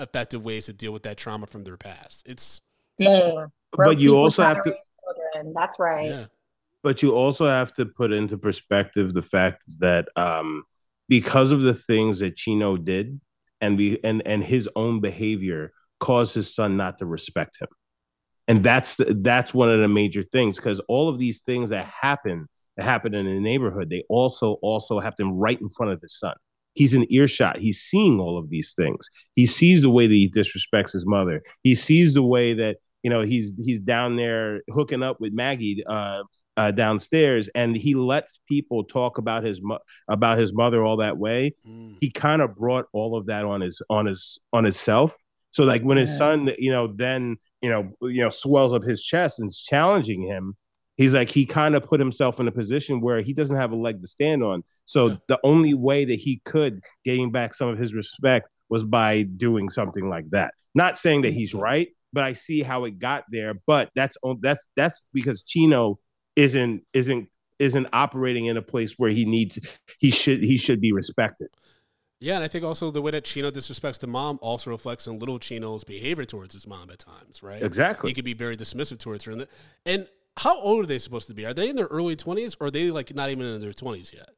effective 0.02 0.44
ways 0.44 0.66
to 0.66 0.72
deal 0.72 0.92
with 0.92 1.04
that 1.04 1.16
trauma 1.16 1.46
from 1.46 1.64
their 1.64 1.76
past. 1.76 2.24
It's 2.26 2.60
Dang. 2.98 3.50
But 3.72 4.00
you 4.00 4.16
also 4.16 4.42
have 4.42 4.62
to- 4.64 4.74
Children. 5.32 5.54
That's 5.54 5.78
right. 5.78 6.08
yeah. 6.08 6.24
but 6.82 7.02
you 7.02 7.14
also 7.14 7.46
have 7.46 7.72
to 7.74 7.86
put 7.86 8.12
into 8.12 8.36
perspective 8.38 9.14
the 9.14 9.22
fact 9.22 9.64
that 9.80 10.08
um, 10.16 10.64
because 11.08 11.50
of 11.50 11.62
the 11.62 11.74
things 11.74 12.18
that 12.20 12.36
Chino 12.36 12.76
did 12.76 13.20
and 13.60 13.76
be 13.78 14.02
and 14.04 14.22
and 14.26 14.42
his 14.44 14.68
own 14.76 15.00
behavior 15.00 15.72
caused 16.00 16.34
his 16.34 16.54
son 16.54 16.76
not 16.76 16.98
to 16.98 17.06
respect 17.06 17.60
him, 17.60 17.68
and 18.48 18.62
that's 18.62 18.96
the, 18.96 19.16
that's 19.20 19.52
one 19.54 19.70
of 19.70 19.80
the 19.80 19.88
major 19.88 20.22
things 20.22 20.56
because 20.56 20.80
all 20.88 21.08
of 21.08 21.18
these 21.18 21.42
things 21.42 21.70
that 21.70 21.86
happen 21.86 22.48
that 22.76 22.84
happen 22.84 23.14
in 23.14 23.26
the 23.26 23.40
neighborhood 23.40 23.90
they 23.90 24.04
also 24.08 24.54
also 24.62 24.98
happen 25.00 25.32
right 25.32 25.60
in 25.60 25.68
front 25.68 25.92
of 25.92 26.00
his 26.00 26.18
son. 26.18 26.34
He's 26.74 26.94
in 26.94 27.10
earshot. 27.12 27.58
He's 27.58 27.80
seeing 27.80 28.18
all 28.20 28.38
of 28.38 28.50
these 28.50 28.72
things. 28.72 29.08
He 29.36 29.46
sees 29.46 29.82
the 29.82 29.90
way 29.90 30.06
that 30.06 30.14
he 30.14 30.30
disrespects 30.30 30.92
his 30.92 31.06
mother. 31.06 31.42
He 31.62 31.74
sees 31.74 32.14
the 32.14 32.22
way 32.22 32.54
that 32.54 32.78
you 33.02 33.10
know 33.10 33.20
he's 33.22 33.52
he's 33.64 33.80
down 33.80 34.16
there 34.16 34.62
hooking 34.70 35.02
up 35.02 35.20
with 35.20 35.32
Maggie 35.32 35.82
uh, 35.86 36.22
uh, 36.56 36.70
downstairs, 36.70 37.48
and 37.54 37.76
he 37.76 37.94
lets 37.94 38.40
people 38.48 38.84
talk 38.84 39.18
about 39.18 39.44
his 39.44 39.60
mo- 39.62 39.80
about 40.08 40.38
his 40.38 40.52
mother 40.54 40.84
all 40.84 40.98
that 40.98 41.18
way. 41.18 41.54
Mm. 41.66 41.96
He 42.00 42.10
kind 42.10 42.42
of 42.42 42.54
brought 42.56 42.86
all 42.92 43.16
of 43.16 43.26
that 43.26 43.44
on 43.44 43.60
his 43.60 43.82
on 43.90 44.06
his 44.06 44.38
on 44.52 44.64
himself. 44.64 45.16
So 45.50 45.64
like 45.64 45.82
when 45.82 45.98
his 45.98 46.16
son, 46.16 46.50
you 46.58 46.70
know, 46.70 46.92
then 46.94 47.36
you 47.60 47.70
know 47.70 47.92
you 48.00 48.22
know 48.22 48.30
swells 48.30 48.72
up 48.72 48.82
his 48.82 49.02
chest 49.02 49.38
and 49.38 49.48
is 49.48 49.60
challenging 49.60 50.22
him. 50.22 50.56
He's 50.96 51.14
like 51.14 51.30
he 51.30 51.46
kind 51.46 51.74
of 51.74 51.82
put 51.84 52.00
himself 52.00 52.38
in 52.38 52.46
a 52.48 52.52
position 52.52 53.00
where 53.00 53.20
he 53.22 53.32
doesn't 53.32 53.56
have 53.56 53.72
a 53.72 53.76
leg 53.76 54.00
to 54.02 54.06
stand 54.06 54.42
on. 54.42 54.62
So 54.84 55.06
Yeah. 55.08 55.16
the 55.28 55.40
only 55.42 55.74
way 55.74 56.04
that 56.04 56.14
he 56.18 56.40
could 56.44 56.82
gain 57.04 57.30
back 57.30 57.54
some 57.54 57.68
of 57.68 57.78
his 57.78 57.94
respect 57.94 58.48
was 58.68 58.82
by 58.84 59.22
doing 59.22 59.70
something 59.70 60.08
like 60.08 60.30
that. 60.30 60.54
Not 60.74 60.96
saying 60.98 61.22
that 61.22 61.32
he's 61.32 61.54
right, 61.54 61.88
but 62.12 62.24
I 62.24 62.34
see 62.34 62.62
how 62.62 62.84
it 62.84 62.98
got 62.98 63.24
there. 63.30 63.54
But 63.66 63.90
that's 63.94 64.16
that's 64.40 64.66
that's 64.76 65.02
because 65.12 65.42
Chino 65.42 65.98
isn't 66.36 66.82
isn't 66.92 67.28
isn't 67.58 67.86
operating 67.92 68.46
in 68.46 68.56
a 68.56 68.62
place 68.62 68.94
where 68.98 69.10
he 69.10 69.24
needs 69.24 69.58
he 69.98 70.10
should 70.10 70.42
he 70.42 70.56
should 70.58 70.80
be 70.80 70.92
respected. 70.92 71.48
Yeah, 72.20 72.36
and 72.36 72.44
I 72.44 72.48
think 72.48 72.64
also 72.64 72.90
the 72.90 73.02
way 73.02 73.10
that 73.10 73.24
Chino 73.24 73.50
disrespects 73.50 73.98
the 73.98 74.06
mom 74.06 74.38
also 74.42 74.70
reflects 74.70 75.08
on 75.08 75.18
little 75.18 75.38
Chino's 75.40 75.82
behavior 75.84 76.24
towards 76.24 76.54
his 76.54 76.66
mom 76.68 76.88
at 76.90 77.00
times, 77.00 77.42
right? 77.42 77.60
Exactly. 77.62 78.10
He 78.10 78.14
could 78.14 78.24
be 78.24 78.34
very 78.34 78.56
dismissive 78.56 78.98
towards 78.98 79.24
her. 79.24 79.32
And, 79.32 79.40
the, 79.40 79.48
and 79.86 80.06
how 80.38 80.58
old 80.60 80.84
are 80.84 80.86
they 80.86 80.98
supposed 80.98 81.28
to 81.28 81.34
be? 81.34 81.44
Are 81.46 81.54
they 81.54 81.68
in 81.68 81.76
their 81.76 81.86
early 81.86 82.16
20s 82.16 82.56
or 82.60 82.66
are 82.66 82.70
they 82.70 82.90
like 82.90 83.14
not 83.14 83.30
even 83.30 83.46
in 83.46 83.60
their 83.60 83.72
20s 83.72 84.12
yet? 84.12 84.30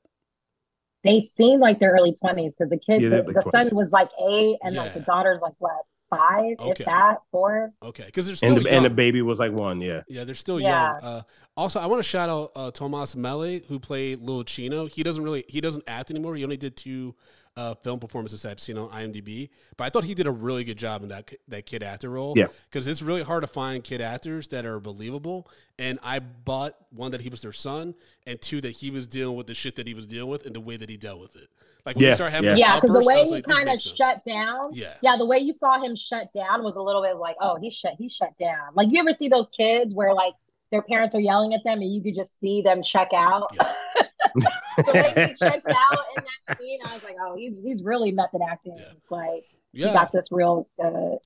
They 1.04 1.22
seem 1.22 1.60
like 1.60 1.78
they're 1.78 1.92
early 1.92 2.14
20s 2.14 2.52
because 2.56 2.70
the 2.70 2.78
kid, 2.78 3.02
Yeah, 3.02 3.08
the, 3.10 3.22
like 3.22 3.44
the 3.44 3.50
son 3.50 3.68
was 3.74 3.92
like 3.92 4.08
eight 4.26 4.58
and 4.62 4.74
like 4.74 4.94
the 4.94 5.00
daughter's 5.00 5.40
like 5.42 5.52
what, 5.58 5.82
five, 6.08 6.56
Okay. 6.58 6.70
if 6.70 6.78
that, 6.86 7.16
four. 7.30 7.72
Okay, 7.82 8.04
because 8.06 8.26
they're 8.26 8.36
still 8.36 8.56
And 8.56 8.64
the, 8.64 8.70
and 8.70 8.84
the 8.86 8.90
baby 8.90 9.20
was 9.20 9.38
like 9.38 9.52
one. 9.52 9.80
Yeah. 9.82 10.02
Yeah, 10.08 10.24
they're 10.24 10.34
still 10.34 10.58
Yeah. 10.58 10.94
young. 10.94 11.02
Uh, 11.02 11.22
also, 11.56 11.78
I 11.78 11.86
want 11.86 12.02
to 12.02 12.08
shout 12.08 12.28
out 12.30 12.50
uh, 12.56 12.70
Tomas 12.70 13.14
Melly, 13.16 13.62
who 13.68 13.78
played 13.78 14.20
Lil 14.20 14.44
Chino. 14.44 14.86
He 14.86 15.02
doesn't 15.02 15.22
really 15.22 15.44
he 15.48 15.60
doesn't 15.60 15.84
act 15.86 16.10
anymore. 16.10 16.34
He 16.36 16.42
only 16.44 16.56
did 16.56 16.76
two 16.76 17.14
uh, 17.56 17.74
film 17.76 18.00
performances 18.00 18.44
I've 18.44 18.60
seen 18.60 18.76
on 18.78 18.88
IMDb. 18.90 19.50
But 19.76 19.84
I 19.84 19.90
thought 19.90 20.04
he 20.04 20.14
did 20.14 20.26
a 20.26 20.30
really 20.30 20.64
good 20.64 20.78
job 20.78 21.02
in 21.02 21.08
that 21.10 21.32
that 21.48 21.66
kid 21.66 21.82
actor 21.82 22.10
role. 22.10 22.34
Yeah. 22.36 22.46
because 22.70 22.86
it's 22.86 23.02
really 23.02 23.22
hard 23.22 23.42
to 23.42 23.46
find 23.46 23.82
kid 23.82 24.00
actors 24.00 24.48
that 24.48 24.66
are 24.66 24.80
believable. 24.80 25.48
And 25.78 25.98
I 26.02 26.20
bought 26.20 26.74
one 26.90 27.10
that 27.12 27.20
he 27.20 27.28
was 27.28 27.42
their 27.42 27.52
son, 27.52 27.94
and 28.26 28.40
two 28.40 28.60
that 28.60 28.70
he 28.70 28.90
was 28.90 29.06
dealing 29.06 29.36
with 29.36 29.46
the 29.46 29.54
shit 29.54 29.76
that 29.76 29.86
he 29.86 29.94
was 29.94 30.06
dealing 30.06 30.30
with 30.30 30.46
and 30.46 30.54
the 30.54 30.60
way 30.60 30.76
that 30.76 30.88
he 30.88 30.96
dealt 30.96 31.20
with 31.20 31.36
it. 31.36 31.48
Like 31.86 31.96
when 31.96 32.04
Yeah, 32.04 32.08
he 32.10 32.14
started 32.14 32.30
having 32.32 32.44
yeah. 32.46 32.52
his 32.52 32.60
Yeah, 32.60 32.80
because 32.80 33.04
the 33.04 33.06
way 33.06 33.24
he 33.24 33.30
like, 33.30 33.46
kind 33.46 33.68
of 33.68 33.80
shut 33.80 34.24
down. 34.24 34.70
Yeah. 34.72 34.94
Yeah, 35.02 35.16
the 35.16 35.26
way 35.26 35.38
you 35.38 35.52
saw 35.52 35.82
him 35.82 35.94
shut 35.94 36.32
down 36.32 36.64
was 36.64 36.76
a 36.76 36.82
little 36.82 37.02
bit 37.02 37.16
like, 37.16 37.36
oh, 37.40 37.56
he 37.56 37.70
shut 37.70 37.94
he 37.98 38.08
shut 38.08 38.36
down. 38.38 38.74
Like 38.74 38.88
you 38.90 38.98
ever 39.00 39.12
see 39.12 39.28
those 39.28 39.48
kids 39.54 39.94
where 39.94 40.14
like 40.14 40.34
their 40.70 40.82
parents 40.82 41.14
are 41.14 41.20
yelling 41.20 41.54
at 41.54 41.62
them 41.64 41.80
and 41.80 41.92
you 41.92 42.02
could 42.02 42.16
just 42.16 42.30
see 42.40 42.62
them 42.62 42.82
check 42.82 43.10
out. 43.14 43.54
the 44.34 44.92
way 44.92 45.26
he 45.28 45.34
checked 45.34 45.66
out 45.66 46.04
in 46.16 46.24
that 46.24 46.58
scene, 46.58 46.80
I 46.84 46.94
was 46.94 47.04
like, 47.04 47.16
oh, 47.20 47.36
he's 47.36 47.58
he's 47.62 47.82
really 47.82 48.12
method 48.12 48.40
acting. 48.48 48.76
Yeah. 48.76 48.84
Like 49.10 49.44
he 49.72 49.82
got 49.82 50.12
this 50.12 50.28
real 50.30 50.68
uh, 50.82 51.16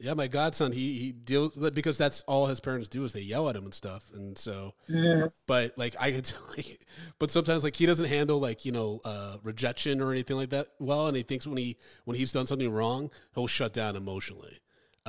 yeah. 0.00 0.14
My 0.14 0.28
godson, 0.28 0.72
he 0.72 0.98
he 0.98 1.12
deals 1.12 1.56
because 1.70 1.98
that's 1.98 2.22
all 2.22 2.46
his 2.46 2.60
parents 2.60 2.88
do 2.88 3.04
is 3.04 3.12
they 3.12 3.20
yell 3.20 3.48
at 3.48 3.56
him 3.56 3.64
and 3.64 3.74
stuff, 3.74 4.10
and 4.14 4.36
so. 4.36 4.74
mm, 4.88 5.30
but 5.46 5.76
like 5.76 5.94
I 6.00 6.12
could 6.12 6.32
like, 6.56 6.80
but 7.18 7.30
sometimes 7.30 7.64
like 7.64 7.76
he 7.76 7.86
doesn't 7.86 8.08
handle 8.08 8.40
like 8.40 8.64
you 8.64 8.72
know 8.72 9.00
uh, 9.04 9.36
rejection 9.42 10.00
or 10.00 10.10
anything 10.10 10.36
like 10.36 10.50
that 10.50 10.68
well, 10.78 11.06
and 11.06 11.16
he 11.16 11.22
thinks 11.22 11.46
when 11.46 11.58
he 11.58 11.76
when 12.04 12.16
he's 12.16 12.32
done 12.32 12.46
something 12.46 12.70
wrong, 12.70 13.10
he'll 13.34 13.46
shut 13.46 13.72
down 13.72 13.96
emotionally. 13.96 14.58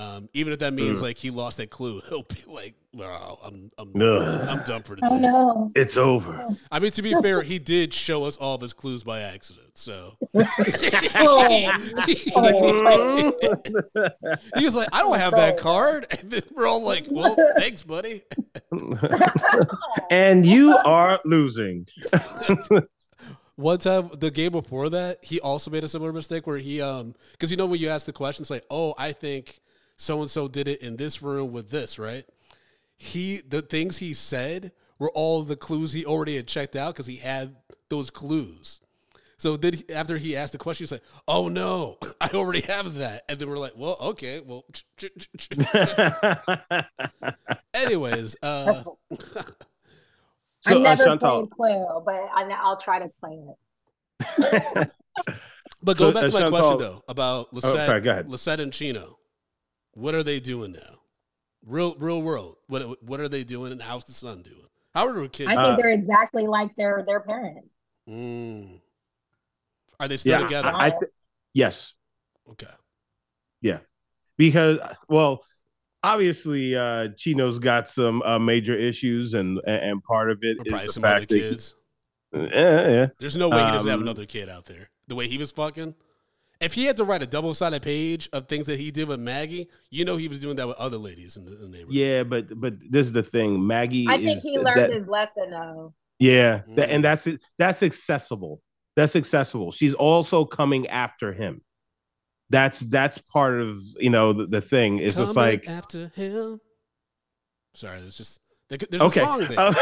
Um, 0.02 0.30
even 0.34 0.52
if 0.54 0.60
that 0.60 0.74
means 0.74 1.00
Mm. 1.00 1.04
like 1.04 1.18
he 1.18 1.30
lost 1.30 1.58
that 1.58 1.70
clue, 1.70 2.02
he'll 2.10 2.24
be 2.24 2.44
like, 2.48 2.74
"Wow, 2.94 3.38
I'm 3.44 3.70
I'm 3.78 3.90
Ugh. 4.02 4.48
I'm 4.50 4.64
done 4.64 4.82
for 4.84 4.98
oh 5.04 5.08
today." 5.08 5.20
no. 5.22 5.72
It's 5.76 5.96
over. 5.98 6.48
I 6.72 6.80
mean, 6.80 6.92
to 6.92 7.02
be 7.02 7.14
fair, 7.22 7.42
he 7.42 7.60
did 7.60 7.94
show 7.94 8.24
us 8.24 8.36
all 8.38 8.56
of 8.56 8.62
his 8.62 8.74
clues 8.74 9.04
by 9.04 9.20
accident, 9.22 9.78
so 9.78 10.14
Oh. 10.34 11.72
he 14.58 14.66
was 14.66 14.76
like, 14.76 14.90
"I 14.92 15.00
don't 15.00 15.18
have 15.20 15.34
that 15.36 15.58
card," 15.58 16.08
and 16.20 16.32
then 16.32 16.42
we're 16.56 16.68
all 16.68 16.82
like, 16.84 17.06
"Well, 17.10 17.36
thanks, 17.58 17.84
buddy." 17.84 18.22
and 20.10 20.46
you 20.46 20.76
are 20.86 21.20
losing. 21.26 21.88
One 23.58 23.78
time, 23.78 24.10
the 24.18 24.32
game 24.32 24.54
before 24.54 24.90
that, 24.90 25.24
he 25.24 25.40
also 25.40 25.70
made 25.70 25.84
a 25.84 25.88
similar 25.88 26.12
mistake 26.12 26.48
where 26.48 26.58
he, 26.58 26.82
um, 26.82 27.14
because 27.34 27.52
you 27.52 27.58
know 27.58 27.68
when 27.68 27.80
you 27.80 27.90
ask 27.90 28.06
the 28.08 28.14
questions 28.14 28.50
like, 28.50 28.66
"Oh, 28.72 28.96
I 28.98 29.12
think 29.12 29.60
so 30.02 30.20
and 30.22 30.30
so 30.30 30.48
did 30.48 30.68
it 30.68 30.82
in 30.82 30.96
this 30.98 31.22
room 31.22 31.52
with 31.52 31.70
this," 31.70 32.00
right? 32.00 32.26
He, 32.98 33.42
the 33.48 33.62
things 33.62 33.98
he 33.98 34.14
said 34.14 34.72
were 35.00 35.12
all 35.12 35.44
the 35.44 35.56
clues 35.56 35.94
he 35.94 36.06
already 36.06 36.36
had 36.36 36.48
checked 36.48 36.76
out 36.76 36.94
because 36.94 37.06
he 37.08 37.16
had 37.18 37.56
those 37.90 38.10
clues. 38.10 38.80
So 39.38 39.58
then, 39.58 39.74
he- 39.74 39.94
after 39.94 40.18
he 40.18 40.36
asked 40.36 40.52
the 40.52 40.60
question, 40.60 40.84
he 40.84 40.88
said, 40.88 41.02
"Oh 41.28 41.48
no, 41.50 41.98
I 42.22 42.30
already 42.34 42.62
have 42.62 42.96
that," 42.96 43.24
and 43.30 43.38
then 43.40 43.50
we're 43.50 43.58
like, 43.58 43.74
"Well, 43.76 43.98
okay, 44.02 44.40
well." 44.40 44.66
Anyways, 47.74 48.36
uh, 48.44 48.84
so, 50.62 50.68
I 50.68 50.74
uh, 50.74 50.80
never 50.80 51.04
Shantal, 51.06 51.20
played 51.20 51.50
Clue, 51.52 52.02
but 52.06 52.16
I, 52.36 52.50
I'll 52.62 52.78
try 52.78 53.00
to 53.00 53.10
play 53.20 53.40
it. 53.50 54.92
but 55.82 55.98
So, 55.98 56.12
going 56.12 56.14
back 56.14 56.24
uh, 56.24 56.28
to 56.28 56.34
my 56.34 56.40
Shantal- 56.42 56.50
question 56.50 56.78
though 56.78 57.02
about 57.08 57.48
Oh, 57.54 57.60
sorry, 57.60 58.02
go 58.02 58.12
ahead. 58.12 58.30
Lisette 58.30 58.60
and 58.60 58.72
Chino, 58.72 59.18
what 59.94 60.16
are 60.16 60.24
they 60.24 60.40
doing 60.40 60.72
now? 60.74 61.00
Real, 61.66 61.96
real 62.00 62.22
world. 62.22 62.58
What 62.68 63.04
what 63.04 63.20
are 63.20 63.30
they 63.30 63.44
doing, 63.44 63.72
and 63.72 63.82
how's 63.82 64.04
the 64.04 64.14
son 64.14 64.42
doing? 64.42 64.58
How 64.96 65.08
are 65.08 65.14
the 65.14 65.30
kids? 65.30 65.50
I 65.50 65.56
think 65.56 65.68
Uh, 65.68 65.76
they're 65.78 65.92
exactly 65.92 66.48
like 66.48 66.76
their 66.76 67.04
their 67.06 67.20
parents. 67.20 67.70
Mm. 68.10 68.82
Are 70.00 70.08
they 70.08 70.18
still 70.18 70.40
yeah, 70.40 70.46
together? 70.48 70.70
I, 70.74 70.88
I 70.88 70.90
th- 70.90 71.12
yes, 71.54 71.94
okay. 72.50 72.66
Yeah. 73.62 73.80
Because 74.38 74.80
well, 75.08 75.44
obviously, 76.04 76.76
uh, 76.76 77.10
Chino's 77.16 77.60
got 77.60 77.88
some 77.88 78.24
uh, 78.24 78.40
major 78.40 78.76
issues, 78.76 79.36
and 79.36 79.60
and 79.68 80.02
part 80.04 80.32
of 80.32 80.40
it 80.42 80.58
Or 80.58 80.64
is 80.66 80.88
the 80.88 80.92
some 80.94 81.04
other 81.04 81.20
fact 81.20 81.30
that 81.30 81.36
he- 81.36 81.42
kids. 81.42 81.76
yeah, 82.34 82.90
yeah. 82.90 83.08
There's 83.20 83.38
no 83.38 83.50
way 83.50 83.64
he 83.64 83.72
doesn't 83.72 83.90
have 83.90 84.00
Um, 84.00 84.04
another 84.08 84.26
kid 84.26 84.50
out 84.50 84.66
there. 84.66 84.90
The 85.08 85.16
way 85.16 85.28
he 85.28 85.38
was 85.38 85.52
fucking. 85.52 85.94
If 86.62 86.74
he 86.76 86.86
had 86.86 86.96
to 86.98 87.04
write 87.04 87.24
a 87.24 87.26
double 87.26 87.54
sided 87.54 87.82
page 87.82 88.30
of 88.34 88.48
things 88.48 88.68
that 88.68 88.80
he 88.80 88.92
did 88.92 89.08
with 89.08 89.20
Maggie, 89.20 89.68
you 89.90 90.06
know 90.06 90.16
he 90.16 90.28
was 90.28 90.40
doing 90.40 90.56
that 90.58 90.68
with 90.68 90.78
other 90.78 90.98
ladies 90.98 91.36
in 91.36 91.46
the, 91.46 91.52
in 91.56 91.62
the 91.72 91.78
neighborhood. 91.78 91.94
Yeah, 91.96 92.24
but 92.24 92.60
but 92.62 92.76
this 92.90 93.08
is 93.08 93.14
the 93.14 93.24
thing. 93.24 93.66
Maggie. 93.66 94.08
I 94.08 94.18
think 94.18 94.38
is 94.38 94.44
he 94.44 94.58
learned 94.60 94.78
that- 94.80 94.94
his 94.94 95.08
lesson 95.08 95.50
though. 95.50 95.94
Yeah, 96.20 96.62
tha- 96.68 96.84
Mm. 96.84 96.88
and 96.92 97.04
that's. 97.04 97.28
That's 97.58 97.82
accessible. 97.82 98.62
That's 98.96 99.16
accessible. 99.16 99.72
She's 99.72 99.96
also 99.96 100.46
coming 100.46 100.86
after 100.88 101.34
him. 101.34 101.62
That's 102.52 102.82
that's 102.82 103.18
part 103.18 103.60
of 103.60 103.80
you 104.00 104.12
know 104.12 104.32
the, 104.34 104.46
the 104.46 104.62
thing. 104.62 105.00
It's 105.00 105.18
just 105.18 105.36
like 105.36 105.68
after 105.68 106.12
him. 106.16 106.60
Sorry, 107.74 108.02
there's 108.02 108.18
just 108.18 108.40
there- 108.70 108.78
there's 108.90 109.02
okay, 109.02 109.22
a 109.22 109.24
song 109.24 109.40
there. 109.48 109.60
Uh, 109.60 109.74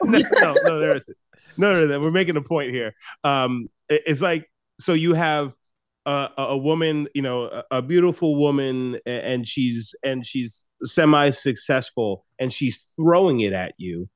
no, 0.04 0.18
no, 0.40 0.54
no, 0.64 0.80
there 0.80 0.96
isn't. 0.96 1.16
No, 1.56 1.72
no, 1.72 1.86
no, 1.86 2.00
we're 2.00 2.10
making 2.10 2.36
a 2.36 2.42
point 2.42 2.70
here. 2.72 2.94
Um, 3.22 3.68
it- 3.88 4.02
it's 4.06 4.20
like 4.20 4.50
so 4.80 4.92
you 4.92 5.14
have 5.14 5.54
a, 6.06 6.28
a 6.36 6.42
a 6.50 6.56
woman, 6.58 7.08
you 7.14 7.22
know, 7.22 7.44
a, 7.44 7.64
a 7.70 7.82
beautiful 7.82 8.36
woman, 8.40 8.98
and 9.06 9.46
she's 9.46 9.94
and 10.04 10.26
she's 10.26 10.64
semi 10.84 11.30
successful, 11.30 12.24
and 12.38 12.52
she's 12.52 12.94
throwing 12.96 13.40
it 13.40 13.52
at 13.52 13.74
you. 13.78 14.08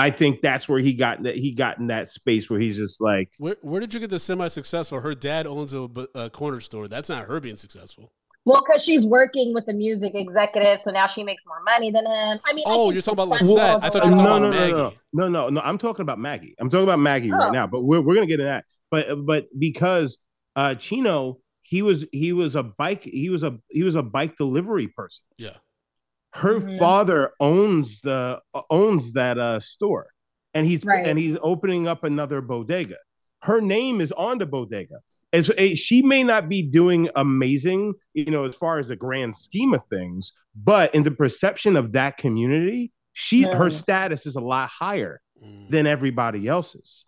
I 0.00 0.10
think 0.10 0.42
that's 0.42 0.68
where 0.68 0.78
he 0.78 0.94
got 0.94 1.24
that 1.24 1.34
he 1.36 1.52
got 1.54 1.78
in 1.78 1.88
that 1.88 2.08
space 2.08 2.48
where 2.48 2.60
he's 2.60 2.76
just 2.76 3.00
like, 3.00 3.30
Where, 3.38 3.56
where 3.62 3.80
did 3.80 3.92
you 3.94 4.00
get 4.00 4.10
the 4.10 4.18
semi 4.18 4.46
successful? 4.48 5.00
Her 5.00 5.14
dad 5.14 5.46
owns 5.46 5.74
a, 5.74 5.88
a 6.14 6.30
corner 6.30 6.60
store. 6.60 6.86
That's 6.88 7.08
not 7.08 7.24
her 7.24 7.40
being 7.40 7.56
successful. 7.56 8.12
Well, 8.44 8.62
because 8.66 8.82
she's 8.82 9.04
working 9.04 9.52
with 9.52 9.66
the 9.66 9.74
music 9.74 10.12
executive, 10.14 10.80
so 10.80 10.90
now 10.90 11.06
she 11.06 11.22
makes 11.22 11.44
more 11.46 11.60
money 11.64 11.90
than 11.90 12.06
him. 12.06 12.38
I 12.48 12.52
mean, 12.54 12.64
Oh, 12.66 12.84
think 12.86 12.94
you're 12.94 13.02
talking 13.02 13.24
about 13.24 13.38
successful 13.40 13.56
Lisette. 13.56 13.84
I 13.84 13.88
thought 13.90 14.04
you 14.06 14.10
were 14.12 14.16
talking 14.16 14.24
no, 14.24 14.36
about 14.36 14.40
no, 14.40 14.50
no, 14.50 14.84
Maggie. 14.84 14.96
no, 15.12 15.28
no, 15.28 15.48
no. 15.50 15.60
I'm 15.60 15.76
talking 15.76 16.02
about 16.02 16.18
Maggie. 16.18 16.54
I'm 16.58 16.70
talking 16.70 16.84
about 16.84 16.98
Maggie 17.00 17.30
right 17.30 17.48
Oh. 17.48 17.50
now, 17.50 17.66
but 17.66 17.82
we're 17.82 18.00
we're 18.00 18.14
gonna 18.14 18.26
get 18.26 18.40
in 18.40 18.46
that. 18.46 18.64
But 18.90 19.26
but 19.26 19.46
because 19.58 20.16
uh 20.56 20.74
Chino, 20.74 21.38
he 21.62 21.82
was 21.82 22.06
he 22.12 22.32
was 22.32 22.54
a 22.54 22.62
bike 22.62 23.02
he 23.02 23.28
was 23.30 23.42
a 23.42 23.58
he 23.68 23.82
was 23.82 23.94
a 23.94 24.02
bike 24.02 24.36
delivery 24.36 24.88
person. 24.88 25.24
Yeah. 25.36 25.56
Her 26.34 26.60
Mhm. 26.60 26.78
father 26.78 27.32
owns 27.40 28.00
the 28.02 28.40
owns 28.70 29.12
that 29.14 29.38
uh 29.38 29.60
store, 29.60 30.08
and 30.54 30.66
he's 30.66 30.84
Right. 30.84 31.06
and 31.06 31.18
he's 31.18 31.36
opening 31.42 31.86
up 31.86 32.04
another 32.04 32.40
bodega. 32.40 32.96
Her 33.42 33.60
name 33.60 34.00
is 34.00 34.12
on 34.12 34.38
the 34.38 34.46
bodega. 34.46 35.00
And 35.32 35.44
so 35.44 35.52
eh, 35.58 35.74
she 35.74 36.00
may 36.00 36.22
not 36.22 36.48
be 36.48 36.62
doing 36.62 37.10
amazing, 37.14 37.94
you 38.14 38.26
know, 38.26 38.44
as 38.44 38.54
far 38.56 38.78
as 38.78 38.88
the 38.88 38.96
grand 38.96 39.34
scheme 39.36 39.74
of 39.74 39.84
things, 39.90 40.32
but 40.56 40.94
in 40.94 41.02
the 41.02 41.10
perception 41.10 41.76
of 41.76 41.92
that 41.92 42.16
community, 42.16 42.92
she 43.12 43.42
Yeah. 43.42 43.54
her 43.56 43.68
status 43.68 44.24
is 44.24 44.36
a 44.36 44.40
lot 44.40 44.70
higher 44.70 45.20
Mm. 45.44 45.68
than 45.70 45.86
everybody 45.86 46.48
else's. 46.48 47.04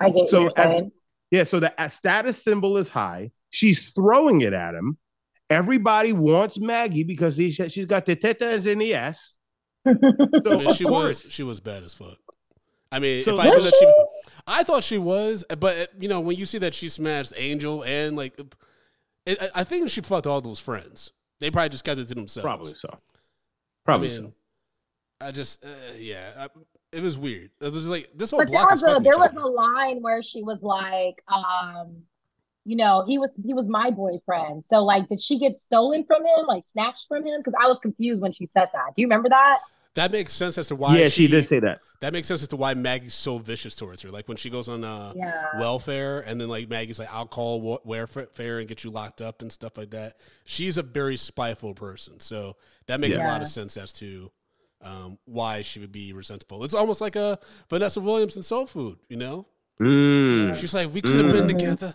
I 0.00 0.10
get 0.10 0.28
So 0.28 0.40
you're 0.42 0.50
as- 0.56 0.70
saying. 0.72 0.92
Yeah, 1.32 1.42
so 1.44 1.58
the 1.58 1.72
status 1.88 2.40
symbol 2.40 2.76
is 2.76 2.88
high. 2.90 3.32
She's 3.50 3.90
throwing 3.90 4.42
it 4.42 4.52
at 4.52 4.74
him. 4.74 4.98
Everybody 5.50 6.12
wants 6.12 6.58
Maggie 6.60 7.02
because 7.04 7.36
he, 7.36 7.50
she's 7.50 7.86
got 7.86 8.06
the 8.06 8.14
tetas 8.14 8.66
in 8.70 8.78
the 8.78 8.94
ass. 8.94 9.34
So 9.84 10.52
I 10.52 10.56
mean, 10.56 10.74
she 10.74 10.84
course, 10.84 11.24
was 11.24 11.32
she 11.32 11.42
was 11.42 11.58
bad 11.60 11.82
as 11.82 11.92
fuck. 11.94 12.16
I 12.92 12.98
mean, 13.00 13.24
So- 13.24 13.34
if 13.34 13.40
I 13.40 13.44
knew 13.48 13.54
Was 13.56 13.64
that 13.64 13.74
she, 13.80 13.92
I 14.46 14.62
thought 14.62 14.84
she 14.84 14.98
was, 14.98 15.44
but 15.58 15.90
you 15.98 16.08
know, 16.08 16.20
when 16.20 16.36
you 16.36 16.46
see 16.46 16.58
that 16.58 16.74
she 16.74 16.88
smashed 16.88 17.32
Angel 17.36 17.82
and 17.82 18.14
like, 18.16 18.38
it, 19.26 19.42
I- 19.42 19.60
I 19.60 19.64
think 19.64 19.88
she 19.88 20.00
fucked 20.02 20.26
all 20.26 20.40
those 20.40 20.60
friends. 20.60 21.12
They 21.40 21.50
probably 21.50 21.70
just 21.70 21.82
kept 21.84 21.98
it 21.98 22.06
to 22.08 22.14
themselves. 22.14 22.44
probably 22.44 22.74
so. 22.74 22.96
Probably 23.84 24.08
I 24.08 24.18
mean, 24.20 24.26
so. 25.20 25.26
I 25.26 25.30
just, 25.32 25.64
uh, 25.64 25.68
yeah, 25.98 26.30
I, 26.38 26.48
it 26.92 27.02
was 27.02 27.16
weird. 27.18 27.50
It 27.60 27.72
was 27.72 27.88
like 27.88 28.10
this 28.14 28.30
whole 28.30 28.40
but 28.40 28.50
there 28.50 28.64
was 28.64 28.82
is 28.82 28.88
a 28.88 29.00
there 29.02 29.18
was 29.18 29.32
a 29.34 29.46
line 29.46 30.02
where 30.02 30.22
she 30.22 30.42
was 30.42 30.62
like, 30.62 31.22
um, 31.28 32.02
you 32.64 32.76
know, 32.76 33.04
he 33.06 33.18
was 33.18 33.38
he 33.44 33.54
was 33.54 33.68
my 33.68 33.90
boyfriend. 33.90 34.64
So 34.66 34.84
like, 34.84 35.08
did 35.08 35.20
she 35.20 35.38
get 35.38 35.56
stolen 35.56 36.04
from 36.04 36.22
him, 36.22 36.46
like 36.46 36.66
snatched 36.66 37.06
from 37.08 37.26
him? 37.26 37.40
Because 37.40 37.54
I 37.60 37.66
was 37.66 37.78
confused 37.78 38.22
when 38.22 38.32
she 38.32 38.46
said 38.46 38.68
that. 38.72 38.94
Do 38.94 39.00
you 39.02 39.06
remember 39.06 39.30
that? 39.30 39.58
That 39.94 40.12
makes 40.12 40.32
sense 40.32 40.56
as 40.58 40.68
to 40.68 40.76
why. 40.76 40.98
Yeah, 40.98 41.08
she 41.08 41.28
did 41.28 41.46
say 41.46 41.60
that. 41.60 41.80
That 42.00 42.12
makes 42.12 42.26
sense 42.26 42.42
as 42.42 42.48
to 42.48 42.56
why 42.56 42.74
Maggie's 42.74 43.14
so 43.14 43.38
vicious 43.38 43.76
towards 43.76 44.02
her. 44.02 44.10
Like 44.10 44.26
when 44.26 44.36
she 44.36 44.50
goes 44.50 44.68
on 44.68 44.82
uh, 44.84 45.12
Yeah. 45.14 45.44
welfare, 45.58 46.20
and 46.20 46.40
then 46.40 46.48
like 46.48 46.68
Maggie's 46.68 46.98
like, 46.98 47.12
"I'll 47.12 47.26
call 47.26 47.80
welfare 47.84 48.58
and 48.58 48.66
get 48.68 48.84
you 48.84 48.90
locked 48.90 49.20
up 49.20 49.40
and 49.40 49.52
stuff 49.52 49.76
like 49.78 49.90
that." 49.90 50.16
She's 50.44 50.78
a 50.78 50.82
very 50.82 51.16
spiteful 51.16 51.74
person, 51.74 52.20
so 52.20 52.56
that 52.86 53.00
makes 53.00 53.16
a 53.16 53.22
lot 53.22 53.40
of 53.40 53.48
sense 53.48 53.76
as 53.76 53.92
to 53.94 54.32
um, 54.82 55.18
why 55.24 55.62
she 55.62 55.78
would 55.80 55.92
be 55.92 56.12
resentful. 56.12 56.64
It's 56.64 56.74
almost 56.74 57.00
like 57.00 57.16
a 57.16 57.38
Vanessa 57.70 58.00
Williams 58.00 58.36
in 58.36 58.42
Soul 58.42 58.66
Food, 58.66 58.98
you 59.08 59.16
know? 59.16 59.46
Mm. 59.80 60.54
She's 60.56 60.74
like, 60.74 60.92
"We 60.92 61.00
could 61.00 61.16
have 61.16 61.30
been 61.30 61.44
Mm. 61.46 61.58
together, 61.58 61.94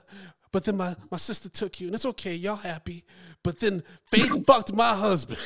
but 0.51 0.63
then 0.63 0.77
my 0.77 0.95
my 1.11 1.17
sister 1.17 1.47
took 1.49 1.79
you, 1.79 1.87
and 1.87 1.95
it's 1.95 2.05
okay, 2.05 2.33
y'all 2.35 2.55
happy, 2.55 3.03
but 3.43 3.59
then 3.59 3.83
Faith 4.11 4.31
fucked 4.47 4.73
my 4.73 4.93
husband. 4.95 5.39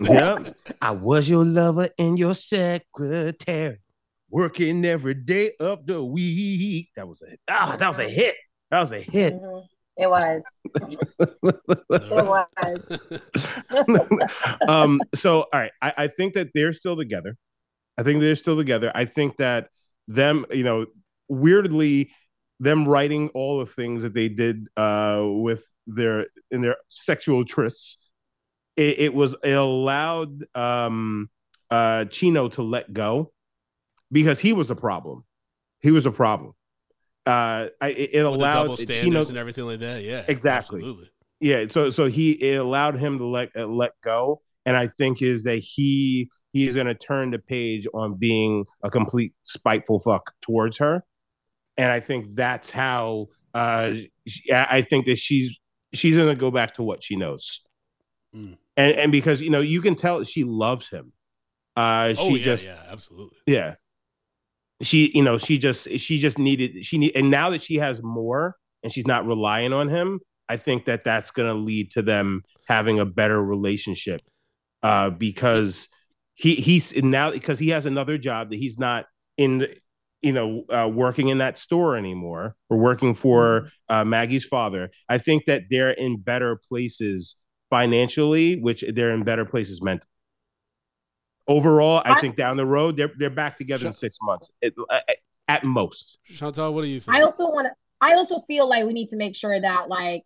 Yep. 0.00 0.56
I 0.82 0.90
was 0.92 1.28
your 1.28 1.44
lover 1.44 1.88
and 1.98 2.18
your 2.18 2.34
secretary, 2.34 3.78
working 4.30 4.84
every 4.84 5.14
day 5.14 5.52
of 5.60 5.86
the 5.86 6.02
week. 6.04 6.88
That 6.96 7.06
was 7.06 7.22
a 7.22 7.36
ah, 7.48 7.76
that 7.78 7.88
was 7.88 7.98
a 7.98 8.08
hit. 8.08 8.34
That 8.70 8.80
was 8.80 8.92
a 8.92 9.00
hit. 9.00 9.34
Mhm. 9.34 9.64
It 10.00 10.08
was. 10.08 10.42
It 10.64 10.98
was. 12.26 12.46
um, 14.68 15.02
so 15.14 15.40
all 15.52 15.60
right, 15.60 15.72
I, 15.82 15.92
I 15.98 16.06
think 16.06 16.32
that 16.34 16.48
they're 16.54 16.72
still 16.72 16.96
together. 16.96 17.36
I 17.98 18.02
think 18.02 18.20
they're 18.20 18.34
still 18.34 18.56
together. 18.56 18.90
I 18.94 19.04
think 19.04 19.36
that 19.36 19.68
them, 20.08 20.46
you 20.50 20.64
know, 20.64 20.86
weirdly, 21.28 22.12
them 22.60 22.88
writing 22.88 23.28
all 23.34 23.58
the 23.58 23.66
things 23.66 24.02
that 24.02 24.14
they 24.14 24.30
did 24.30 24.68
uh 24.78 25.22
with 25.22 25.64
their 25.86 26.26
in 26.50 26.62
their 26.62 26.76
sexual 26.88 27.44
trysts, 27.44 27.96
it, 28.76 29.00
it 29.00 29.14
was 29.14 29.36
it 29.44 29.52
allowed 29.52 30.46
um 30.56 31.28
uh 31.70 32.06
Chino 32.06 32.48
to 32.48 32.62
let 32.62 32.90
go 32.90 33.32
because 34.10 34.40
he 34.40 34.54
was 34.54 34.70
a 34.70 34.76
problem. 34.76 35.24
He 35.80 35.90
was 35.90 36.06
a 36.06 36.10
problem. 36.10 36.54
Uh, 37.30 37.68
I, 37.80 37.88
it, 37.90 38.10
it 38.14 38.18
allowed 38.24 38.62
double 38.62 38.76
standards 38.76 39.04
Chino 39.06 39.28
and 39.28 39.36
everything 39.38 39.64
like 39.64 39.80
that. 39.80 40.02
Yeah, 40.02 40.24
Exactly. 40.28 40.78
Absolutely. 40.80 41.10
yeah 41.40 41.64
so 41.68 41.90
so 41.90 42.06
he 42.06 42.32
it 42.32 42.56
allowed 42.56 42.98
him 42.98 43.18
to 43.18 43.24
let 43.24 43.50
uh, 43.56 43.66
let 43.66 43.92
go 44.02 44.40
and 44.66 44.76
i 44.76 44.86
think 44.86 45.22
is 45.22 45.44
that 45.44 45.56
he 45.56 46.28
he's 46.52 46.74
going 46.74 46.86
to 46.86 46.94
turn 46.94 47.30
the 47.30 47.38
page 47.38 47.86
on 47.94 48.14
being 48.14 48.64
a 48.82 48.90
complete 48.90 49.32
spiteful 49.44 49.98
fuck 50.00 50.32
towards 50.42 50.76
her 50.78 51.02
and 51.78 51.90
i 51.90 51.98
think 52.00 52.26
that's 52.34 52.70
how 52.70 53.26
uh 53.54 53.92
she- 54.26 54.52
i 54.52 54.82
think 54.82 55.06
that 55.06 55.16
she's 55.18 55.58
she's 55.94 56.16
going 56.16 56.28
to 56.28 56.34
go 56.34 56.50
back 56.50 56.74
to 56.74 56.82
what 56.82 57.02
she 57.02 57.16
knows 57.16 57.62
Mm. 58.34 58.56
and 58.76 58.92
and 58.96 59.10
because 59.12 59.42
you 59.42 59.50
know 59.50 59.60
you 59.60 59.80
can 59.80 59.96
tell 59.96 60.22
she 60.22 60.44
loves 60.44 60.88
him 60.88 61.12
uh 61.74 62.14
she 62.14 62.20
oh 62.22 62.28
yeah, 62.36 62.44
just 62.44 62.64
yeah, 62.66 62.76
absolutely. 62.88 63.38
yeah 63.46 63.74
she 64.82 65.10
you 65.14 65.22
know 65.22 65.38
she 65.38 65.58
just 65.58 65.90
she 65.98 66.18
just 66.18 66.38
needed 66.38 66.84
she 66.84 66.98
need 66.98 67.12
and 67.14 67.30
now 67.30 67.50
that 67.50 67.62
she 67.62 67.76
has 67.76 68.02
more 68.02 68.56
and 68.82 68.92
she's 68.92 69.06
not 69.06 69.26
relying 69.26 69.72
on 69.72 69.88
him 69.88 70.20
i 70.48 70.56
think 70.56 70.86
that 70.86 71.04
that's 71.04 71.30
going 71.30 71.48
to 71.48 71.54
lead 71.54 71.90
to 71.90 72.02
them 72.02 72.42
having 72.66 72.98
a 72.98 73.04
better 73.04 73.42
relationship. 73.42 74.20
Uh 74.82 75.10
because 75.10 75.88
he 76.34 76.54
he's 76.54 76.96
now 77.02 77.30
because 77.30 77.58
he 77.58 77.68
has 77.68 77.84
another 77.84 78.16
job 78.16 78.50
that 78.50 78.56
he's 78.56 78.78
not 78.78 79.04
in 79.36 79.66
you 80.22 80.32
know 80.32 80.64
uh, 80.70 80.88
working 80.88 81.28
in 81.28 81.38
that 81.38 81.58
store 81.58 81.96
anymore 81.96 82.56
or 82.70 82.78
working 82.78 83.14
for 83.14 83.68
uh, 83.90 84.04
maggie's 84.04 84.44
father. 84.44 84.90
I 85.08 85.18
think 85.18 85.44
that 85.46 85.64
they're 85.68 85.90
in 85.90 86.20
better 86.20 86.58
places 86.68 87.36
financially 87.68 88.58
which 88.58 88.82
they're 88.94 89.10
in 89.10 89.22
better 89.22 89.44
places 89.44 89.82
mentally 89.82 90.08
overall 91.50 92.00
i 92.04 92.12
I- 92.16 92.20
think 92.20 92.36
down 92.36 92.56
the 92.56 92.64
road 92.76 92.96
they're 92.96 93.12
they're 93.18 93.28
back 93.42 93.58
together 93.58 93.86
in 93.88 93.92
six 93.92 94.16
months 94.22 94.52
at, 94.62 94.72
at 95.48 95.64
most 95.64 96.18
Shantal, 96.30 96.72
what 96.72 96.82
do 96.82 96.88
you 96.88 97.00
think? 97.00 97.16
I 97.16 97.22
also 97.22 97.44
want 97.50 97.66
to. 97.66 97.72
I 98.00 98.14
also 98.14 98.40
feel 98.46 98.68
like 98.68 98.84
we 98.86 98.92
need 98.94 99.08
to 99.08 99.16
make 99.16 99.34
sure 99.36 99.60
that 99.60 99.88
like 99.88 100.22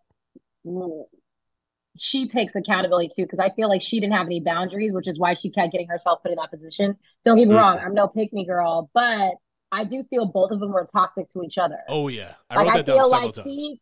she 1.97 2.29
takes 2.29 2.55
accountability 2.57 3.09
too, 3.15 3.23
because 3.25 3.39
I 3.39 3.51
feel 3.55 3.69
like 3.69 3.81
she 3.81 4.01
didn't 4.01 4.15
have 4.15 4.27
any 4.27 4.41
boundaries, 4.41 4.93
which 4.93 5.07
is 5.09 5.19
why 5.19 5.35
she 5.35 5.51
kept 5.51 5.71
getting 5.73 5.87
herself 5.89 6.23
put 6.23 6.33
in 6.33 6.37
that 6.37 6.51
position. 6.51 6.97
Don't 7.25 7.39
get 7.39 7.47
me 7.49 7.55
Mm. 7.55 7.59
wrong, 7.59 7.79
I'm 7.79 7.95
no 7.95 8.09
pick 8.09 8.33
me 8.33 8.45
girl, 8.45 8.91
but 8.95 9.35
I 9.71 9.85
do 9.85 10.03
feel 10.11 10.27
both 10.27 10.51
of 10.51 10.61
them 10.61 10.73
were 10.73 10.89
toxic 10.93 11.29
to 11.31 11.43
each 11.43 11.57
other. 11.59 11.79
oh 11.89 12.09
yeah, 12.09 12.35
I 12.51 12.57
like 12.57 12.65
wrote 12.67 12.73
I 12.75 12.77
that 12.79 12.87
down 12.87 12.97
feel 12.97 13.05
several 13.11 13.27
like 13.27 13.35
times. 13.35 13.47
he, 13.47 13.81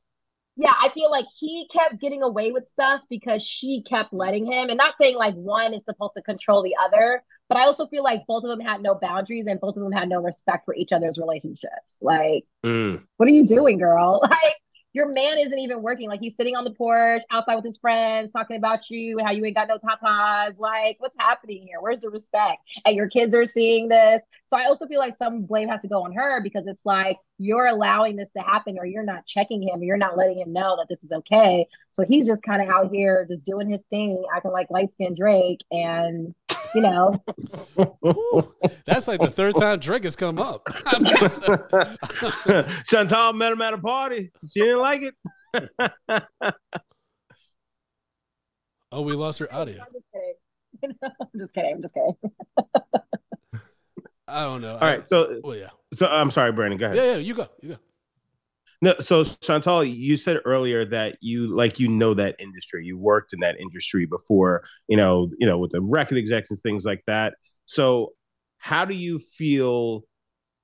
yeah, 0.56 0.72
I 0.80 0.90
feel 0.90 1.10
like 1.10 1.26
he 1.38 1.68
kept 1.72 2.00
getting 2.00 2.22
away 2.22 2.52
with 2.52 2.66
stuff 2.66 3.00
because 3.08 3.42
she 3.42 3.82
kept 3.88 4.12
letting 4.12 4.46
him, 4.46 4.68
and 4.68 4.76
not 4.76 4.94
saying 5.00 5.16
like 5.16 5.34
one 5.34 5.72
is 5.74 5.82
supposed 5.84 6.12
to 6.16 6.22
control 6.22 6.62
the 6.62 6.76
other, 6.82 7.22
but 7.48 7.58
I 7.58 7.64
also 7.64 7.86
feel 7.86 8.02
like 8.02 8.26
both 8.26 8.44
of 8.44 8.50
them 8.50 8.60
had 8.60 8.82
no 8.82 8.94
boundaries 8.94 9.46
and 9.48 9.60
both 9.60 9.76
of 9.76 9.82
them 9.82 9.92
had 9.92 10.08
no 10.08 10.20
respect 10.20 10.64
for 10.66 10.74
each 10.74 10.92
other's 10.92 11.18
relationships. 11.18 11.96
Like 12.00 12.44
Mm. 12.64 13.02
what 13.16 13.28
are 13.28 13.32
you 13.32 13.46
doing, 13.46 13.78
girl? 13.78 14.20
Like, 14.30 14.56
your 14.92 15.08
man 15.08 15.38
isn't 15.38 15.58
even 15.58 15.82
working. 15.82 16.08
Like, 16.08 16.20
he's 16.20 16.36
sitting 16.36 16.56
on 16.56 16.64
the 16.64 16.72
porch 16.72 17.22
outside 17.30 17.56
with 17.56 17.64
his 17.64 17.78
friends, 17.78 18.30
talking 18.32 18.56
about 18.56 18.90
you 18.90 19.18
and 19.18 19.26
how 19.26 19.32
you 19.32 19.44
ain't 19.44 19.56
got 19.56 19.68
no 19.68 19.78
tatas. 19.78 20.58
Like, 20.58 20.96
what's 20.98 21.16
happening 21.18 21.64
here? 21.66 21.78
Where's 21.80 22.00
the 22.00 22.10
respect? 22.10 22.62
And 22.84 22.94
your 22.94 23.08
kids 23.08 23.34
are 23.34 23.46
seeing 23.46 23.88
this. 23.88 24.22
So 24.46 24.56
I 24.56 24.64
also 24.64 24.86
feel 24.86 24.98
like 24.98 25.16
some 25.16 25.42
blame 25.42 25.68
has 25.68 25.80
to 25.82 25.88
go 25.88 26.02
on 26.02 26.12
her 26.12 26.42
because 26.42 26.66
it's 26.66 26.84
like 26.84 27.16
you're 27.38 27.66
allowing 27.66 28.16
this 28.16 28.30
to 28.36 28.42
happen 28.42 28.76
or 28.78 28.86
you're 28.86 29.02
not 29.02 29.26
checking 29.26 29.62
him, 29.62 29.80
or 29.80 29.84
you're 29.84 29.96
not 29.96 30.16
letting 30.16 30.38
him 30.38 30.52
know 30.52 30.76
that 30.76 30.86
this 30.88 31.02
is 31.02 31.10
okay. 31.10 31.66
So 31.92 32.04
he's 32.04 32.26
just 32.26 32.42
kind 32.42 32.62
of 32.62 32.68
out 32.68 32.90
here 32.92 33.26
just 33.28 33.44
doing 33.44 33.70
his 33.70 33.82
thing, 33.84 34.22
acting 34.34 34.52
like 34.52 34.70
light 34.70 34.92
skinned 34.92 35.16
Drake. 35.16 35.60
And, 35.70 36.34
you 36.74 36.80
know, 36.80 37.22
Ooh, 38.06 38.54
that's 38.86 39.08
like 39.08 39.20
the 39.20 39.30
third 39.30 39.54
time 39.54 39.78
Drake 39.78 40.04
has 40.04 40.16
come 40.16 40.38
up. 40.38 40.62
I'm 40.86 41.04
Shantal 42.84 43.34
met 43.34 43.52
him 43.52 43.62
at 43.62 43.74
a 43.74 43.78
party. 43.78 44.30
She 44.52 44.60
didn't 44.60 44.80
like 44.80 45.02
it. 45.02 45.14
oh, 48.92 49.02
we 49.02 49.12
lost 49.14 49.38
her 49.40 49.52
audio. 49.52 49.82
I'm 49.82 49.92
just 49.92 50.06
kidding. 50.12 50.98
I'm 51.02 51.28
just 51.38 51.52
kidding. 51.54 51.74
I'm 51.74 51.82
just 51.82 51.94
kidding. 51.94 52.16
I 54.28 54.44
don't 54.44 54.62
know. 54.62 54.74
All 54.74 54.80
right, 54.80 55.04
so 55.04 55.40
Oh 55.44 55.52
yeah. 55.52 55.68
so 55.92 56.06
I'm 56.06 56.30
sorry, 56.30 56.52
Brandon. 56.52 56.78
Go 56.78 56.86
ahead. 56.86 56.96
Yeah, 56.96 57.12
yeah. 57.12 57.16
You 57.16 57.34
go. 57.34 57.46
You 57.60 57.68
go. 57.70 57.76
No, 58.82 58.94
so 58.98 59.22
Shantal, 59.22 59.84
you 59.84 60.16
said 60.16 60.40
earlier 60.44 60.84
that 60.86 61.16
you 61.20 61.54
like 61.54 61.78
you 61.78 61.86
know 61.86 62.14
that 62.14 62.34
industry. 62.40 62.84
You 62.84 62.98
worked 62.98 63.32
in 63.32 63.38
that 63.40 63.60
industry 63.60 64.06
before, 64.06 64.64
you 64.88 64.96
know, 64.96 65.30
you 65.38 65.46
know, 65.46 65.56
with 65.56 65.70
the 65.70 65.80
record 65.80 66.18
execs 66.18 66.50
and 66.50 66.58
things 66.58 66.84
like 66.84 67.02
that. 67.06 67.34
So 67.64 68.12
how 68.58 68.84
do 68.84 68.96
you 68.96 69.20
feel 69.20 70.02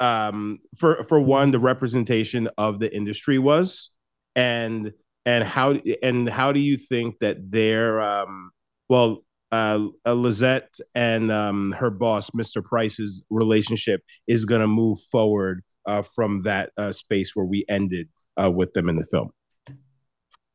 um 0.00 0.58
for 0.76 1.04
for 1.04 1.20
one 1.20 1.52
the 1.52 1.58
representation 1.60 2.48
of 2.58 2.80
the 2.80 2.94
industry 2.94 3.38
was 3.38 3.90
and 4.36 4.92
and 5.26 5.44
how 5.44 5.72
and 6.02 6.28
how 6.28 6.52
do 6.52 6.60
you 6.60 6.76
think 6.76 7.18
that 7.20 7.50
their 7.50 8.00
um 8.00 8.50
well 8.88 9.24
uh, 9.52 9.80
uh 10.06 10.12
Lisette 10.12 10.76
and 10.94 11.30
um 11.32 11.72
her 11.72 11.90
boss 11.90 12.30
Mr. 12.30 12.64
Price's 12.64 13.22
relationship 13.30 14.02
is 14.26 14.44
going 14.44 14.60
to 14.60 14.68
move 14.68 14.98
forward 15.10 15.62
uh, 15.88 16.02
from 16.02 16.42
that 16.42 16.70
uh, 16.76 16.92
space 16.92 17.34
where 17.34 17.46
we 17.46 17.64
ended 17.68 18.08
uh, 18.40 18.50
with 18.50 18.72
them 18.74 18.88
in 18.88 18.96
the 18.96 19.04
film. 19.04 19.30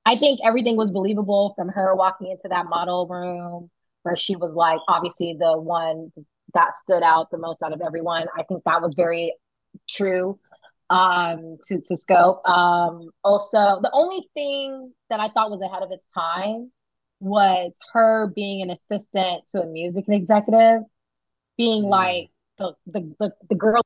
I 0.05 0.17
think 0.17 0.39
everything 0.43 0.75
was 0.77 0.91
believable 0.91 1.53
from 1.55 1.69
her 1.69 1.95
walking 1.95 2.29
into 2.29 2.47
that 2.49 2.67
model 2.67 3.07
room 3.07 3.69
where 4.03 4.15
she 4.15 4.35
was 4.35 4.53
like 4.53 4.79
obviously 4.87 5.35
the 5.39 5.57
one 5.57 6.11
that 6.53 6.77
stood 6.77 7.03
out 7.03 7.31
the 7.31 7.37
most 7.37 7.63
out 7.63 7.73
of 7.73 7.81
everyone. 7.81 8.27
I 8.37 8.43
think 8.43 8.63
that 8.65 8.81
was 8.81 8.93
very 8.93 9.33
true 9.89 10.39
um 10.89 11.57
to 11.67 11.81
to 11.87 11.97
scope. 11.97 12.47
Um 12.47 13.09
also 13.23 13.79
the 13.81 13.89
only 13.93 14.27
thing 14.33 14.91
that 15.09 15.19
I 15.19 15.29
thought 15.29 15.49
was 15.49 15.61
ahead 15.61 15.81
of 15.81 15.91
its 15.91 16.05
time 16.13 16.71
was 17.19 17.71
her 17.93 18.27
being 18.35 18.61
an 18.61 18.69
assistant 18.69 19.43
to 19.51 19.61
a 19.63 19.65
music 19.65 20.05
executive, 20.09 20.81
being 21.57 21.85
Mm. 21.85 21.89
like 21.89 22.29
the 22.59 22.73
the 22.85 23.15
the, 23.19 23.33
the 23.49 23.55
girl 23.55 23.81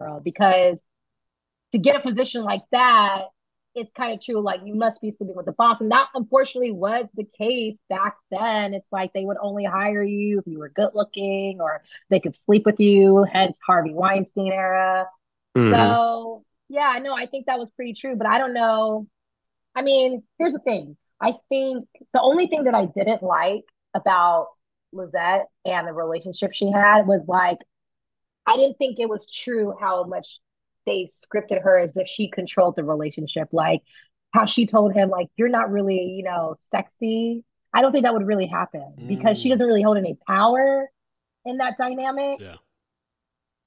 girl 0.00 0.20
because 0.20 0.78
to 1.72 1.78
get 1.78 1.96
a 1.96 2.00
position 2.00 2.44
like 2.44 2.62
that 2.72 3.24
it's 3.78 3.92
kind 3.92 4.12
of 4.12 4.22
true. 4.22 4.40
Like 4.40 4.60
you 4.64 4.74
must 4.74 5.00
be 5.00 5.10
sleeping 5.10 5.36
with 5.36 5.46
the 5.46 5.52
boss. 5.52 5.80
And 5.80 5.90
that 5.92 6.08
unfortunately 6.14 6.72
was 6.72 7.06
the 7.14 7.24
case 7.24 7.78
back 7.88 8.16
then. 8.30 8.74
It's 8.74 8.90
like 8.90 9.12
they 9.12 9.24
would 9.24 9.36
only 9.40 9.64
hire 9.64 10.02
you 10.02 10.40
if 10.40 10.46
you 10.46 10.58
were 10.58 10.68
good 10.68 10.90
looking 10.94 11.60
or 11.60 11.82
they 12.10 12.20
could 12.20 12.36
sleep 12.36 12.66
with 12.66 12.80
you, 12.80 13.24
hence 13.30 13.58
Harvey 13.64 13.94
Weinstein 13.94 14.52
era. 14.52 15.06
Mm-hmm. 15.56 15.74
So 15.74 16.44
yeah, 16.68 16.90
I 16.92 16.98
know. 16.98 17.14
I 17.14 17.26
think 17.26 17.46
that 17.46 17.58
was 17.58 17.70
pretty 17.70 17.94
true, 17.94 18.16
but 18.16 18.26
I 18.26 18.38
don't 18.38 18.54
know. 18.54 19.06
I 19.74 19.82
mean, 19.82 20.22
here's 20.38 20.52
the 20.52 20.58
thing. 20.58 20.96
I 21.20 21.34
think 21.48 21.86
the 22.12 22.20
only 22.20 22.46
thing 22.46 22.64
that 22.64 22.74
I 22.74 22.86
didn't 22.86 23.22
like 23.22 23.64
about 23.94 24.48
Lisette 24.92 25.46
and 25.64 25.86
the 25.86 25.92
relationship 25.92 26.52
she 26.52 26.70
had 26.70 27.06
was 27.06 27.26
like, 27.28 27.58
I 28.48 28.56
didn't 28.56 28.78
think 28.78 28.98
it 28.98 29.08
was 29.08 29.26
true 29.44 29.74
how 29.78 30.04
much 30.04 30.40
they 30.86 31.10
scripted 31.24 31.62
her 31.62 31.78
as 31.78 31.96
if 31.96 32.08
she 32.08 32.30
controlled 32.30 32.76
the 32.76 32.84
relationship. 32.84 33.48
Like 33.52 33.82
how 34.32 34.46
she 34.46 34.66
told 34.66 34.94
him, 34.94 35.10
like, 35.10 35.28
you're 35.36 35.48
not 35.50 35.70
really, 35.70 36.02
you 36.16 36.22
know, 36.24 36.56
sexy. 36.70 37.44
I 37.74 37.82
don't 37.82 37.92
think 37.92 38.04
that 38.04 38.14
would 38.14 38.26
really 38.26 38.46
happen 38.46 38.94
because 39.08 39.38
she 39.40 39.48
Mm. 39.48 39.52
doesn't 39.52 39.66
really 39.66 39.82
hold 39.82 39.98
any 39.98 40.16
power 40.26 40.90
in 41.44 41.58
that 41.58 41.76
dynamic. 41.78 42.40
Yeah. 42.40 42.56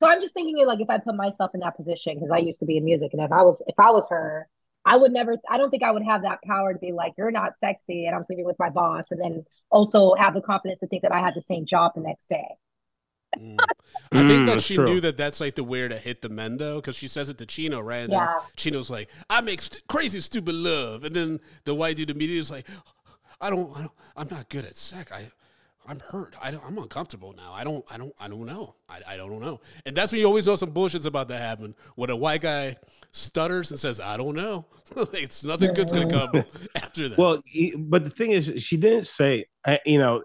So 0.02 0.08
I'm 0.10 0.22
just 0.22 0.34
thinking 0.34 0.66
like 0.66 0.82
if 0.82 0.90
I 0.90 0.98
put 0.98 1.16
myself 1.16 1.52
in 1.54 1.60
that 1.62 1.78
position, 1.78 2.16
because 2.16 2.32
I 2.32 2.40
used 2.40 2.60
to 2.60 2.66
be 2.66 2.78
in 2.78 2.84
music, 2.86 3.14
and 3.14 3.22
if 3.22 3.32
I 3.32 3.44
was 3.44 3.62
if 3.68 3.80
I 3.80 3.92
was 3.92 4.06
her, 4.10 4.50
I 4.84 4.98
would 4.98 5.12
never 5.12 5.38
I 5.50 5.58
don't 5.58 5.70
think 5.70 5.84
I 5.84 5.92
would 5.92 6.04
have 6.04 6.24
that 6.24 6.42
power 6.44 6.74
to 6.74 6.80
be 6.80 6.92
like, 6.92 7.14
you're 7.18 7.32
not 7.32 7.54
sexy 7.60 8.06
and 8.08 8.16
I'm 8.16 8.24
sleeping 8.24 8.46
with 8.46 8.58
my 8.60 8.70
boss, 8.72 9.12
and 9.12 9.22
then 9.22 9.46
also 9.70 10.16
have 10.16 10.34
the 10.34 10.42
confidence 10.42 10.80
to 10.80 10.88
think 10.88 11.04
that 11.04 11.14
I 11.14 11.20
had 11.20 11.36
the 11.36 11.44
same 11.44 11.66
job 11.68 11.94
the 11.96 12.02
next 12.02 12.28
day. 12.30 12.48
Mm. 13.40 13.58
I 13.60 13.66
think 14.28 14.30
Mm, 14.30 14.46
that 14.46 14.52
that's 14.54 14.64
she 14.66 14.76
true. 14.76 14.86
knew 14.86 15.02
that 15.02 15.16
that's 15.18 15.40
like 15.40 15.56
the 15.56 15.64
way 15.64 15.88
to 15.88 15.96
hit 15.98 16.22
the 16.22 16.30
men 16.30 16.58
though, 16.58 16.76
because 16.76 16.96
she 16.96 17.08
says 17.08 17.30
it 17.30 17.38
to 17.38 17.46
Chino, 17.46 17.80
right? 17.80 18.02
And 18.04 18.12
then 18.14 18.20
Yeah. 18.20 18.40
Chino's 18.58 18.90
like, 18.90 19.10
"I 19.30 19.42
make 19.42 19.62
st- 19.62 19.82
crazy, 19.88 20.20
stupid 20.20 20.56
love," 20.56 21.04
and 21.06 21.16
then 21.16 21.40
the 21.64 21.74
white 21.74 21.96
dude 21.98 22.10
immediately 22.10 22.40
is 22.40 22.52
like, 22.52 22.68
I 23.40 23.50
don't, 23.50 23.72
I 23.76 23.82
don't 23.82 23.92
I'm 24.18 24.28
not 24.30 24.50
good 24.50 24.66
at 24.66 24.76
sex. 24.76 25.12
I 25.12 25.32
I'm 25.88 26.00
hurt. 26.00 26.36
I 26.42 26.50
am 26.50 26.78
uncomfortable 26.78 27.34
now. 27.36 27.52
I 27.54 27.64
don't. 27.64 27.84
I 27.90 27.98
don't. 27.98 28.14
I 28.20 28.28
don't 28.28 28.46
know. 28.46 28.76
I, 28.88 29.00
I 29.08 29.18
don't 29.18 29.40
know. 29.42 29.62
And 29.86 29.96
that's 29.96 30.12
when 30.12 30.22
you 30.22 30.28
always 30.28 30.46
know 30.46 30.56
some 30.56 30.70
bullshit's 30.70 31.08
about 31.08 31.28
to 31.30 31.38
happen. 31.38 31.74
When 31.96 32.12
a 32.12 32.16
white 32.16 32.42
guy 32.42 32.76
stutters 33.12 33.72
and 33.72 33.80
says, 33.80 34.00
"I 34.00 34.16
don't 34.16 34.36
know," 34.36 34.68
it's 35.14 35.44
nothing 35.44 35.74
good's 35.74 35.92
gonna 35.92 36.08
come 36.08 36.44
after 36.76 37.10
that. 37.10 37.18
Well, 37.18 37.42
but 37.78 38.04
the 38.04 38.12
thing 38.12 38.32
is, 38.32 38.54
she 38.64 38.78
didn't 38.78 39.08
say. 39.08 39.46
You 39.86 39.98
know, 39.98 40.24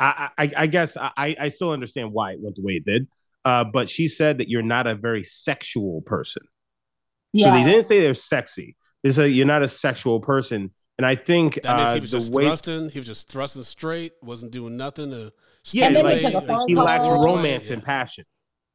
I 0.00 0.30
I, 0.38 0.52
I 0.56 0.66
guess 0.66 0.96
I 0.96 1.36
I 1.38 1.48
still 1.48 1.72
understand 1.72 2.12
why 2.12 2.32
it 2.32 2.40
went 2.40 2.56
the 2.56 2.62
way 2.62 2.74
it 2.74 2.84
did. 2.84 3.08
Uh, 3.44 3.64
but 3.64 3.88
she 3.88 4.08
said 4.08 4.38
that 4.38 4.48
you're 4.48 4.62
not 4.62 4.86
a 4.86 4.94
very 4.94 5.24
sexual 5.24 6.02
person. 6.02 6.42
Yeah. 7.32 7.46
So 7.46 7.52
they 7.52 7.70
didn't 7.70 7.86
say 7.86 8.00
they're 8.00 8.14
sexy. 8.14 8.76
They 9.02 9.12
said 9.12 9.26
you're 9.26 9.46
not 9.46 9.62
a 9.62 9.68
sexual 9.68 10.20
person. 10.20 10.72
And 10.98 11.06
I 11.06 11.14
think 11.14 11.60
that 11.62 11.76
means 11.76 11.88
uh, 11.90 11.94
he 11.94 12.00
was 12.00 12.10
just 12.10 12.32
way... 12.32 12.44
thrusting. 12.46 12.88
He 12.90 12.98
was 12.98 13.06
just 13.06 13.30
thrusting 13.30 13.62
straight. 13.62 14.12
Wasn't 14.22 14.50
doing 14.50 14.76
nothing 14.76 15.10
to. 15.10 15.32
Yeah, 15.70 15.88
like, 15.88 16.20
he 16.66 16.74
lacked 16.74 17.06
romance 17.06 17.68
yeah. 17.68 17.74
and 17.74 17.84
passion. 17.84 18.24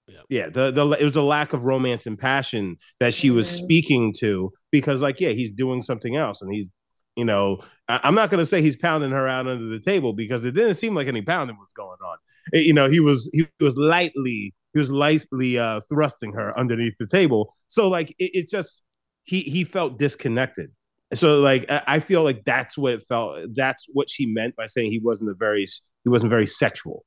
Yeah. 0.08 0.20
yeah, 0.30 0.50
the 0.50 0.72
the 0.72 0.90
it 1.00 1.06
was 1.06 1.16
a 1.16 1.22
lack 1.22 1.54
of 1.54 1.64
romance 1.64 2.06
and 2.06 2.20
passion 2.20 2.78
that 3.00 3.14
she 3.14 3.32
was 3.32 3.48
mm-hmm. 3.48 3.64
speaking 3.64 4.14
to 4.20 4.52
because, 4.70 5.02
like, 5.02 5.20
yeah, 5.20 5.30
he's 5.30 5.52
doing 5.52 5.82
something 5.82 6.16
else, 6.16 6.42
and 6.42 6.54
he's, 6.54 6.68
you 7.16 7.26
know, 7.26 7.60
I, 7.88 8.08
am 8.08 8.16
not 8.16 8.30
gonna 8.30 8.46
say 8.46 8.62
he's 8.62 8.76
pounding 8.76 9.12
her 9.12 9.28
out 9.28 9.48
under 9.48 9.66
the 9.66 9.80
table 9.80 10.14
because 10.14 10.46
it 10.46 10.52
didn't 10.52 10.76
seem 10.76 10.96
like 10.96 11.08
any 11.08 11.22
pounding 11.22 11.58
was 11.58 11.74
going 11.74 11.98
on. 12.04 12.18
It, 12.52 12.66
you 12.66 12.74
know, 12.74 12.90
he 12.90 13.00
was 13.00 13.30
he 13.34 13.48
was 13.60 13.78
lightly 13.78 14.54
he 14.74 14.80
was 14.80 14.90
lightly 14.90 15.58
uh, 15.60 15.82
thrusting 15.88 16.34
her 16.34 16.58
underneath 16.58 16.96
the 16.98 17.08
table. 17.08 17.54
So 17.68 17.88
like, 17.88 18.10
it, 18.18 18.32
it 18.34 18.50
just 18.50 18.84
he 19.24 19.42
he 19.42 19.64
felt 19.64 20.00
disconnected 20.00 20.72
so 21.16 21.40
like 21.40 21.66
I 21.70 22.00
feel 22.00 22.24
like 22.24 22.44
that's 22.44 22.78
what 22.78 22.94
it 22.94 23.04
felt. 23.08 23.54
That's 23.54 23.86
what 23.92 24.10
she 24.10 24.26
meant 24.26 24.56
by 24.56 24.66
saying 24.66 24.92
he 24.92 25.00
wasn't 25.00 25.30
a 25.30 25.34
very 25.34 25.66
he 26.04 26.10
wasn't 26.10 26.30
very 26.30 26.48
sexual. 26.48 27.06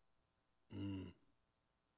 Mm. 0.74 1.12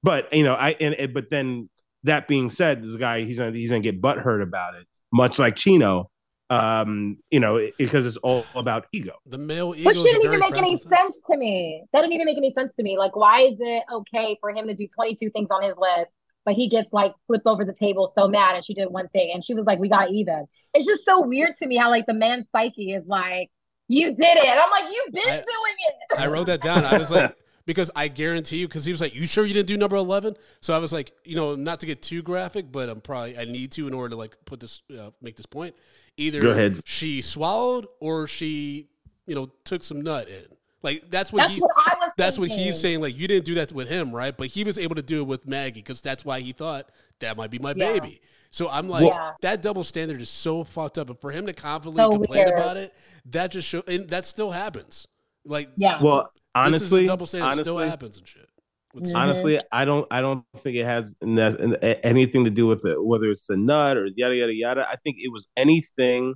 But 0.02 0.32
you 0.32 0.44
know, 0.44 0.54
I 0.54 0.70
and 0.80 1.12
but 1.12 1.30
then 1.30 1.68
that 2.04 2.28
being 2.28 2.50
said, 2.50 2.82
this 2.82 2.96
guy 2.96 3.22
he's 3.22 3.38
gonna 3.38 3.52
he's 3.52 3.70
gonna 3.70 3.80
get 3.80 4.00
butthurt 4.00 4.42
about 4.42 4.74
it, 4.74 4.86
much 5.12 5.38
like 5.38 5.56
Chino. 5.56 6.11
Um, 6.51 7.18
you 7.30 7.40
know, 7.40 7.68
because 7.76 8.07
it's 8.07 8.16
all 8.18 8.46
about 8.55 8.86
ego. 8.92 9.12
The 9.26 9.36
male 9.36 9.74
ego. 9.76 9.90
But 9.90 9.96
she 9.96 10.05
didn't 10.05 10.24
even 10.24 10.40
make 10.40 10.57
any 10.57 10.76
sense 10.76 11.20
to 11.30 11.36
me. 11.36 11.84
That 11.92 12.01
didn't 12.01 12.14
even 12.14 12.24
make 12.24 12.38
any 12.38 12.51
sense 12.51 12.74
to 12.76 12.82
me. 12.82 12.96
Like, 12.96 13.16
why 13.16 13.42
is 13.42 13.57
it 13.61 13.82
okay 13.92 14.36
for 14.40 14.51
him 14.51 14.66
to 14.66 14.74
do 14.74 14.88
22 14.94 15.30
things 15.30 15.49
on 15.51 15.62
his 15.62 15.74
list 15.76 16.12
but 16.49 16.55
he 16.55 16.70
gets 16.70 16.94
like 16.94 17.12
flipped 17.26 17.46
over 17.46 17.62
the 17.62 17.74
table 17.74 18.11
so 18.14 18.26
mad 18.26 18.57
and 18.57 18.64
she 18.64 18.72
did 18.72 18.86
one 18.86 19.07
thing 19.09 19.32
and 19.34 19.44
she 19.44 19.53
was 19.53 19.66
like 19.66 19.78
we 19.78 19.86
got 19.86 20.11
even 20.11 20.46
it's 20.72 20.86
just 20.86 21.05
so 21.05 21.20
weird 21.20 21.55
to 21.59 21.66
me 21.66 21.76
how 21.76 21.90
like 21.90 22.07
the 22.07 22.14
man's 22.14 22.46
psyche 22.51 22.94
is 22.94 23.07
like 23.07 23.51
you 23.86 24.07
did 24.07 24.38
it 24.38 24.46
and 24.46 24.59
i'm 24.59 24.70
like 24.70 24.84
you've 24.90 25.12
been 25.12 25.28
I, 25.28 25.36
doing 25.36 25.76
it 25.80 26.18
i 26.18 26.26
wrote 26.26 26.46
that 26.46 26.62
down 26.62 26.86
i 26.86 26.96
was 26.96 27.11
like 27.11 27.36
because 27.68 27.90
i 27.94 28.08
guarantee 28.08 28.56
you 28.56 28.66
because 28.66 28.86
he 28.86 28.90
was 28.90 29.00
like 29.00 29.14
you 29.14 29.26
sure 29.26 29.44
you 29.44 29.52
didn't 29.52 29.68
do 29.68 29.76
number 29.76 29.94
11 29.94 30.34
so 30.60 30.74
i 30.74 30.78
was 30.78 30.90
like 30.90 31.12
you 31.22 31.36
know 31.36 31.54
not 31.54 31.80
to 31.80 31.86
get 31.86 32.00
too 32.00 32.22
graphic 32.22 32.72
but 32.72 32.88
i'm 32.88 33.00
probably 33.00 33.38
i 33.38 33.44
need 33.44 33.70
to 33.70 33.86
in 33.86 33.92
order 33.92 34.08
to 34.08 34.16
like 34.16 34.36
put 34.46 34.58
this 34.58 34.80
uh, 34.98 35.10
make 35.20 35.36
this 35.36 35.46
point 35.46 35.74
either 36.16 36.40
Go 36.40 36.50
ahead. 36.50 36.80
she 36.84 37.20
swallowed 37.20 37.86
or 38.00 38.26
she 38.26 38.88
you 39.26 39.34
know 39.34 39.50
took 39.64 39.82
some 39.84 40.00
nut 40.00 40.28
in 40.28 40.56
like 40.82 41.10
that's 41.10 41.30
what 41.32 41.40
that's 41.40 41.54
he's 41.54 41.62
what 41.62 41.72
I 41.76 41.96
was 42.00 42.12
that's 42.16 42.36
thinking. 42.36 42.56
what 42.56 42.64
he's 42.64 42.80
saying. 42.80 43.00
Like 43.00 43.18
you 43.18 43.26
didn't 43.26 43.46
do 43.46 43.54
that 43.54 43.72
with 43.72 43.88
him, 43.88 44.12
right? 44.12 44.36
But 44.36 44.46
he 44.46 44.62
was 44.62 44.78
able 44.78 44.94
to 44.94 45.02
do 45.02 45.20
it 45.22 45.26
with 45.26 45.44
Maggie 45.44 45.80
because 45.80 46.00
that's 46.00 46.24
why 46.24 46.38
he 46.38 46.52
thought 46.52 46.90
that 47.18 47.36
might 47.36 47.50
be 47.50 47.58
my 47.58 47.74
yeah. 47.76 47.94
baby. 47.94 48.20
So 48.50 48.68
I'm 48.68 48.88
like, 48.88 49.04
yeah. 49.04 49.32
that 49.40 49.60
double 49.60 49.84
standard 49.84 50.20
is 50.22 50.30
so 50.30 50.64
fucked 50.64 50.98
up. 50.98 51.10
And 51.10 51.18
for 51.18 51.30
him 51.30 51.46
to 51.46 51.52
confidently 51.52 52.02
so 52.02 52.10
complain 52.12 52.46
weird. 52.46 52.58
about 52.58 52.76
it, 52.76 52.94
that 53.26 53.50
just 53.50 53.66
show 53.68 53.82
and 53.86 54.08
that 54.08 54.24
still 54.24 54.50
happens. 54.50 55.06
Like, 55.44 55.68
yeah. 55.76 55.98
Well, 56.00 56.32
honestly, 56.55 57.07
double 57.07 57.26
standard 57.26 57.46
honestly, 57.46 57.64
still 57.64 57.78
happens 57.78 58.18
and 58.18 58.26
shit. 58.28 58.49
Mm-hmm. 58.96 59.16
Honestly, 59.16 59.61
I 59.70 59.84
don't, 59.84 60.07
I 60.11 60.20
don't 60.20 60.44
think 60.59 60.76
it 60.76 60.84
has 60.84 61.14
anything 61.22 62.44
to 62.44 62.51
do 62.51 62.66
with 62.66 62.84
it, 62.84 63.05
whether 63.05 63.30
it's 63.30 63.49
a 63.51 63.57
nut 63.57 63.96
or 63.96 64.09
yada 64.16 64.34
yada 64.34 64.55
yada. 64.55 64.88
I 64.88 64.96
think 64.96 65.16
it 65.18 65.30
was 65.30 65.46
anything 65.57 66.34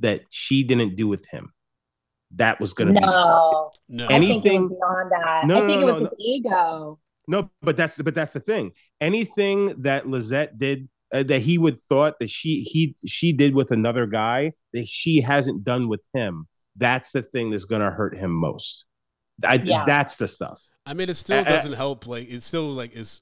that 0.00 0.22
she 0.30 0.62
didn't 0.62 0.96
do 0.96 1.08
with 1.08 1.26
him 1.26 1.52
that 2.34 2.60
was 2.60 2.74
going 2.74 2.94
to 2.94 3.00
no. 3.00 3.70
be 3.88 3.96
no 3.96 4.06
anything 4.08 4.68
beyond 4.68 5.12
that. 5.12 5.46
No, 5.46 5.64
I 5.64 5.66
think 5.66 5.80
no, 5.80 5.88
it 5.88 5.92
was 5.92 6.02
no, 6.02 6.08
his 6.08 6.18
ego. 6.18 6.98
No, 7.28 7.50
but 7.62 7.76
that's 7.76 7.96
but 7.96 8.14
that's 8.14 8.32
the 8.32 8.40
thing. 8.40 8.72
Anything 9.00 9.82
that 9.82 10.08
Lisette 10.08 10.58
did 10.58 10.88
uh, 11.12 11.22
that 11.24 11.40
he 11.40 11.58
would 11.58 11.78
thought 11.78 12.18
that 12.20 12.30
she 12.30 12.62
he 12.62 12.96
she 13.06 13.32
did 13.32 13.54
with 13.54 13.70
another 13.70 14.06
guy 14.06 14.52
that 14.72 14.88
she 14.88 15.20
hasn't 15.20 15.64
done 15.64 15.88
with 15.88 16.02
him. 16.14 16.46
That's 16.76 17.12
the 17.12 17.22
thing 17.22 17.50
that's 17.50 17.64
going 17.64 17.82
to 17.82 17.90
hurt 17.90 18.14
him 18.14 18.30
most. 18.30 18.84
I, 19.44 19.54
yeah. 19.54 19.84
That's 19.86 20.16
the 20.16 20.28
stuff. 20.28 20.62
I 20.84 20.94
mean, 20.94 21.08
it 21.08 21.14
still 21.14 21.42
doesn't 21.42 21.72
uh, 21.72 21.76
help. 21.76 22.06
Like, 22.06 22.30
it 22.30 22.42
still 22.42 22.70
like 22.70 22.94
is 22.94 23.20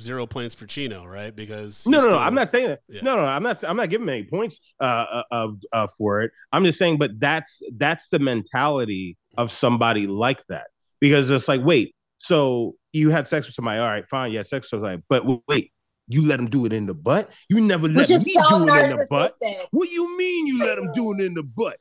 zero 0.00 0.26
points 0.26 0.54
for 0.54 0.66
Chino, 0.66 1.04
right? 1.06 1.34
Because 1.34 1.86
no, 1.86 1.98
no, 1.98 2.04
still, 2.04 2.12
no, 2.14 2.18
I'm 2.18 2.34
not 2.34 2.50
saying 2.50 2.68
that. 2.68 2.80
Yeah. 2.88 3.00
No, 3.02 3.16
no, 3.16 3.24
I'm 3.24 3.42
not. 3.42 3.62
I'm 3.64 3.76
not 3.76 3.90
giving 3.90 4.08
any 4.08 4.24
points 4.24 4.60
uh, 4.80 5.22
uh, 5.30 5.48
uh, 5.72 5.86
for 5.98 6.22
it. 6.22 6.32
I'm 6.52 6.64
just 6.64 6.78
saying, 6.78 6.98
but 6.98 7.18
that's 7.18 7.62
that's 7.76 8.08
the 8.08 8.18
mentality 8.18 9.16
of 9.36 9.50
somebody 9.50 10.06
like 10.06 10.44
that 10.48 10.66
because 11.00 11.30
it's 11.30 11.48
like, 11.48 11.62
wait, 11.64 11.94
so 12.18 12.74
you 12.92 13.10
had 13.10 13.28
sex 13.28 13.46
with 13.46 13.54
somebody? 13.54 13.78
All 13.78 13.88
right, 13.88 14.08
fine, 14.08 14.32
you 14.32 14.38
had 14.38 14.48
sex 14.48 14.70
with 14.72 14.80
somebody, 14.80 15.02
but 15.08 15.24
wait. 15.48 15.70
You 16.06 16.26
let 16.26 16.38
him 16.38 16.50
do 16.50 16.66
it 16.66 16.72
in 16.72 16.86
the 16.86 16.94
butt. 16.94 17.32
You 17.48 17.60
never 17.60 17.88
let 17.88 18.10
me 18.10 18.18
so 18.18 18.66
do 18.66 18.74
it 18.74 18.90
in 18.90 18.96
the 18.96 19.06
butt. 19.08 19.34
What 19.70 19.88
do 19.88 19.94
you 19.94 20.18
mean 20.18 20.46
you 20.46 20.58
let 20.58 20.76
him 20.76 20.90
do 20.94 21.12
it 21.12 21.20
in 21.20 21.34
the 21.34 21.42
butt? 21.42 21.78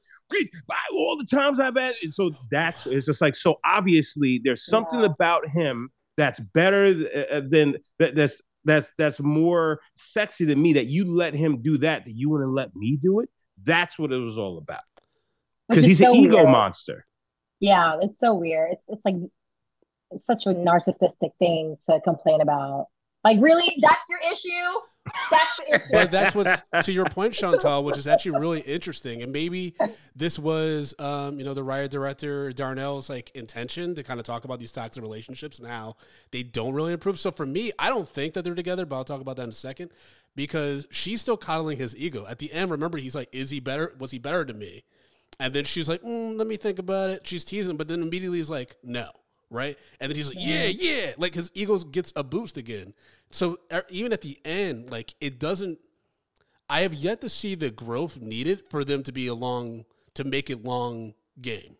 By 0.67 0.75
all 0.93 1.17
the 1.17 1.25
times 1.25 1.59
I've 1.59 1.75
had, 1.75 1.95
and 2.01 2.15
so 2.15 2.31
that's 2.49 2.87
it's 2.87 3.05
just 3.05 3.21
like 3.21 3.35
so. 3.35 3.59
Obviously, 3.65 4.41
there's 4.43 4.65
something 4.65 4.99
yeah. 4.99 5.07
about 5.07 5.47
him 5.47 5.89
that's 6.17 6.39
better 6.39 6.85
uh, 6.85 7.35
uh, 7.35 7.41
than 7.47 7.77
that, 7.99 8.15
that's 8.15 8.41
that's 8.65 8.91
that's 8.97 9.19
more 9.19 9.81
sexy 9.95 10.45
than 10.45 10.61
me 10.61 10.73
that 10.73 10.85
you 10.85 11.05
let 11.05 11.33
him 11.33 11.61
do 11.61 11.77
that 11.79 12.05
that 12.05 12.11
you 12.11 12.29
wouldn't 12.29 12.53
let 12.53 12.75
me 12.75 12.97
do 13.01 13.19
it 13.19 13.29
that's 13.63 13.99
what 13.99 14.11
it 14.11 14.17
was 14.17 14.37
all 14.37 14.57
about 14.57 14.81
because 15.69 15.85
he's 15.85 15.99
so 15.99 16.11
an 16.11 16.15
ego 16.15 16.37
weird. 16.37 16.49
monster 16.49 17.05
yeah 17.59 17.97
it's 18.01 18.19
so 18.19 18.33
weird 18.33 18.71
it's, 18.73 18.83
it's 18.87 19.01
like 19.05 19.15
it's 20.11 20.27
such 20.27 20.45
a 20.45 20.49
narcissistic 20.49 21.31
thing 21.39 21.77
to 21.89 21.99
complain 22.01 22.41
about 22.41 22.87
like 23.23 23.41
really 23.41 23.77
that's 23.81 24.01
your 24.09 24.19
issue 24.31 24.79
that's 25.31 25.57
the 25.57 25.75
issue. 25.75 25.83
But 25.91 26.11
that's 26.11 26.35
what's 26.35 26.63
to 26.85 26.91
your 26.91 27.05
point, 27.05 27.33
Shantal, 27.33 27.83
which 27.83 27.97
is 27.97 28.07
actually 28.07 28.39
really 28.39 28.61
interesting. 28.61 29.21
And 29.21 29.31
maybe 29.31 29.75
this 30.15 30.39
was, 30.39 30.95
um, 30.99 31.37
you 31.37 31.45
know, 31.45 31.53
the 31.53 31.63
writer 31.63 31.87
director 31.87 32.51
Darnell's 32.51 33.09
like 33.09 33.31
intention 33.31 33.95
to 33.95 34.03
kind 34.03 34.19
of 34.19 34.25
talk 34.25 34.45
about 34.45 34.59
these 34.59 34.71
toxic 34.71 35.03
relationships 35.03 35.59
and 35.59 35.67
how 35.67 35.95
they 36.31 36.43
don't 36.43 36.73
really 36.73 36.93
improve. 36.93 37.19
So 37.19 37.31
for 37.31 37.45
me, 37.45 37.71
I 37.77 37.89
don't 37.89 38.07
think 38.07 38.33
that 38.33 38.43
they're 38.43 38.55
together, 38.55 38.85
but 38.85 38.95
I'll 38.95 39.03
talk 39.03 39.21
about 39.21 39.35
that 39.37 39.43
in 39.43 39.49
a 39.49 39.53
second 39.53 39.91
because 40.35 40.87
she's 40.89 41.21
still 41.21 41.37
coddling 41.37 41.77
his 41.77 41.95
ego. 41.97 42.25
At 42.27 42.39
the 42.39 42.51
end, 42.53 42.71
remember, 42.71 42.97
he's 42.97 43.15
like, 43.15 43.29
"Is 43.33 43.49
he 43.49 43.59
better? 43.59 43.93
Was 43.99 44.11
he 44.11 44.19
better 44.19 44.45
to 44.45 44.53
me?" 44.53 44.83
And 45.39 45.53
then 45.53 45.65
she's 45.65 45.89
like, 45.89 46.01
mm, 46.01 46.37
"Let 46.37 46.47
me 46.47 46.57
think 46.57 46.79
about 46.79 47.09
it." 47.09 47.27
She's 47.27 47.43
teasing, 47.43 47.75
but 47.75 47.87
then 47.87 48.01
immediately 48.01 48.37
he's 48.37 48.49
like, 48.49 48.77
"No." 48.83 49.09
Right? 49.53 49.77
And 50.01 50.09
then 50.09 50.17
he's 50.17 50.27
like, 50.33 50.43
yeah, 50.45 50.65
yeah, 50.65 51.11
like 51.17 51.33
his 51.33 51.51
ego 51.53 51.77
gets 51.77 52.11
a 52.15 52.23
boost 52.23 52.57
again. 52.57 52.93
So 53.29 53.59
even 53.89 54.11
at 54.11 54.21
the 54.21 54.37
end, 54.43 54.91
like 54.91 55.13
it 55.21 55.39
doesn't. 55.39 55.79
I 56.69 56.81
have 56.81 56.93
yet 56.93 57.21
to 57.21 57.29
see 57.29 57.55
the 57.55 57.69
growth 57.69 58.19
needed 58.19 58.63
for 58.69 58.83
them 58.83 59.03
to 59.03 59.11
be 59.11 59.27
a 59.27 59.33
long 59.33 59.85
to 60.15 60.23
make 60.23 60.49
it 60.49 60.63
long 60.63 61.13
game, 61.39 61.75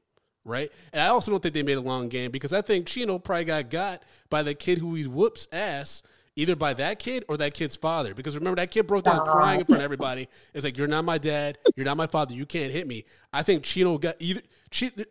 right? 0.46 0.70
And 0.92 1.02
I 1.02 1.08
also 1.08 1.32
don't 1.32 1.42
think 1.42 1.54
they 1.54 1.64
made 1.64 1.78
a 1.78 1.82
long 1.82 2.10
game 2.10 2.32
because 2.32 2.54
I 2.54 2.62
think 2.62 2.88
Chino 2.88 3.18
probably 3.18 3.46
got 3.46 3.70
got 3.70 4.04
by 4.30 4.44
the 4.44 4.54
kid 4.54 4.78
who 4.78 4.94
he 4.96 5.08
whoops 5.08 5.48
ass 5.52 6.04
either 6.36 6.56
by 6.56 6.74
that 6.74 7.00
kid 7.00 7.26
or 7.28 7.38
that 7.38 7.54
kid's 7.54 7.76
father. 7.76 8.14
Because 8.14 8.36
remember, 8.36 8.60
that 8.62 8.72
kid 8.72 8.88
broke 8.88 9.04
down 9.04 9.26
crying 9.26 9.62
in 9.62 9.66
front 9.66 9.82
of 9.82 9.86
everybody. 9.86 10.28
It's 10.54 10.64
like, 10.64 10.78
you're 10.78 10.88
not 10.88 11.06
my 11.06 11.18
dad. 11.18 11.58
You're 11.76 11.86
not 11.86 11.98
my 11.98 12.08
father. 12.08 12.34
You 12.34 12.46
can't 12.46 12.72
hit 12.72 12.88
me. 12.88 13.06
I 13.32 13.44
think 13.44 13.64
Chino 13.64 13.98
got 13.98 14.16
either, 14.20 14.42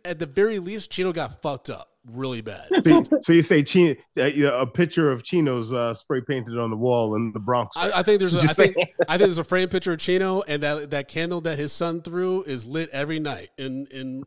at 0.05 0.19
the 0.19 0.27
very 0.27 0.59
least, 0.59 0.91
Chino 0.91 1.13
got 1.13 1.43
fucked 1.43 1.71
up 1.71 1.93
really 2.11 2.41
bad. 2.41 2.69
so 3.23 3.33
you 3.33 3.43
say 3.43 3.63
Chino, 3.63 3.95
uh, 4.17 4.23
a 4.55 4.67
picture 4.67 5.11
of 5.11 5.23
Chino's 5.23 5.73
uh, 5.73 5.95
spray 5.95 6.21
painted 6.21 6.59
on 6.59 6.71
the 6.71 6.77
wall 6.77 7.15
in 7.15 7.33
the 7.33 7.39
Bronx. 7.39 7.77
I, 7.77 8.01
I, 8.01 8.03
think 8.03 8.21
there's 8.21 8.35
a, 8.35 8.41
I 8.41 8.53
think, 8.53 8.77
I 9.09 9.19
think 9.19 9.29
there's 9.29 9.39
a 9.39 9.45
framed 9.45 9.71
picture 9.71 9.93
of 9.93 9.99
Chino, 9.99 10.43
and 10.43 10.63
that 10.63 10.91
that 10.91 11.09
candle 11.09 11.41
that 11.43 11.59
his 11.59 11.73
son 11.73 12.03
threw 12.03 12.43
is 12.43 12.67
lit 12.67 12.91
every 12.91 13.19
night 13.19 13.51
in 13.57 13.87
in 13.91 14.25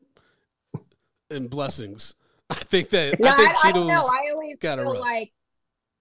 in 1.29 1.47
blessings. 1.47 2.15
I 2.49 2.55
think 2.55 2.89
that 2.91 3.19
no, 3.19 3.29
I 3.29 3.35
think 3.35 3.49
I, 3.49 3.53
Chino's 3.61 3.89
I, 3.89 3.93
I 3.93 4.31
always 4.31 4.57
feel 4.59 4.99
like 4.99 5.33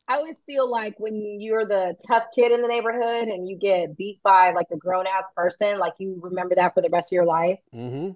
I 0.07 0.17
always 0.17 0.41
feel 0.43 0.71
like 0.71 0.95
when 0.99 1.41
you're 1.41 1.65
the 1.65 1.95
tough 2.07 2.25
kid 2.35 2.53
in 2.53 2.61
the 2.61 2.69
neighborhood 2.69 3.29
and 3.29 3.49
you 3.49 3.57
get 3.59 3.97
beat 3.97 4.21
by 4.23 4.53
like 4.53 4.67
a 4.71 4.77
grown 4.77 5.07
ass 5.07 5.25
person, 5.35 5.79
like 5.79 5.95
you 5.99 6.19
remember 6.23 6.55
that 6.57 6.75
for 6.75 6.83
the 6.83 6.91
rest 6.91 7.09
of 7.09 7.13
your 7.13 7.25
life. 7.25 7.59
Mm-hmm. 7.75 8.11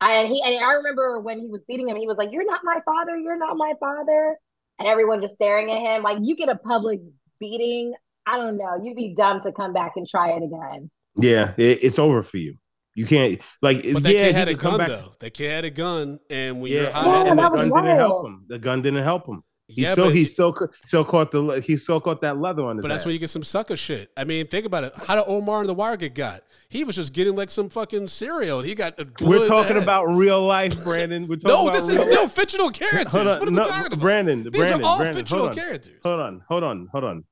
And 0.00 0.28
he 0.28 0.42
and 0.44 0.64
I 0.64 0.72
remember 0.74 1.20
when 1.20 1.40
he 1.40 1.50
was 1.50 1.62
beating 1.66 1.88
him, 1.88 1.96
he 1.96 2.06
was 2.06 2.16
like, 2.18 2.30
"You're 2.30 2.44
not 2.44 2.60
my 2.62 2.80
father. 2.84 3.16
You're 3.16 3.38
not 3.38 3.56
my 3.56 3.72
father," 3.80 4.36
and 4.78 4.86
everyone 4.86 5.20
just 5.22 5.34
staring 5.34 5.70
at 5.70 5.78
him. 5.80 6.02
Like 6.02 6.18
you 6.20 6.36
get 6.36 6.48
a 6.50 6.56
public 6.56 7.00
beating. 7.40 7.94
I 8.26 8.36
don't 8.36 8.58
know. 8.58 8.80
You'd 8.84 8.96
be 8.96 9.14
dumb 9.16 9.40
to 9.40 9.52
come 9.52 9.72
back 9.72 9.92
and 9.96 10.06
try 10.06 10.32
it 10.32 10.42
again. 10.42 10.90
Yeah, 11.16 11.54
it, 11.56 11.82
it's 11.82 11.98
over 11.98 12.22
for 12.22 12.36
you. 12.36 12.56
You 12.94 13.06
can't 13.06 13.40
like 13.62 13.82
But 13.92 14.02
that 14.02 14.12
yeah, 14.14 14.24
kid 14.24 14.26
he 14.28 14.32
had 14.38 14.48
a 14.48 14.54
come 14.54 14.72
gun 14.72 14.78
back- 14.80 14.88
though. 14.88 15.12
That 15.20 15.30
kid 15.34 15.50
had 15.50 15.64
a 15.64 15.70
gun, 15.70 16.20
and 16.28 16.60
when 16.60 16.70
Yeah, 16.72 16.82
you're 16.82 16.90
high, 16.90 17.06
Yeah, 17.06 17.20
and 17.20 17.28
and 17.30 17.38
the 17.38 17.42
that 17.42 17.52
was 17.52 17.68
gun 17.70 17.84
didn't 17.84 17.98
help 17.98 18.26
him. 18.26 18.44
The 18.48 18.58
gun 18.58 18.82
didn't 18.82 19.02
help 19.04 19.26
him. 19.26 19.42
He 19.68 19.82
yeah, 19.82 19.92
still 19.92 20.06
but, 20.06 20.14
he 20.14 20.24
still 20.24 20.56
still 20.84 21.04
caught 21.04 21.32
the 21.32 21.60
he 21.60 21.76
still 21.76 22.00
caught 22.00 22.20
that 22.20 22.38
leather 22.38 22.64
on 22.64 22.76
his 22.76 22.82
but 22.84 22.88
that's 22.88 23.04
where 23.04 23.12
you 23.12 23.18
get 23.18 23.30
some 23.30 23.42
sucker 23.42 23.74
shit. 23.76 24.12
I 24.16 24.22
mean, 24.22 24.46
think 24.46 24.64
about 24.64 24.84
it. 24.84 24.92
How 25.08 25.16
did 25.16 25.24
Omar 25.26 25.58
and 25.60 25.68
the 25.68 25.74
Wire 25.74 25.96
get 25.96 26.14
got? 26.14 26.42
He 26.68 26.84
was 26.84 26.94
just 26.94 27.12
getting 27.12 27.34
like 27.34 27.50
some 27.50 27.68
fucking 27.68 28.06
cereal. 28.06 28.62
He 28.62 28.76
got. 28.76 29.00
a 29.00 29.06
We're 29.22 29.44
talking 29.44 29.74
head. 29.74 29.82
about 29.82 30.04
real 30.06 30.40
life, 30.44 30.80
Brandon. 30.84 31.26
We're 31.26 31.36
talking 31.36 31.48
No, 31.48 31.62
about 31.68 31.72
this 31.74 31.88
is 31.88 32.00
still 32.00 32.28
fictional 32.28 32.70
characters. 32.70 33.12
Hold 33.12 33.26
on, 33.26 33.40
What 33.40 33.48
are 33.48 33.50
no, 33.52 33.62
we 33.62 33.68
talking 33.68 33.86
about? 33.88 33.98
Brandon, 34.00 34.42
These 34.44 34.52
Brandon, 34.52 34.82
are 34.82 34.86
all 34.86 34.96
Brandon, 34.98 35.16
fictional 35.16 35.44
hold 35.46 35.58
on. 35.58 35.64
characters. 35.64 35.92
Hold 36.04 36.20
on, 36.20 36.42
hold 36.48 36.62
on, 36.62 36.88
hold 36.92 37.04
on. 37.04 37.24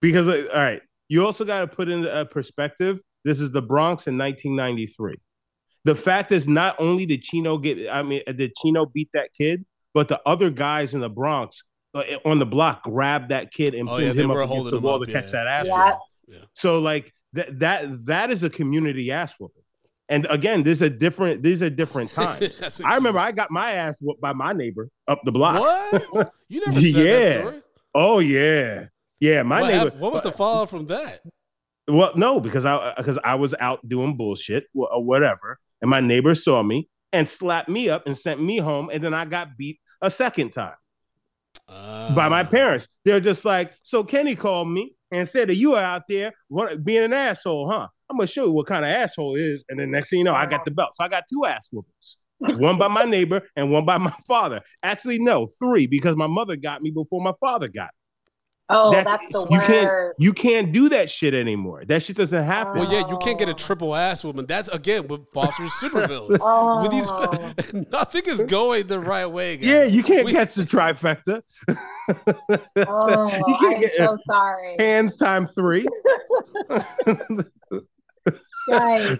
Because 0.00 0.28
uh, 0.28 0.46
all 0.54 0.60
right, 0.60 0.82
you 1.08 1.26
also 1.26 1.44
got 1.44 1.60
to 1.62 1.66
put 1.66 1.88
in 1.88 2.06
a 2.06 2.24
perspective. 2.24 3.00
This 3.24 3.40
is 3.40 3.50
the 3.50 3.62
Bronx 3.62 4.06
in 4.06 4.16
1993. 4.16 5.16
The 5.84 5.94
fact 5.96 6.30
is, 6.30 6.46
not 6.46 6.76
only 6.78 7.04
did 7.04 7.22
Chino 7.22 7.58
get, 7.58 7.90
I 7.90 8.02
mean, 8.04 8.22
did 8.36 8.54
Chino 8.54 8.86
beat 8.86 9.08
that 9.14 9.30
kid, 9.32 9.64
but 9.92 10.06
the 10.08 10.20
other 10.24 10.50
guys 10.50 10.94
in 10.94 11.00
the 11.00 11.10
Bronx 11.10 11.64
Uh, 11.92 12.02
on 12.24 12.38
the 12.38 12.46
block 12.46 12.84
grabbed 12.84 13.30
that 13.30 13.50
kid 13.52 13.74
and 13.74 13.88
Oh, 13.88 13.98
pinned 13.98 14.14
yeah, 14.16 14.22
him 14.24 14.30
up 14.30 14.36
against 14.48 14.70
the 14.70 14.78
wall 14.78 15.00
up, 15.00 15.06
to 15.08 15.12
catch 15.12 15.32
that 15.32 15.46
ass. 15.48 15.66
Yeah. 15.66 15.96
whooping. 16.28 16.48
So 16.54 16.78
like 16.78 17.12
that 17.32 17.58
that 17.60 18.06
that 18.06 18.30
is 18.30 18.42
a 18.44 18.50
community 18.50 19.10
ass 19.10 19.34
whooping. 19.40 19.62
And 20.08 20.26
again, 20.30 20.62
these 20.62 20.82
are 20.82 20.88
different. 20.88 21.42
These 21.42 21.62
are 21.62 21.70
different 21.70 22.10
times. 22.12 22.80
I 22.84 22.94
remember 22.94 23.18
I 23.18 23.32
got 23.32 23.50
my 23.50 23.72
ass 23.72 23.98
whooped 24.00 24.20
by 24.20 24.32
my 24.32 24.52
neighbor 24.52 24.88
up 25.08 25.20
the 25.24 25.32
block. 25.32 25.58
What? 25.60 26.32
You 26.48 26.60
never 26.66 26.80
said 26.80 26.82
Yeah. 26.82 27.04
that 27.04 27.40
story. 27.42 27.62
Oh 27.94 28.18
yeah, 28.20 28.86
yeah. 29.20 29.42
My 29.42 29.60
what, 29.62 29.68
neighbor. 29.68 29.90
hap- 29.90 29.96
what 29.98 30.12
was 30.12 30.22
the 30.22 30.32
fallout 30.32 30.70
from 30.70 30.86
that? 30.86 31.20
Well, 31.88 32.12
no, 32.16 32.38
because 32.40 32.64
I 32.64 32.74
uh, 32.74 32.94
because 32.96 33.18
I 33.24 33.34
was 33.36 33.54
out 33.58 33.88
doing 33.88 34.16
bullshit 34.16 34.66
or 34.74 34.92
uh, 34.94 34.98
whatever, 34.98 35.58
and 35.80 35.90
my 35.90 36.00
neighbor 36.00 36.34
saw 36.36 36.62
me 36.62 36.88
and 37.12 37.28
slapped 37.28 37.68
me 37.68 37.88
up 37.90 38.06
and 38.06 38.16
sent 38.16 38.40
me 38.40 38.58
home, 38.58 38.90
and 38.92 39.02
then 39.02 39.12
I 39.14 39.24
got 39.24 39.56
beat 39.56 39.80
a 40.00 40.10
second 40.10 40.50
time 40.50 40.74
by 42.14 42.28
my 42.28 42.40
Uh, 42.40 42.50
parents. 42.50 42.88
They're 43.04 43.20
just 43.20 43.44
like, 43.44 43.72
so 43.82 44.04
Kenny 44.04 44.34
called 44.34 44.68
me 44.68 44.94
and 45.12 45.28
said 45.28 45.48
that 45.48 45.56
you 45.56 45.74
are 45.74 45.82
out 45.82 46.02
there 46.08 46.32
being 46.82 47.04
an 47.04 47.12
asshole, 47.12 47.68
huh? 47.70 47.88
I'm 48.08 48.16
gonna 48.16 48.26
show 48.26 48.46
you 48.46 48.52
what 48.52 48.66
kind 48.66 48.84
of 48.84 48.90
asshole 48.90 49.36
it 49.36 49.40
is, 49.42 49.64
and 49.68 49.78
then 49.78 49.90
next 49.90 50.10
thing 50.10 50.18
you 50.18 50.24
know, 50.24 50.34
I 50.34 50.46
got 50.46 50.64
the 50.64 50.70
belt. 50.72 50.90
So 50.96 51.04
I 51.04 51.08
got 51.08 51.24
two 51.32 51.44
ass 51.46 51.68
whoopings. 51.72 52.16
one 52.58 52.78
by 52.78 52.88
my 52.88 53.04
neighbor 53.04 53.42
and 53.54 53.70
one 53.70 53.84
by 53.84 53.98
my 53.98 54.14
father. 54.26 54.62
Actually, 54.82 55.18
no, 55.18 55.46
three 55.58 55.86
because 55.86 56.16
my 56.16 56.26
mother 56.26 56.56
got 56.56 56.82
me 56.82 56.90
before 56.90 57.20
my 57.20 57.34
father 57.38 57.68
got. 57.68 57.90
Me. 58.70 58.76
Oh, 58.76 58.90
that's, 58.92 59.26
the 59.26 59.46
you 59.50 59.60
can't 59.60 60.14
you 60.18 60.32
can't 60.32 60.72
do 60.72 60.88
that 60.90 61.10
shit 61.10 61.34
anymore. 61.34 61.84
That 61.84 62.02
shit 62.02 62.16
doesn't 62.16 62.42
happen. 62.44 62.80
Well, 62.80 62.92
yeah, 62.92 63.08
you 63.08 63.18
can't 63.18 63.38
get 63.38 63.48
a 63.48 63.52
Oh. 63.52 63.54
triple 63.54 63.94
ass 63.94 64.24
woman. 64.24 64.46
That's 64.46 64.68
again 64.68 65.08
with 65.08 65.28
Foster's 65.32 65.70
supervillains. 65.82 66.38
Oh. 66.40 66.82
With 66.82 66.90
these, 66.92 67.08
oh. 67.10 67.84
nothing 67.92 68.22
is 68.26 68.42
going 68.44 68.86
the 68.86 69.00
right 69.00 69.26
way. 69.26 69.56
Guys. 69.56 69.66
Yeah, 69.66 69.84
you 69.84 70.02
can't 70.02 70.24
We- 70.24 70.32
catch 70.32 70.54
the 70.54 70.64
trifecta. 70.64 71.42
Oh, 71.68 73.28
You 73.48 73.56
can't 73.60 73.74
I'm 73.76 73.80
get- 73.80 73.96
so 73.96 74.16
sorry. 74.26 74.76
Hands 74.78 75.16
time 75.16 75.46
three. 75.46 75.86
Guys, 78.68 79.18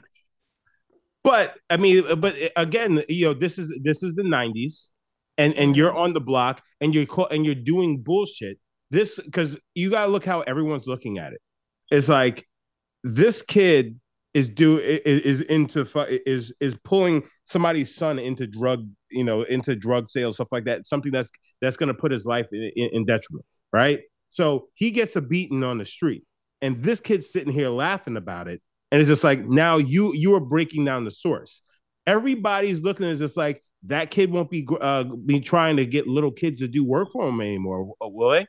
but 1.24 1.56
I 1.68 1.76
mean, 1.76 2.04
but 2.20 2.34
again, 2.56 3.02
you 3.08 3.26
know, 3.26 3.34
this 3.34 3.58
is 3.58 3.68
this 3.82 4.02
is 4.02 4.14
the 4.14 4.22
'90s, 4.22 4.90
and 5.38 5.54
and 5.54 5.76
you're 5.76 5.92
on 5.92 6.12
the 6.12 6.20
block, 6.20 6.62
and 6.80 6.94
you're 6.94 7.06
call, 7.06 7.26
and 7.28 7.44
you're 7.44 7.54
doing 7.54 7.98
bullshit. 8.02 8.58
This 8.90 9.18
because 9.18 9.56
you 9.74 9.90
gotta 9.90 10.10
look 10.10 10.24
how 10.24 10.40
everyone's 10.40 10.86
looking 10.86 11.18
at 11.18 11.32
it. 11.32 11.40
It's 11.90 12.08
like 12.08 12.46
this 13.04 13.42
kid 13.42 14.00
is 14.34 14.48
do 14.48 14.78
is 14.78 15.40
into 15.40 15.86
is 16.26 16.52
is 16.60 16.76
pulling 16.84 17.24
somebody's 17.46 17.94
son 17.94 18.18
into 18.18 18.46
drug 18.46 18.88
you 19.10 19.24
know 19.24 19.42
into 19.42 19.74
drug 19.74 20.08
sales 20.08 20.36
stuff 20.36 20.52
like 20.52 20.64
that 20.64 20.86
something 20.86 21.10
that's 21.10 21.30
that's 21.60 21.76
going 21.76 21.88
to 21.88 21.94
put 21.94 22.12
his 22.12 22.26
life 22.26 22.46
in, 22.52 22.70
in, 22.76 23.04
detriment 23.06 23.44
right? 23.72 24.00
So 24.28 24.68
he 24.74 24.90
gets 24.90 25.16
a 25.16 25.20
beating 25.20 25.64
on 25.64 25.78
the 25.78 25.86
street 25.86 26.24
and 26.62 26.78
this 26.78 27.00
kid's 27.00 27.32
sitting 27.32 27.52
here 27.52 27.68
laughing 27.68 28.16
about 28.16 28.46
it 28.46 28.62
and 28.90 29.00
it's 29.00 29.08
just 29.08 29.24
like 29.24 29.40
now 29.44 29.76
you 29.76 30.12
you 30.14 30.34
are 30.34 30.40
breaking 30.40 30.84
down 30.84 31.04
the 31.04 31.10
source. 31.10 31.62
Everybody's 32.06 32.80
looking 32.80 33.10
at 33.10 33.18
just 33.18 33.36
like 33.36 33.62
that 33.84 34.10
kid 34.10 34.30
won't 34.30 34.50
be 34.50 34.66
uh 34.80 35.04
be 35.04 35.40
trying 35.40 35.76
to 35.76 35.86
get 35.86 36.06
little 36.06 36.32
kids 36.32 36.60
to 36.60 36.68
do 36.68 36.84
work 36.84 37.10
for 37.12 37.28
him 37.28 37.40
anymore 37.40 37.94
will 38.00 38.30
they 38.30 38.46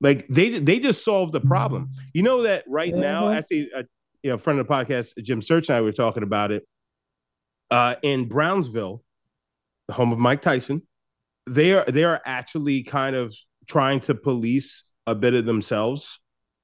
like 0.00 0.26
they 0.28 0.58
they 0.58 0.78
just 0.78 1.04
solved 1.04 1.32
the 1.32 1.40
problem. 1.40 1.90
You 2.14 2.22
know 2.22 2.42
that 2.42 2.64
right 2.68 2.94
now 2.94 3.28
Mhm. 3.28 3.36
actually 3.36 3.70
a 3.74 3.84
you 4.22 4.30
know, 4.30 4.36
friend 4.38 4.58
of 4.58 4.66
the 4.66 4.72
podcast 4.72 5.12
jim 5.22 5.40
search 5.40 5.68
and 5.68 5.76
i 5.76 5.80
were 5.80 5.92
talking 5.92 6.22
about 6.24 6.50
it. 6.50 6.64
Uh 7.70 7.94
in 8.02 8.26
brownsville 8.28 9.02
the 9.86 9.94
home 9.94 10.12
of 10.12 10.18
mike 10.18 10.42
tyson 10.42 10.82
they 11.46 11.72
are 11.72 11.84
they 11.84 12.04
are 12.04 12.20
actually 12.26 12.82
kind 12.82 13.14
of 13.16 13.34
trying 13.66 14.00
to 14.00 14.14
police 14.14 14.84
a 15.06 15.14
bit 15.14 15.34
of 15.34 15.46
themselves 15.46 16.20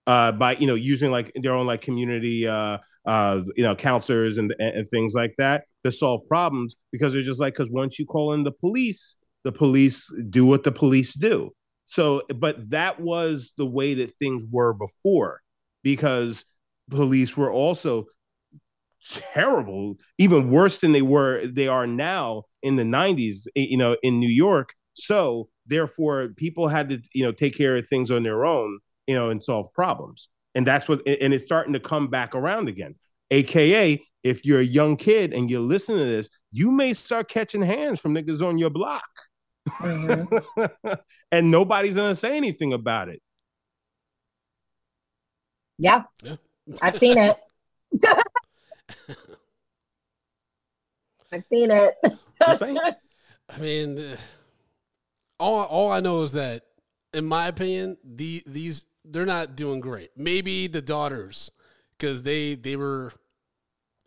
uh 0.06 0.32
by 0.32 0.56
you 0.56 0.66
know 0.66 0.74
using 0.74 1.10
like 1.10 1.32
their 1.42 1.54
own 1.54 1.66
like 1.66 1.80
community 1.80 2.46
uh 2.46 2.78
uh 3.06 3.40
you 3.56 3.62
know 3.62 3.74
counselors 3.74 4.36
and 4.38 4.54
and, 4.58 4.76
and 4.78 4.88
things 4.90 5.14
like 5.14 5.34
that 5.38 5.64
to 5.84 5.92
solve 5.92 6.20
problems 6.28 6.74
because 6.92 7.12
they're 7.12 7.22
just 7.22 7.40
like 7.40 7.54
because 7.54 7.70
once 7.70 7.98
you 7.98 8.06
call 8.06 8.32
in 8.32 8.42
the 8.42 8.52
police 8.52 9.16
the 9.44 9.52
police 9.52 10.10
do 10.30 10.44
what 10.46 10.64
the 10.64 10.72
police 10.72 11.12
do 11.14 11.50
so 11.86 12.22
but 12.34 12.70
that 12.70 13.00
was 13.00 13.52
the 13.56 13.66
way 13.66 13.94
that 13.94 14.16
things 14.18 14.44
were 14.50 14.72
before 14.72 15.40
because 15.82 16.44
police 16.90 17.36
were 17.36 17.52
also 17.52 18.06
terrible 19.06 19.96
even 20.18 20.50
worse 20.50 20.80
than 20.80 20.92
they 20.92 21.02
were 21.02 21.46
they 21.46 21.68
are 21.68 21.86
now 21.86 22.44
in 22.62 22.76
the 22.76 22.82
90s 22.82 23.46
you 23.54 23.76
know 23.76 23.96
in 24.02 24.18
new 24.18 24.28
york. 24.28 24.74
So 24.94 25.48
therefore 25.66 26.28
people 26.36 26.68
had 26.68 26.88
to 26.90 27.00
you 27.14 27.24
know 27.24 27.32
take 27.32 27.56
care 27.56 27.76
of 27.76 27.86
things 27.86 28.10
on 28.10 28.22
their 28.22 28.44
own 28.44 28.78
you 29.06 29.14
know 29.14 29.30
and 29.30 29.42
solve 29.42 29.72
problems. 29.74 30.28
And 30.54 30.66
that's 30.66 30.88
what 30.88 31.06
and 31.06 31.34
it's 31.34 31.44
starting 31.44 31.72
to 31.74 31.80
come 31.80 32.08
back 32.08 32.34
around 32.34 32.68
again. 32.68 32.94
Aka 33.30 34.02
if 34.22 34.44
you're 34.44 34.60
a 34.60 34.64
young 34.64 34.96
kid 34.96 35.34
and 35.34 35.50
you 35.50 35.60
listen 35.60 35.96
to 35.96 36.04
this 36.04 36.30
you 36.50 36.70
may 36.70 36.94
start 36.94 37.28
catching 37.28 37.62
hands 37.62 38.00
from 38.00 38.14
niggas 38.14 38.46
on 38.46 38.58
your 38.58 38.70
block 38.70 39.04
Mhm. 39.68 40.28
and 41.32 41.50
nobody's 41.50 41.96
gonna 41.96 42.16
say 42.16 42.36
anything 42.36 42.72
about 42.72 43.08
it 43.08 43.20
yeah, 45.78 46.04
Yeah. 46.22 46.36
I've 46.80 46.98
seen 46.98 47.18
it. 47.18 47.36
I've 51.32 51.44
seen 51.44 51.70
it. 51.70 51.94
I 53.50 53.58
mean, 53.58 53.98
uh, 53.98 54.16
all 55.40 55.64
all 55.64 55.90
I 55.92 56.00
know 56.00 56.22
is 56.22 56.32
that, 56.32 56.62
in 57.12 57.24
my 57.26 57.48
opinion, 57.48 57.96
the 58.04 58.42
these 58.46 58.86
they're 59.04 59.26
not 59.26 59.56
doing 59.56 59.80
great. 59.80 60.10
Maybe 60.16 60.66
the 60.66 60.80
daughters, 60.80 61.50
because 61.98 62.22
they 62.22 62.54
they 62.54 62.76
were 62.76 63.12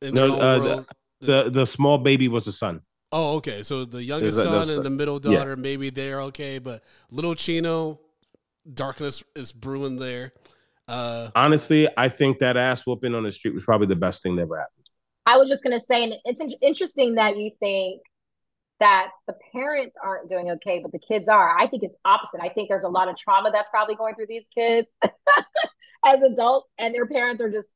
in 0.02 0.14
No, 0.14 0.40
uh, 0.40 0.60
world. 0.60 0.86
the 1.20 1.50
the 1.50 1.66
small 1.66 1.98
baby 1.98 2.28
was 2.28 2.48
a 2.48 2.52
son 2.52 2.82
oh, 3.12 3.38
okay. 3.38 3.64
So 3.64 3.86
the 3.86 4.04
youngest 4.04 4.30
Is 4.30 4.36
that- 4.38 4.44
son 4.44 4.54
that's- 4.54 4.76
and 4.78 4.86
the 4.86 4.90
middle 4.90 5.20
yeah. 5.24 5.38
daughter, 5.40 5.56
maybe 5.56 5.90
they're 5.90 6.22
okay, 6.24 6.60
but 6.60 6.84
little 7.12 7.36
Chino, 7.36 8.00
darkness 8.74 9.24
is 9.36 9.52
brewing 9.52 9.98
there. 9.98 10.34
Uh, 10.90 11.30
honestly 11.36 11.86
i 11.98 12.08
think 12.08 12.40
that 12.40 12.56
ass 12.56 12.88
whooping 12.88 13.14
on 13.14 13.24
the 13.24 13.32
street 13.34 13.54
was 13.54 13.62
probably 13.66 13.88
the 13.88 13.96
best 13.98 14.24
thing 14.24 14.38
that 14.38 14.44
ever 14.44 14.58
happened 14.58 14.86
I 15.26 15.36
was 15.36 15.50
just 15.50 15.62
gonna 15.62 15.82
say, 15.82 16.02
and 16.06 16.14
it's 16.24 16.40
in- 16.40 16.54
interesting 16.62 17.16
that 17.16 17.36
you 17.36 17.52
think 17.60 18.02
that 18.80 19.10
the 19.28 19.36
parents 19.52 19.98
aren't 20.02 20.30
doing 20.30 20.50
okay, 20.52 20.80
but 20.82 20.94
the 20.94 21.00
kids 21.00 21.28
are. 21.28 21.60
I 21.60 21.68
think 21.68 21.84
it's 21.84 21.98
opposite. 22.06 22.40
I 22.42 22.48
think 22.48 22.70
there's 22.70 22.86
a 22.86 22.88
lot 22.90 23.10
of 23.10 23.18
trauma 23.18 23.52
that's 23.52 23.68
probably 23.70 23.96
going 23.96 24.16
through 24.16 24.28
these 24.30 24.46
kids 24.56 24.88
as 26.06 26.22
adults, 26.22 26.70
and 26.78 26.96
their 26.96 27.06
parents 27.06 27.42
are 27.42 27.50
just 27.52 27.68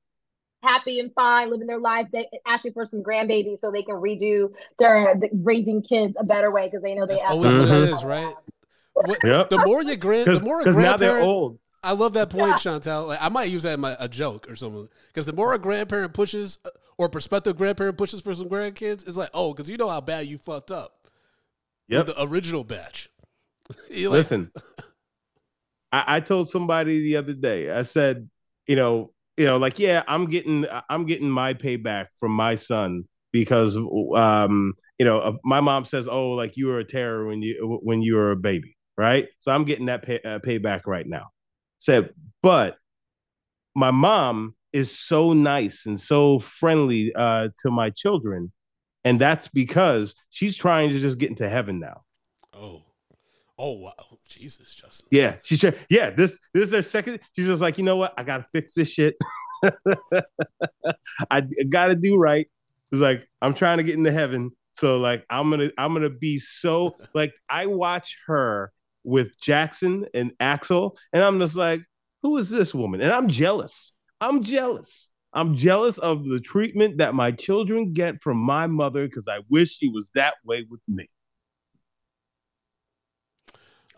happy 0.61 0.99
and 0.99 1.13
fine, 1.13 1.49
living 1.49 1.67
their 1.67 1.79
life. 1.79 2.07
They 2.11 2.29
asking 2.45 2.73
for 2.73 2.85
some 2.85 3.03
grandbabies 3.03 3.59
so 3.61 3.71
they 3.71 3.83
can 3.83 3.95
redo 3.95 4.51
their 4.79 5.15
the, 5.15 5.29
raising 5.33 5.81
kids 5.81 6.15
a 6.19 6.23
better 6.23 6.51
way 6.51 6.67
because 6.67 6.81
they 6.81 6.95
know 6.95 7.05
they 7.05 7.15
that's 7.15 7.31
always 7.31 7.51
to 7.51 7.59
what 7.59 7.69
it 7.69 7.89
is, 7.89 8.03
right? 8.03 8.33
What, 8.93 9.19
Yep. 9.23 9.49
The 9.49 9.65
more 9.65 9.83
you 9.83 9.95
grand, 9.95 10.27
the 10.27 10.39
more 10.41 10.61
a 10.61 10.65
because 10.65 10.75
now 10.75 10.97
they're 10.97 11.21
old 11.21 11.59
I 11.83 11.93
love 11.93 12.13
that 12.13 12.29
point, 12.29 12.53
Shantal. 12.55 13.07
Like 13.07 13.21
I 13.21 13.29
might 13.29 13.49
use 13.49 13.63
that 13.63 13.73
in 13.73 13.81
my, 13.81 13.95
a 13.99 14.07
joke 14.07 14.49
or 14.49 14.55
something. 14.55 14.87
Because 15.07 15.25
the 15.25 15.33
more 15.33 15.53
a 15.53 15.59
grandparent 15.59 16.13
pushes, 16.13 16.59
uh, 16.65 16.69
or 16.97 17.09
prospective 17.09 17.57
grandparent 17.57 17.97
pushes 17.97 18.21
for 18.21 18.33
some 18.33 18.49
grandkids, 18.49 19.07
it's 19.07 19.17
like, 19.17 19.31
oh, 19.33 19.53
because 19.53 19.69
you 19.69 19.77
know 19.77 19.89
how 19.89 20.01
bad 20.01 20.27
you 20.27 20.37
fucked 20.37 20.71
up. 20.71 21.07
Yep. 21.87 22.05
The 22.07 22.23
original 22.23 22.63
batch. 22.63 23.09
You're 23.89 24.11
like, 24.11 24.17
Listen, 24.19 24.51
I, 25.91 26.03
I 26.07 26.19
told 26.19 26.49
somebody 26.49 27.01
the 27.01 27.17
other 27.17 27.33
day. 27.33 27.71
I 27.71 27.81
said, 27.81 28.29
you 28.67 28.75
know, 28.75 29.11
you 29.41 29.47
know, 29.47 29.57
like, 29.57 29.79
yeah, 29.79 30.03
I'm 30.07 30.25
getting, 30.27 30.67
I'm 30.87 31.07
getting 31.07 31.27
my 31.27 31.55
payback 31.55 32.09
from 32.19 32.31
my 32.31 32.53
son 32.53 33.05
because, 33.31 33.75
um, 33.75 34.75
you 34.99 35.05
know, 35.05 35.17
uh, 35.17 35.33
my 35.43 35.59
mom 35.59 35.85
says, 35.85 36.07
oh, 36.07 36.33
like 36.33 36.57
you 36.57 36.67
were 36.67 36.77
a 36.77 36.83
terror 36.83 37.25
when 37.25 37.41
you 37.41 37.79
when 37.81 38.03
you 38.03 38.13
were 38.13 38.29
a 38.29 38.35
baby, 38.35 38.77
right? 38.99 39.29
So 39.39 39.51
I'm 39.51 39.63
getting 39.63 39.87
that 39.87 40.03
pay, 40.03 40.19
uh, 40.23 40.37
payback 40.45 40.81
right 40.85 41.07
now. 41.07 41.29
Said, 41.79 42.13
but 42.43 42.77
my 43.73 43.89
mom 43.89 44.53
is 44.73 44.95
so 44.95 45.33
nice 45.33 45.87
and 45.87 45.99
so 45.99 46.37
friendly 46.37 47.11
uh, 47.15 47.47
to 47.63 47.71
my 47.71 47.89
children, 47.89 48.51
and 49.03 49.19
that's 49.19 49.47
because 49.47 50.13
she's 50.29 50.55
trying 50.55 50.91
to 50.91 50.99
just 50.99 51.17
get 51.17 51.31
into 51.31 51.49
heaven 51.49 51.79
now. 51.79 52.03
Oh, 52.53 52.83
oh 53.57 53.71
wow, 53.71 54.19
Jesus, 54.31 54.73
Justin. 54.73 55.07
Yeah, 55.11 55.35
she's 55.43 55.59
try- 55.59 55.73
yeah. 55.89 56.09
This 56.09 56.39
this 56.53 56.67
is 56.67 56.73
her 56.73 56.81
second. 56.81 57.19
She's 57.35 57.47
just 57.47 57.61
like, 57.61 57.77
you 57.77 57.83
know 57.83 57.97
what? 57.97 58.13
I 58.17 58.23
gotta 58.23 58.45
fix 58.53 58.73
this 58.73 58.89
shit. 58.89 59.15
I 61.29 61.41
gotta 61.69 61.95
do 61.95 62.17
right. 62.17 62.47
It's 62.91 63.01
like 63.01 63.27
I'm 63.41 63.53
trying 63.53 63.77
to 63.77 63.83
get 63.83 63.95
into 63.95 64.11
heaven, 64.11 64.51
so 64.73 64.99
like 64.99 65.25
I'm 65.29 65.49
gonna 65.49 65.71
I'm 65.77 65.93
gonna 65.93 66.09
be 66.09 66.39
so 66.39 66.95
like 67.13 67.33
I 67.49 67.65
watch 67.65 68.17
her 68.27 68.71
with 69.03 69.39
Jackson 69.39 70.05
and 70.13 70.31
Axel, 70.39 70.97
and 71.11 71.23
I'm 71.23 71.39
just 71.39 71.55
like, 71.55 71.83
who 72.23 72.37
is 72.37 72.49
this 72.49 72.73
woman? 72.73 73.01
And 73.01 73.11
I'm 73.11 73.27
jealous. 73.27 73.93
I'm 74.19 74.43
jealous. 74.43 75.09
I'm 75.33 75.55
jealous 75.55 75.97
of 75.97 76.25
the 76.25 76.39
treatment 76.41 76.97
that 76.97 77.13
my 77.13 77.31
children 77.31 77.93
get 77.93 78.21
from 78.21 78.37
my 78.37 78.67
mother 78.67 79.05
because 79.05 79.27
I 79.27 79.39
wish 79.49 79.77
she 79.77 79.87
was 79.87 80.11
that 80.15 80.35
way 80.43 80.65
with 80.69 80.81
me. 80.87 81.07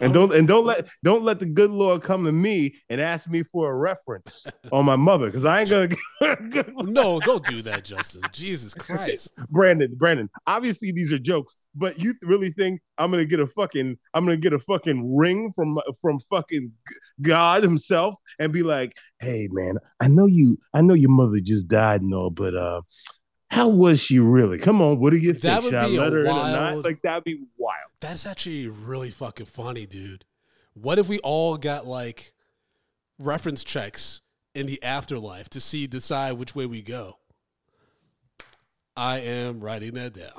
And 0.04 0.14
don't 0.14 0.34
and 0.34 0.48
don't 0.48 0.66
let 0.66 0.88
don't 1.04 1.24
let 1.24 1.40
the 1.40 1.46
good 1.46 1.72
Lord 1.72 2.02
come 2.02 2.26
to 2.26 2.32
me 2.32 2.76
and 2.90 3.00
ask 3.00 3.30
me 3.30 3.44
for 3.44 3.72
a 3.72 3.76
reference 3.76 4.46
on 4.72 4.86
my 4.86 4.98
mother 4.98 5.28
because 5.28 5.46
I 5.46 5.62
ain't 5.62 5.70
gonna 5.70 5.88
no, 6.84 7.20
don't 7.22 7.46
do 7.46 7.62
that, 7.62 7.86
Justin. 7.86 8.22
Jesus 8.34 8.74
Christ. 8.74 9.32
Brandon, 9.50 9.94
Brandon. 9.96 10.30
Obviously, 10.46 10.92
these 10.92 11.12
are 11.14 11.20
jokes, 11.20 11.56
but 11.74 11.98
you 12.00 12.16
really 12.22 12.52
think 12.52 12.82
I'm 12.98 13.12
gonna 13.12 13.26
get 13.26 13.40
a 13.40 13.48
fucking 13.48 13.98
I'm 14.14 14.26
gonna 14.26 14.38
get 14.38 14.52
a 14.52 14.60
fucking 14.60 15.16
ring 15.16 15.52
from 15.56 15.80
from 16.02 16.20
fucking 16.30 16.74
God 17.22 17.64
Himself 17.64 18.16
and 18.40 18.52
be 18.52 18.62
like, 18.62 18.94
"Hey, 19.20 19.48
man, 19.52 19.78
I 20.02 20.10
know 20.10 20.26
you, 20.26 20.60
I 20.74 20.82
know 20.82 20.96
your 20.96 21.12
mother 21.12 21.40
just 21.40 21.70
died 21.70 22.02
and 22.02 22.14
all, 22.14 22.30
but 22.30 22.56
uh, 22.56 22.82
how 23.54 23.68
was 23.70 24.00
she 24.02 24.20
really? 24.20 24.58
Come 24.58 24.82
on, 24.82 25.00
what 25.00 25.14
do 25.14 25.20
you 25.20 25.34
think? 25.34 25.42
That 25.44 25.64
would 25.64 25.70
Should 25.72 25.90
be 25.92 25.98
a 25.98 26.02
let 26.02 26.12
her 26.14 26.22
in 26.22 26.26
or 26.28 26.30
wild- 26.32 26.76
not? 26.78 26.86
Like 26.86 27.02
that'd 27.04 27.24
be 27.24 27.40
wild. 27.58 27.76
That's 28.00 28.26
actually 28.26 28.68
really 28.68 29.12
fucking 29.12 29.46
funny, 29.46 29.86
dude. 29.86 30.26
What 30.74 30.98
if 31.00 31.08
we 31.08 31.20
all 31.20 31.58
got 31.58 31.86
like 31.86 32.34
reference 33.20 33.64
checks 33.64 34.22
in 34.56 34.66
the 34.66 34.82
afterlife 34.84 35.50
to 35.50 35.60
see 35.62 35.86
decide 35.88 36.34
which 36.34 36.56
way 36.56 36.66
we 36.66 36.82
go? 36.82 37.18
I 38.96 39.20
am 39.20 39.60
writing 39.60 39.94
that 39.96 40.14
down. 40.14 40.34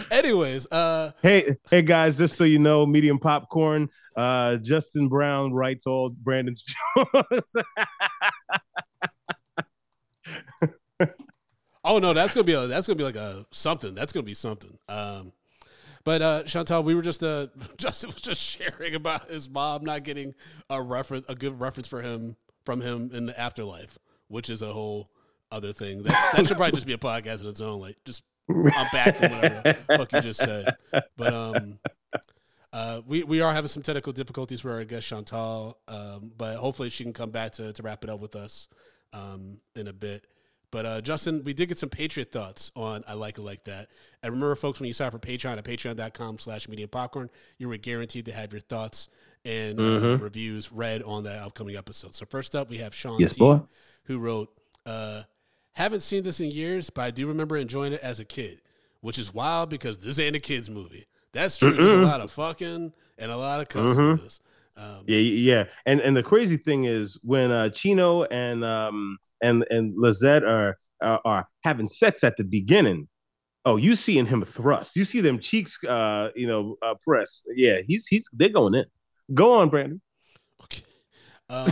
Anyways, 0.10 0.66
uh 0.70 1.10
Hey, 1.22 1.56
hey 1.70 1.82
guys, 1.82 2.18
just 2.18 2.36
so 2.36 2.44
you 2.44 2.58
know, 2.58 2.86
medium 2.86 3.18
popcorn. 3.18 3.88
Uh, 4.16 4.56
Justin 4.58 5.08
Brown 5.08 5.52
writes 5.52 5.86
all 5.86 6.10
Brandon's 6.10 6.62
jokes. 6.96 7.54
oh 11.90 11.98
no, 11.98 12.14
that's 12.14 12.34
gonna 12.34 12.44
be 12.44 12.52
a 12.52 12.66
that's 12.66 12.86
gonna 12.86 12.96
be 12.96 13.04
like 13.04 13.16
a 13.16 13.44
something. 13.50 13.94
That's 13.94 14.12
gonna 14.12 14.24
be 14.24 14.34
something. 14.34 14.78
Um 14.88 15.32
but 16.04 16.22
uh 16.22 16.42
Shantal, 16.44 16.84
we 16.84 16.94
were 16.94 17.02
just 17.02 17.22
uh 17.22 17.48
Justin 17.76 18.08
was 18.08 18.16
just 18.22 18.40
sharing 18.40 18.94
about 18.94 19.28
his 19.28 19.50
mom 19.50 19.84
not 19.84 20.04
getting 20.04 20.34
a 20.70 20.80
reference 20.80 21.26
a 21.28 21.34
good 21.34 21.58
reference 21.60 21.88
for 21.88 22.00
him 22.00 22.36
from 22.64 22.80
him 22.80 23.10
in 23.12 23.26
the 23.26 23.38
afterlife, 23.38 23.98
which 24.28 24.48
is 24.48 24.62
a 24.62 24.72
whole 24.72 25.10
other 25.50 25.72
thing. 25.72 26.04
That's 26.04 26.32
that 26.32 26.46
should 26.46 26.56
probably 26.56 26.72
just 26.72 26.86
be 26.86 26.92
a 26.92 26.98
podcast 26.98 27.42
in 27.42 27.48
its 27.48 27.60
own, 27.60 27.80
like 27.80 27.96
just 28.04 28.22
unpacking 28.48 29.30
whatever 29.32 29.62
the 29.62 29.96
fuck 29.96 30.12
you 30.12 30.20
just 30.20 30.40
said. 30.40 30.76
But 31.16 31.34
um 31.34 31.78
uh, 32.72 33.02
we, 33.04 33.24
we 33.24 33.40
are 33.40 33.52
having 33.52 33.66
some 33.66 33.82
technical 33.82 34.12
difficulties 34.12 34.62
with 34.62 34.72
our 34.72 34.84
guest 34.84 35.10
Shantal, 35.10 35.74
um, 35.88 36.30
but 36.38 36.56
hopefully 36.56 36.88
she 36.88 37.02
can 37.02 37.12
come 37.12 37.30
back 37.30 37.50
to, 37.52 37.72
to 37.72 37.82
wrap 37.82 38.04
it 38.04 38.10
up 38.10 38.20
with 38.20 38.36
us 38.36 38.68
um, 39.12 39.60
in 39.74 39.88
a 39.88 39.92
bit. 39.92 40.28
But 40.72 40.86
uh, 40.86 41.00
Justin, 41.00 41.42
we 41.44 41.52
did 41.52 41.68
get 41.68 41.78
some 41.78 41.88
Patreon 41.90 42.30
thoughts 42.30 42.70
on 42.76 43.02
I 43.08 43.14
Like 43.14 43.38
It 43.38 43.42
Like 43.42 43.64
That. 43.64 43.88
And 44.22 44.32
remember, 44.32 44.54
folks, 44.54 44.78
when 44.78 44.86
you 44.86 44.92
sign 44.92 45.08
up 45.08 45.12
for 45.12 45.18
Patreon 45.18 45.58
at 45.58 45.64
patreon.com 45.64 46.38
slash 46.38 46.68
media 46.68 46.86
popcorn, 46.86 47.28
you 47.58 47.68
were 47.68 47.76
guaranteed 47.76 48.26
to 48.26 48.32
have 48.32 48.52
your 48.52 48.60
thoughts 48.60 49.08
and 49.44 49.80
uh, 49.80 49.82
Mhm. 49.82 50.20
reviews 50.22 50.70
read 50.70 51.02
on 51.02 51.24
the 51.24 51.32
upcoming 51.32 51.76
episode. 51.76 52.14
So 52.14 52.24
first 52.26 52.54
up, 52.54 52.70
we 52.70 52.78
have 52.78 52.94
Sean 52.94 53.18
Yes, 53.18 53.32
T, 53.34 53.38
boy. 53.40 53.62
who 54.04 54.18
wrote, 54.18 54.48
uh, 54.86 55.22
haven't 55.72 56.00
seen 56.00 56.22
this 56.22 56.40
in 56.40 56.50
years, 56.50 56.90
but 56.90 57.02
I 57.02 57.10
do 57.10 57.26
remember 57.26 57.56
enjoying 57.56 57.92
it 57.92 58.00
as 58.02 58.20
a 58.20 58.24
kid, 58.24 58.60
which 59.00 59.18
is 59.18 59.32
wild 59.34 59.70
because 59.70 59.98
this 59.98 60.18
ain't 60.18 60.36
a 60.36 60.40
kid's 60.40 60.68
movie. 60.70 61.06
That's 61.32 61.56
true. 61.56 61.72
There's 61.72 61.92
a 61.92 61.96
lot 62.02 62.20
of 62.20 62.30
fucking 62.30 62.92
and 63.18 63.30
a 63.30 63.36
lot 63.36 63.60
of 63.60 63.68
cussing 63.68 64.02
Mhm. 64.02 64.20
this. 64.22 64.40
Um, 64.76 65.04
Yeah, 65.06 65.18
yeah. 65.18 65.64
And 65.86 66.00
and 66.00 66.16
the 66.16 66.22
crazy 66.22 66.56
thing 66.56 66.84
is 66.84 67.18
when 67.22 67.50
uh 67.50 67.70
Chino 67.70 68.24
and 68.24 68.64
um 68.64 69.18
and 69.42 69.64
and 69.70 69.94
Lisette 69.96 70.44
are 70.44 70.78
are, 71.00 71.20
are 71.24 71.48
having 71.64 71.88
sex 71.88 72.24
at 72.24 72.36
the 72.36 72.44
beginning. 72.44 73.08
Oh, 73.64 73.76
you 73.76 73.94
seeing 73.94 74.26
him 74.26 74.42
thrust. 74.42 74.96
You 74.96 75.04
see 75.04 75.20
them 75.20 75.38
cheeks 75.38 75.82
uh 75.84 76.30
you 76.34 76.46
know 76.46 76.76
uh 76.82 76.94
press. 77.06 77.42
Yeah, 77.54 77.80
he's 77.86 78.06
he's 78.06 78.28
they're 78.32 78.48
going 78.48 78.74
in. 78.74 78.84
Go 79.32 79.52
on, 79.52 79.68
Brandon. 79.68 80.00
Okay. 80.64 80.82
Um, 81.48 81.68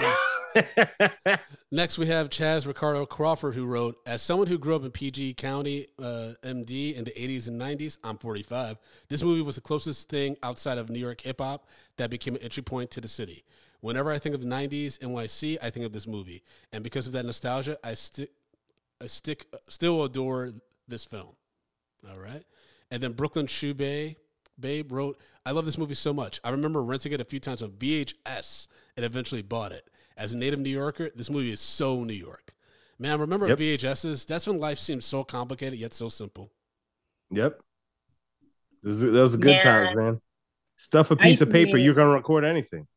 next, 1.73 1.99
we 1.99 2.07
have 2.07 2.31
Chaz 2.31 2.67
Ricardo 2.67 3.07
Crawford, 3.07 3.55
who 3.55 3.65
wrote, 3.67 3.97
"As 4.07 4.23
someone 4.23 4.47
who 4.47 4.59
grew 4.59 4.77
up 4.77 4.85
in 4.85 4.91
PG 4.91 5.35
County, 5.35 5.87
uh, 5.99 6.35
MD, 6.43 6.95
in 6.95 7.05
the 7.05 7.13
'80s 7.13 7.49
and 7.49 7.61
'90s, 7.61 7.99
I'm 8.03 8.19
45. 8.19 8.79
This 9.09 9.23
movie 9.23 9.43
was 9.43 9.57
the 9.57 9.61
closest 9.61 10.09
thing 10.09 10.37
outside 10.43 10.79
of 10.79 10.91
New 10.91 10.99
York 10.99 11.21
hip 11.21 11.41
hop 11.41 11.67
that 11.97 12.11
became 12.11 12.35
an 12.35 12.43
entry 12.43 12.63
point 12.63 12.91
to 12.93 13.01
the 13.01 13.09
city. 13.09 13.45
Whenever 13.81 14.11
I 14.11 14.19
think 14.19 14.35
of 14.35 14.41
the 14.41 14.49
'90s 14.49 14.99
NYC, 14.99 15.59
I 15.63 15.71
think 15.71 15.87
of 15.87 15.93
this 15.93 16.07
movie, 16.07 16.43
and 16.73 16.83
because 16.83 17.07
of 17.07 17.13
that 17.13 17.25
nostalgia, 17.25 17.79
I 17.85 17.95
stick, 17.95 18.31
I 19.01 19.07
stick, 19.07 19.47
still 19.69 20.03
adore 20.05 20.51
this 20.89 21.05
film. 21.05 21.37
All 22.11 22.19
right, 22.19 22.43
and 22.91 23.03
then 23.03 23.13
Brooklyn 23.13 23.47
Shoe 23.47 23.75
Bay." 23.75 24.17
Babe 24.61 24.91
wrote, 24.91 25.21
I 25.47 25.53
love 25.53 25.67
this 25.67 25.79
movie 25.79 25.95
so 25.95 26.13
much. 26.13 26.41
I 26.43 26.51
remember 26.51 26.83
renting 26.83 27.13
it 27.13 27.21
a 27.21 27.25
few 27.25 27.39
times 27.39 27.63
on 27.63 27.71
VHS 27.71 28.67
and 28.97 29.07
eventually 29.07 29.41
bought 29.41 29.71
it. 29.71 29.89
As 30.17 30.33
a 30.33 30.37
native 30.37 30.59
New 30.59 30.69
Yorker, 30.69 31.11
this 31.15 31.31
movie 31.31 31.53
is 31.53 31.61
so 31.61 32.03
New 32.03 32.13
York. 32.13 32.55
Man, 32.99 33.21
remember 33.21 33.47
Yep. 33.47 33.59
VHSs? 33.61 34.27
That's 34.27 34.49
when 34.49 34.59
life 34.59 34.79
seemed 34.79 35.05
so 35.05 35.23
complicated 35.23 35.79
yet 35.79 35.95
so 35.95 36.09
simple. 36.09 36.51
Yep. 37.31 37.63
Those, 38.83 39.05
are- 39.05 39.11
those 39.13 39.35
are 39.37 39.39
good 39.39 39.53
Yeah. 39.53 39.63
times, 39.63 39.97
man. 39.97 40.21
Stuff 40.77 41.13
a 41.13 41.17
piece 41.17 41.31
used 41.39 41.43
of 41.43 41.51
paper, 41.53 41.77
be- 41.77 41.83
you're 41.85 41.95
gonna 41.95 42.15
record 42.17 42.45
anything. 42.45 42.89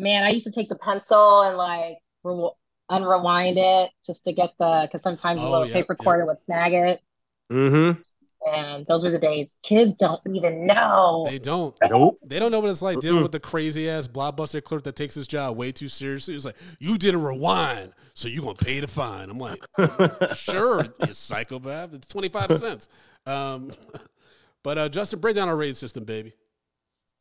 Man, 0.00 0.24
I 0.24 0.30
used 0.30 0.46
to 0.46 0.52
take 0.52 0.68
the 0.68 0.76
pencil 0.76 1.42
and 1.42 1.56
like 1.56 1.98
re- 2.24 2.50
unrewind 2.90 3.54
it 3.56 3.90
just 4.06 4.24
to 4.24 4.32
get 4.32 4.50
the 4.58 4.82
because 4.86 5.02
sometimes 5.02 5.40
the 5.40 5.46
Oh, 5.46 5.50
little 5.50 5.66
yeah, 5.66 5.74
tape 5.74 5.86
yeah. 5.88 5.92
recorder 5.92 6.26
would 6.26 6.38
snag 6.46 6.72
it. 6.72 7.00
Mm-hmm. 7.52 8.00
And 8.52 8.86
those 8.86 9.04
were 9.04 9.10
the 9.10 9.18
days. 9.18 9.54
Kids 9.62 9.92
don't 9.94 10.20
even 10.34 10.66
know. 10.66 11.26
They 11.28 11.38
don't. 11.38 11.76
Nope. 11.90 12.18
They 12.24 12.38
don't 12.38 12.50
know 12.50 12.60
what 12.60 12.70
it's 12.70 12.80
like 12.80 12.98
dealing 13.00 13.18
Mm-mm. 13.18 13.24
with 13.24 13.32
the 13.32 13.40
crazy 13.40 13.90
ass 13.90 14.08
blockbuster 14.08 14.64
clerk 14.64 14.84
that 14.84 14.96
takes 14.96 15.14
his 15.14 15.26
job 15.26 15.58
way 15.58 15.72
too 15.72 15.88
seriously. 15.88 16.34
It's 16.34 16.46
like, 16.46 16.56
you 16.78 16.96
didn't 16.96 17.22
rewind, 17.22 17.92
so 18.14 18.28
you're 18.28 18.42
going 18.42 18.56
to 18.56 18.64
pay 18.64 18.80
the 18.80 18.88
fine. 18.88 19.28
I'm 19.28 19.38
like, 19.38 19.58
sure, 20.36 20.86
you 21.06 21.12
psychopath. 21.12 21.92
It's 21.92 22.08
25 22.08 22.56
cents. 22.56 22.88
Um, 23.26 23.70
but 24.62 24.78
uh, 24.78 24.88
Justin, 24.88 25.20
break 25.20 25.36
down 25.36 25.48
our 25.50 25.56
rating 25.56 25.74
system, 25.74 26.04
baby. 26.04 26.32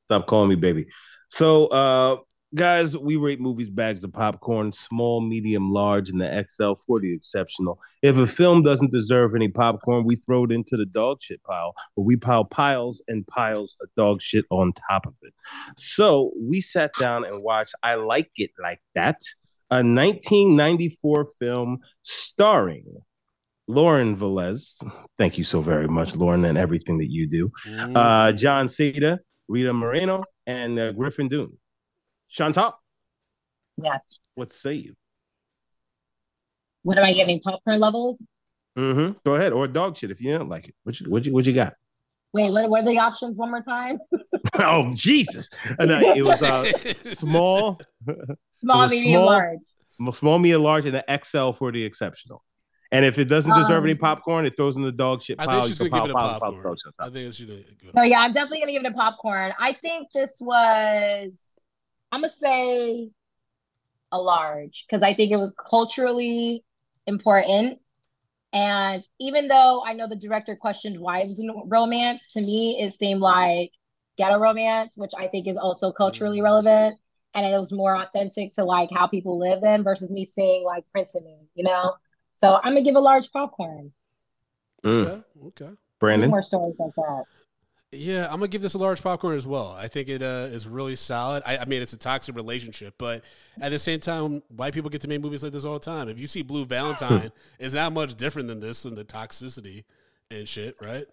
Stop 0.05 0.25
calling 0.25 0.47
me 0.49 0.55
baby. 0.55 0.88
So, 1.30 1.67
uh, 1.67 2.17
guys, 2.56 2.97
we 2.97 3.16
rate 3.16 3.39
movies 3.39 3.70
bags 3.70 4.04
of 4.04 4.14
popcorn, 4.14 4.72
small, 4.72 5.22
medium, 5.22 5.72
large, 5.72 6.10
and 6.10 6.20
the 6.20 6.45
XL 6.50 6.74
for 6.74 7.00
the 7.00 7.14
exceptional. 7.14 7.80
If 8.02 8.18
a 8.18 8.28
film 8.28 8.64
doesn't 8.64 8.91
deserve 8.91 9.36
any 9.36 9.50
popcorn, 9.50 10.06
we 10.06 10.16
throw 10.16 10.45
it 10.45 10.52
into 10.52 10.78
the 10.78 10.86
dog 10.86 11.22
shit 11.22 11.43
pile, 11.43 11.74
but 11.95 12.04
we 12.04 12.16
pile 12.16 12.45
piles 12.45 13.04
and 13.08 13.26
piles 13.28 13.76
of 13.82 13.89
dog 13.95 14.22
shit 14.22 14.45
on 14.50 14.74
top 14.89 15.06
of 15.06 15.14
it. 15.22 15.34
So 15.78 16.32
we 16.39 16.62
sat 16.62 16.91
down 17.00 17.26
and 17.26 17.43
watched 17.43 17.76
I 17.84 17.95
Like 17.95 18.32
It 18.38 18.52
Like 18.62 18.82
That, 18.95 19.22
a 19.70 19.84
1994 19.84 21.30
film 21.39 21.80
starring 22.04 22.86
Lauren 23.68 24.18
Velez. 24.18 24.84
Thank 25.18 25.38
you 25.38 25.43
so 25.43 25.62
very 25.62 25.88
much, 25.88 26.16
Lauren, 26.16 26.43
and 26.45 26.58
everything 26.58 26.97
that 26.97 27.12
you 27.12 27.28
do 27.28 27.52
uh, 27.95 28.32
Jon 28.32 28.68
Seda, 28.68 29.20
Rita 29.47 29.72
Moreno, 29.74 30.24
and 30.47 30.80
uh, 30.80 30.91
Griffin 30.93 31.28
Dunne. 31.28 31.56
Shantal, 32.32 32.73
Yeah. 33.82 33.97
what 34.36 34.51
say 34.51 34.73
you? 34.75 34.95
What 36.84 36.97
am 36.97 37.03
I 37.05 37.13
giving 37.13 37.39
popcorn 37.39 37.80
level? 37.80 38.17
Mm-hmm. 38.77 39.17
Go 39.25 39.36
ahead, 39.36 39.51
or 39.53 39.67
dog 39.67 39.97
shit 39.97 40.11
if 40.11 40.21
you 40.21 40.38
don't 40.38 40.49
like 40.49 40.69
it. 40.69 40.75
What 40.84 40.99
you 40.99 41.09
what 41.09 41.25
you 41.25 41.34
what 41.34 41.45
you 41.45 41.53
got? 41.53 41.73
Wait, 42.32 42.51
what, 42.51 42.69
what 42.69 42.84
are 42.84 42.86
the 42.88 42.99
options 42.99 43.36
one 43.36 43.49
more 43.49 43.63
time? 43.63 43.97
oh 44.59 44.89
Jesus! 44.93 45.49
Uh, 45.80 45.86
no, 45.86 45.99
it 46.13 46.21
was 46.23 46.41
uh, 46.43 46.63
small, 47.03 47.80
Small, 48.61 48.77
was 48.77 48.91
medium, 48.91 49.13
small. 49.15 49.25
large. 49.25 49.59
small, 50.13 50.39
medium, 50.39 50.63
large, 50.63 50.86
and 50.86 50.95
the 50.95 51.19
XL 51.23 51.51
for 51.51 51.71
the 51.71 51.84
exceptional. 51.84 52.43
And 52.91 53.05
if 53.05 53.19
it 53.19 53.25
doesn't 53.25 53.53
deserve 53.55 53.84
any 53.84 53.91
Um, 53.93 53.99
popcorn, 53.99 54.45
it 54.47 54.55
throws 54.57 54.75
in 54.75 54.82
the 54.82 54.91
dog 54.91 55.21
shit 55.21 55.39
I 55.39 55.45
pile. 55.45 55.61
think 55.61 55.67
she's 55.69 55.80
You 55.80 55.89
going 55.89 56.01
can 56.01 56.09
to 56.09 56.13
give 56.13 56.23
it 56.23 56.36
a 56.36 56.39
popcorn. 56.39 56.75
I 56.99 57.09
think 57.09 57.34
she's 57.36 57.45
going 57.45 57.63
to 57.63 57.75
give 57.75 57.91
So 57.95 58.01
yeah, 58.03 58.19
I'm 58.21 58.32
definitely 58.34 58.59
gonna 58.61 58.71
give 58.71 58.86
it 58.86 58.91
a 58.91 58.95
popcorn. 58.95 59.53
I 59.59 59.73
think 59.73 60.07
this 60.13 60.32
was 60.39 61.32
I'm 62.12 62.22
gonna 62.22 62.34
say 62.41 63.10
a 64.12 64.18
large 64.20 64.86
because 64.88 65.03
I 65.03 65.14
think 65.14 65.32
it 65.32 65.38
was 65.38 65.53
culturally 65.70 66.64
important. 67.05 67.80
And 68.51 69.03
even 69.20 69.47
though 69.47 69.84
I 69.86 69.93
know 69.93 70.07
the 70.07 70.16
director 70.16 70.55
questioned 70.55 70.99
why 70.99 71.20
it 71.20 71.28
was 71.28 71.39
a 71.39 71.43
romance, 71.66 72.22
to 72.34 72.41
me 72.41 72.82
it 72.82 72.97
seemed 72.97 73.22
like 73.22 73.72
ghetto 74.18 74.39
romance, 74.39 74.91
which 74.95 75.12
I 75.18 75.28
think 75.28 75.47
is 75.47 75.57
also 75.57 75.91
culturally 75.91 76.41
relevant. 76.41 76.97
And 77.36 77.45
it 77.45 77.57
was 77.57 77.72
more 77.72 77.95
authentic 77.95 78.55
to 78.55 78.66
like 78.66 78.89
how 78.91 79.05
people 79.07 79.38
live 79.38 79.62
then 79.62 79.84
versus 79.84 80.10
me 80.10 80.26
seeing 80.26 80.64
like 80.64 80.84
Prince 80.91 81.14
and 81.14 81.26
me, 81.26 81.38
you 81.53 81.64
know? 81.64 81.93
So 82.34 82.55
I'm 82.55 82.74
gonna 82.74 82.82
give 82.82 82.95
a 82.95 82.99
large 82.99 83.32
popcorn. 83.32 83.91
Mm. 84.84 85.05
Okay. 85.05 85.24
Okay. 85.47 85.70
Brandon. 85.99 86.30
More 86.30 86.41
stories 86.41 86.76
like 86.80 86.95
that. 86.95 87.24
Yeah, 87.92 88.26
I'm 88.26 88.34
gonna 88.34 88.50
give 88.50 88.62
this 88.62 88.76
a 88.76 88.78
large 88.78 89.02
popcorn 89.02 89.36
as 89.36 89.48
well. 89.48 89.76
I 89.78 89.88
think 89.88 90.10
it 90.10 90.22
uh, 90.22 90.48
is 90.52 90.68
really 90.68 90.96
solid. 90.96 91.42
I, 91.44 91.58
I, 91.58 91.66
mean, 91.66 91.82
it's 91.82 91.94
a 91.94 91.98
toxic 91.98 92.36
relationship, 92.36 92.94
but 93.00 93.24
at 93.62 93.72
the 93.72 93.80
same 93.80 94.00
time, 94.00 94.44
white 94.56 94.76
people 94.76 94.92
get 94.92 95.02
to 95.02 95.08
make 95.08 95.22
movies 95.22 95.42
like 95.42 95.54
this 95.54 95.66
all 95.66 95.74
the 95.74 95.80
time. 95.80 96.08
If 96.08 96.20
you 96.20 96.28
see 96.28 96.44
Blue 96.44 96.66
Valentine, 96.66 97.32
it's 97.60 97.74
not 97.74 97.92
much 97.92 98.14
different 98.14 98.48
than 98.48 98.60
this 98.60 98.84
than 98.84 98.94
the 98.94 99.04
toxicity 99.04 99.86
and 100.30 100.48
shit, 100.48 100.76
right? 100.84 101.06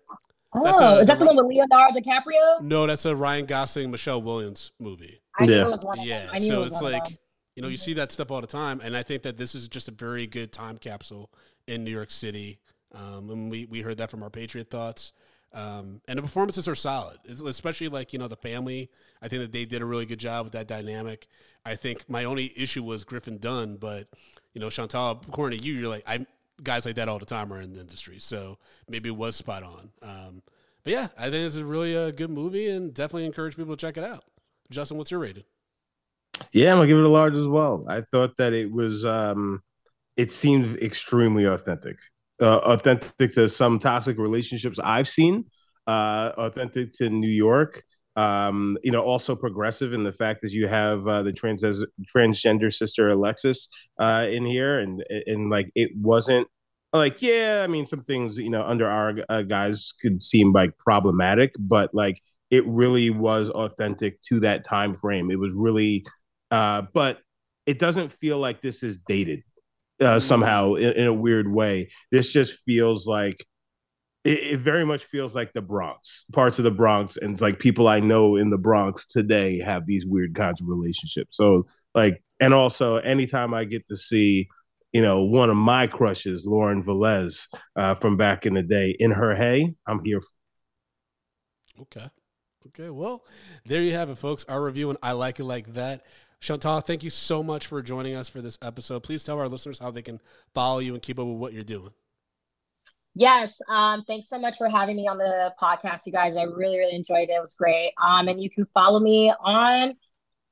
That's 0.53 0.79
oh, 0.79 0.99
a, 0.99 1.01
is 1.01 1.07
that 1.07 1.19
the 1.19 1.25
one 1.25 1.37
with 1.37 1.47
Leonardo 1.47 1.99
DiCaprio? 1.99 2.61
No, 2.61 2.87
that's 2.87 3.07
a 3.07 3.17
Ryan 3.17 3.47
Gosling, 3.47 3.91
Michelle 3.91 4.21
Williams 4.21 4.73
movie. 4.79 5.21
I 5.39 5.45
yeah. 5.45 5.49
knew 5.49 5.69
it 5.69 5.71
was 5.71 5.85
one 5.85 5.99
of 5.99 6.05
yeah, 6.05 6.27
them. 6.27 6.31
I 6.35 6.39
knew 6.39 6.47
so 6.47 6.55
it 6.55 6.65
was 6.65 6.73
it's 6.73 6.83
one 6.83 6.93
like 6.93 7.19
you 7.55 7.63
know 7.63 7.69
you 7.69 7.79
see 7.79 7.95
that 7.95 8.13
stuff 8.13 8.31
all 8.31 8.43
the 8.43 8.47
time, 8.47 8.81
and 8.81 8.95
I 8.95 9.03
think 9.03 9.23
that 9.23 9.39
this 9.39 9.55
is 9.55 9.67
just 9.67 9.89
a 9.89 9.93
very 9.93 10.27
good 10.27 10.53
time 10.53 10.77
capsule 10.77 11.31
in 11.67 11.85
New 11.85 11.91
York 11.91 12.11
City. 12.11 12.59
Um, 12.95 13.31
and 13.31 13.51
we 13.51 13.65
we 13.65 13.81
heard 13.81 13.97
that 13.97 14.11
from 14.11 14.23
our 14.23 14.31
Patreon 14.31 14.69
thoughts. 14.69 15.15
Um, 15.57 16.03
and 16.07 16.19
the 16.19 16.23
performances 16.23 16.69
are 16.69 16.75
solid, 16.75 17.17
especially 17.27 17.89
like 17.89 18.13
you 18.13 18.19
know 18.19 18.29
the 18.29 18.37
family. 18.37 18.91
I 19.23 19.29
think 19.29 19.41
that 19.41 19.53
they 19.53 19.65
did 19.65 19.81
a 19.81 19.87
really 19.87 20.05
good 20.05 20.19
job 20.19 20.45
with 20.45 20.53
that 20.53 20.69
dynamic. 20.69 21.29
I 21.65 21.75
think 21.77 22.09
my 22.11 22.25
only 22.25 22.53
issue 22.55 22.83
was 22.83 23.05
Griffin 23.05 23.39
Dunne, 23.39 23.77
but 23.77 24.07
you 24.53 24.61
know 24.61 24.67
Shantal, 24.67 25.27
according 25.27 25.59
to 25.59 25.65
you, 25.65 25.73
you're 25.73 25.89
like 25.89 26.05
I 26.07 26.27
guys 26.63 26.85
like 26.85 26.97
that 26.97 27.09
all 27.09 27.19
the 27.19 27.25
time 27.25 27.51
are 27.55 27.63
in 27.63 27.73
the 27.73 27.81
industry, 27.81 28.19
so 28.19 28.59
maybe 28.87 29.09
it 29.09 29.17
was 29.17 29.35
spot 29.35 29.63
on. 29.63 29.91
Um, 30.03 30.43
but 30.85 30.93
yeah, 30.93 31.09
I 31.19 31.31
think 31.31 31.47
it's 31.47 31.57
a 31.57 31.65
really 31.65 31.95
a 31.95 32.13
good 32.13 32.31
movie, 32.31 32.69
and 32.69 32.93
definitely 32.93 33.25
encourage 33.25 33.57
people 33.57 33.75
to 33.75 33.81
check 33.81 33.97
it 33.97 34.05
out. 34.05 34.25
Justin, 34.71 34.99
what's 34.99 35.11
your 35.11 35.21
rating? 35.21 35.45
Yeah, 36.53 36.73
I'm 36.73 36.77
gonna 36.77 36.89
give 36.89 36.99
it 36.99 37.05
a 37.05 37.09
large 37.09 37.35
as 37.35 37.49
well. 37.49 37.83
I 37.89 38.03
thought 38.03 38.37
that 38.37 38.53
it 38.53 38.71
was, 38.71 39.07
um, 39.07 39.63
it 40.19 40.31
seemed 40.31 40.77
extremely 40.83 41.47
authentic 41.47 41.99
uh, 42.41 42.59
authentic 42.59 43.35
to 43.35 43.49
some 43.49 43.79
toxic 43.79 44.19
relationships 44.19 44.79
I've 44.83 45.09
seen, 45.09 45.45
uh, 45.87 46.33
authentic 46.37 46.93
to 46.99 47.11
New 47.11 47.29
York. 47.29 47.83
Um, 48.17 48.79
you 48.83 48.91
know, 48.91 49.03
also 49.03 49.37
progressive 49.37 49.93
in 49.93 50.03
the 50.03 50.13
fact 50.13 50.41
that 50.43 50.53
you 50.53 50.67
have 50.69 51.07
uh, 51.07 51.23
the 51.23 51.33
trans 51.35 51.63
transgender 51.63 52.73
sister 52.73 53.11
Alexis 53.11 53.69
uh, 53.99 54.27
in 54.31 54.47
here, 54.47 54.79
and 54.79 55.05
and 55.27 55.51
like 55.51 55.71
it 55.75 55.91
wasn't 55.95 56.49
like 56.95 57.21
yeah, 57.21 57.61
I 57.63 57.67
mean 57.67 57.85
some 57.85 58.05
things 58.05 58.39
you 58.39 58.49
know 58.49 58.63
under 58.63 58.89
our 58.89 59.15
uh, 59.29 59.43
guys 59.43 59.93
could 60.01 60.23
seem 60.23 60.53
like 60.53 60.79
problematic, 60.79 61.53
but 61.59 61.95
like 61.95 62.21
it 62.51 62.67
really 62.67 63.11
was 63.11 63.51
authentic 63.51 64.21
to 64.23 64.41
that 64.41 64.65
time 64.65 64.95
frame. 64.95 65.31
It 65.31 65.39
was 65.39 65.53
really, 65.53 66.07
uh, 66.51 66.83
but 66.95 67.21
it 67.67 67.79
doesn't 67.79 68.13
feel 68.13 68.39
like 68.39 68.63
this 68.63 68.83
is 68.83 68.99
dated 69.09 69.43
uh, 70.01 70.21
somehow 70.21 70.75
in, 70.75 70.93
in, 70.93 71.07
a 71.07 71.15
weird 71.15 71.51
way. 71.51 71.89
This 72.11 72.33
just 72.33 72.61
feels 72.61 73.07
like 73.07 73.37
it, 74.25 74.39
it, 74.39 74.61
very 74.61 74.85
much 74.85 75.05
feels 75.05 75.35
like 75.35 75.53
the 75.53 75.63
Bronx, 75.63 76.25
parts 76.33 76.59
of 76.59 76.65
the 76.65 76.71
Bronx, 76.71 77.17
and 77.17 77.33
it's 77.33 77.43
like 77.43 77.59
people 77.59 77.89
I 77.89 78.01
know 78.01 78.37
in 78.37 78.51
the 78.51 78.59
Bronx 78.59 79.07
today 79.07 79.59
have 79.61 79.87
these 79.87 80.07
weird 80.07 80.35
kinds 80.35 80.61
of 80.61 80.69
relationships. 80.69 81.37
So 81.37 81.67
like, 81.95 82.23
and 82.41 82.53
also 82.53 82.97
anytime 82.97 83.55
I 83.55 83.65
get 83.65 83.87
to 83.89 83.97
see, 83.97 84.49
you 84.93 85.03
know, 85.03 85.25
one 85.25 85.51
of 85.51 85.57
my 85.57 85.87
crushes, 85.87 86.47
Lauren 86.47 86.83
Velez, 86.83 87.49
uh, 87.77 87.95
from 87.95 88.17
back 88.17 88.47
in 88.47 88.55
the 88.55 88.63
day, 88.63 88.95
in 88.99 89.13
her 89.13 89.35
hey, 89.35 89.75
I'm 89.87 90.05
here. 90.05 90.21
For- 90.21 90.29
Okay. 91.83 92.09
Okay, 92.69 92.91
well, 92.91 93.25
there 93.65 93.83
you 93.83 93.93
have 93.93 94.11
it, 94.11 94.17
folks. 94.19 94.45
Our 94.49 94.63
review 94.63 94.91
and 94.91 94.99
I 95.03 95.13
like 95.13 95.39
it 95.39 95.45
like 95.45 95.75
that. 95.75 96.05
Shantal, 96.41 96.85
thank 96.85 97.03
you 97.03 97.11
so 97.11 97.43
much 97.43 97.67
for 97.67 97.83
joining 97.83 98.15
us 98.15 98.29
for 98.29 98.41
this 98.41 98.59
episode. 98.63 99.03
Please 99.03 99.25
tell 99.25 99.39
our 99.39 99.49
listeners 99.49 99.79
how 99.79 99.91
they 99.91 100.03
can 100.03 100.21
follow 100.55 100.79
you 100.79 100.95
and 100.95 101.03
keep 101.03 101.19
up 101.19 101.27
with 101.27 101.37
what 101.37 101.53
you're 101.53 101.63
doing. 101.63 101.91
Yes, 103.15 103.59
um, 103.71 104.05
thanks 104.07 104.29
so 104.29 104.39
much 104.39 104.59
for 104.59 104.69
having 104.69 104.95
me 104.95 105.09
on 105.09 105.17
the 105.17 105.51
podcast, 105.61 106.01
you 106.05 106.13
guys. 106.13 106.37
I 106.37 106.43
really, 106.43 106.79
really 106.79 106.95
enjoyed 106.95 107.31
it. 107.31 107.33
It 107.33 107.41
was 107.41 107.55
great. 107.55 107.93
Um, 108.03 108.29
and 108.29 108.43
you 108.43 108.51
can 108.51 108.67
follow 108.75 109.01
me 109.01 109.33
on 109.41 109.95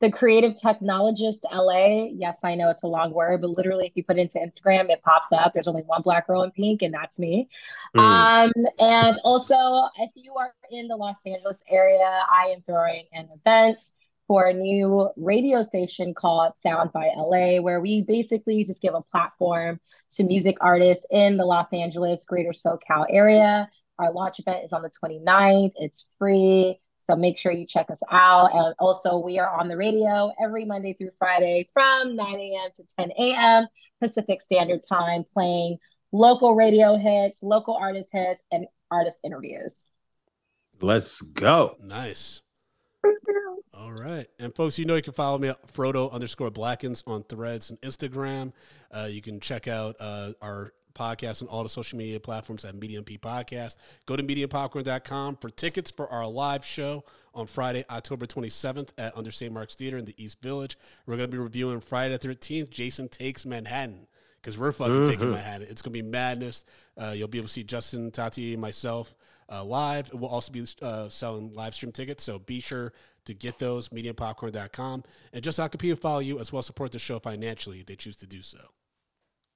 the 0.01 0.11
Creative 0.11 0.53
Technologist 0.53 1.41
LA. 1.53 2.09
Yes, 2.15 2.39
I 2.43 2.55
know 2.55 2.71
it's 2.71 2.83
a 2.83 2.87
long 2.87 3.13
word, 3.13 3.43
but 3.43 3.51
literally, 3.51 3.87
if 3.87 3.93
you 3.95 4.03
put 4.03 4.19
it 4.19 4.23
into 4.23 4.39
Instagram, 4.39 4.91
it 4.91 5.03
pops 5.03 5.31
up. 5.31 5.53
There's 5.53 5.69
only 5.69 5.83
one 5.83 6.01
black 6.01 6.27
girl 6.27 6.43
in 6.43 6.51
pink, 6.53 6.81
and 6.81 6.95
that's 6.95 7.19
me. 7.19 7.49
Mm. 7.95 8.01
Um, 8.01 8.53
and 8.79 9.19
also, 9.25 9.89
if 9.99 10.11
you 10.15 10.35
are 10.35 10.55
in 10.71 10.89
the 10.89 10.97
Los 10.97 11.17
Angeles 11.27 11.63
area, 11.69 12.23
I 12.31 12.47
am 12.55 12.63
throwing 12.67 13.05
an 13.13 13.29
event 13.35 13.83
for 14.27 14.47
a 14.47 14.53
new 14.55 15.11
radio 15.17 15.63
station 15.63 16.15
called 16.15 16.57
Sound 16.57 16.93
by 16.93 17.11
LA, 17.17 17.61
where 17.61 17.81
we 17.81 18.03
basically 18.03 18.65
just 18.65 18.81
give 18.81 18.95
a 18.95 19.03
platform 19.03 19.81
to 20.13 20.25
music 20.25 20.57
artists 20.61 21.05
in 21.11 21.37
the 21.37 21.45
Los 21.45 21.73
Angeles, 21.73 22.25
greater 22.25 22.53
SoCal 22.53 23.07
area. 23.11 23.69
Our 23.99 24.13
launch 24.13 24.39
event 24.39 24.65
is 24.65 24.73
on 24.73 24.83
the 24.83 24.91
29th. 24.91 25.73
It's 25.77 26.07
free. 26.19 26.81
So 26.99 27.15
make 27.15 27.37
sure 27.37 27.53
you 27.53 27.67
check 27.67 27.91
us 27.91 28.01
out. 28.11 28.55
And 28.55 28.75
also, 28.79 29.19
we 29.19 29.39
are 29.39 29.61
on 29.61 29.69
the 29.69 29.77
radio 29.77 30.33
every 30.43 30.65
Monday 30.65 30.95
through 30.95 31.11
Friday 31.19 31.69
from 31.75 32.17
9 32.17 32.35
a.m. 32.35 32.71
to 32.77 32.85
10 32.99 33.11
a.m. 33.19 33.67
Pacific 34.01 34.41
Standard 34.43 34.81
Time, 34.89 35.25
playing 35.35 35.79
local 36.13 36.55
radio 36.55 36.97
hits, 36.97 37.43
local 37.43 37.77
artist 37.77 38.09
hits, 38.11 38.43
and 38.51 38.67
artist 38.91 39.19
interviews. 39.23 39.87
Let's 40.81 41.21
go. 41.21 41.77
Nice. 41.83 42.41
All 43.77 43.93
right. 43.93 44.27
And 44.39 44.55
folks, 44.55 44.79
you 44.79 44.85
know 44.85 44.95
you 44.95 45.03
can 45.03 45.13
follow 45.13 45.39
me 45.39 45.49
at 45.49 45.67
Frodo 45.67 46.13
underscore 46.13 46.51
Blackens 46.51 47.03
on 47.07 47.25
threads 47.25 47.71
and 47.71 47.81
Instagram. 47.81 48.53
Uh, 48.91 49.09
you 49.11 49.21
can 49.21 49.41
check 49.41 49.67
out 49.67 49.97
uh, 49.99 50.33
our 50.41 50.73
podcast 50.95 51.43
on 51.43 51.49
all 51.49 51.65
the 51.65 51.69
social 51.69 51.99
media 51.99 52.21
platforms 52.21 52.65
at 52.65 52.77
Medium 52.77 53.03
P 53.03 53.19
Podcast. 53.19 53.77
Go 54.07 54.15
to 54.15 54.23
mediumpopcorn.com 54.23 55.37
for 55.37 55.51
tickets 55.51 55.91
for 55.91 56.09
our 56.09 56.27
live 56.27 56.65
show 56.65 57.05
on 57.35 57.49
Friday, 57.49 57.85
October 57.91 58.27
27th 58.27 58.91
at 58.97 59.17
Under 59.17 59.33
St. 59.33 59.53
Mark's 59.53 59.75
Theater 59.75 59.99
in 59.99 60.05
the 60.05 60.15
East 60.23 60.41
Village. 60.41 60.79
We're 61.07 61.17
going 61.17 61.29
to 61.29 61.37
be 61.37 61.43
reviewing 61.43 61.81
Friday 61.81 62.17
the 62.17 62.29
13th, 62.29 62.71
Jason 62.71 63.09
Takes 63.09 63.45
Manhattan 63.45 64.07
because 64.41 64.59
we're 64.59 64.73
fucking 64.73 64.95
mm-hmm. 64.95 65.11
taking 65.11 65.31
Manhattan. 65.31 65.67
It's 65.71 65.81
gonna 65.81 65.95
be 65.95 66.03
madness. 66.03 66.67
Uh, 66.99 67.15
you'll 67.17 67.29
be 67.29 67.39
able 67.39 67.47
to 67.47 67.53
see 67.53 67.65
Justin, 67.65 68.11
Tati, 68.11 68.57
myself 68.59 69.15
uh, 69.51 69.65
live. 69.65 70.13
We'll 70.13 70.31
also 70.31 70.53
be 70.53 70.65
uh, 70.83 71.09
selling 71.09 71.55
live 71.55 71.75
stream 71.75 71.93
tickets, 71.93 72.25
so 72.25 72.39
be 72.39 72.61
sure 72.61 72.93
to 73.25 73.35
get 73.35 73.59
those. 73.59 73.89
Mediumpopcorn.com 73.91 75.05
and 75.33 75.43
just 75.43 75.59
how 75.59 75.69
can 75.69 75.79
people 75.79 75.97
follow 75.97 76.21
you 76.21 76.39
as 76.39 76.53
well 76.53 76.63
support 76.63 76.93
the 76.93 76.99
show 76.99 77.19
financially 77.19 77.81
if 77.81 77.87
they 77.87 77.97
choose 77.97 78.17
to 78.17 78.27
do 78.27 78.43
so. 78.43 78.59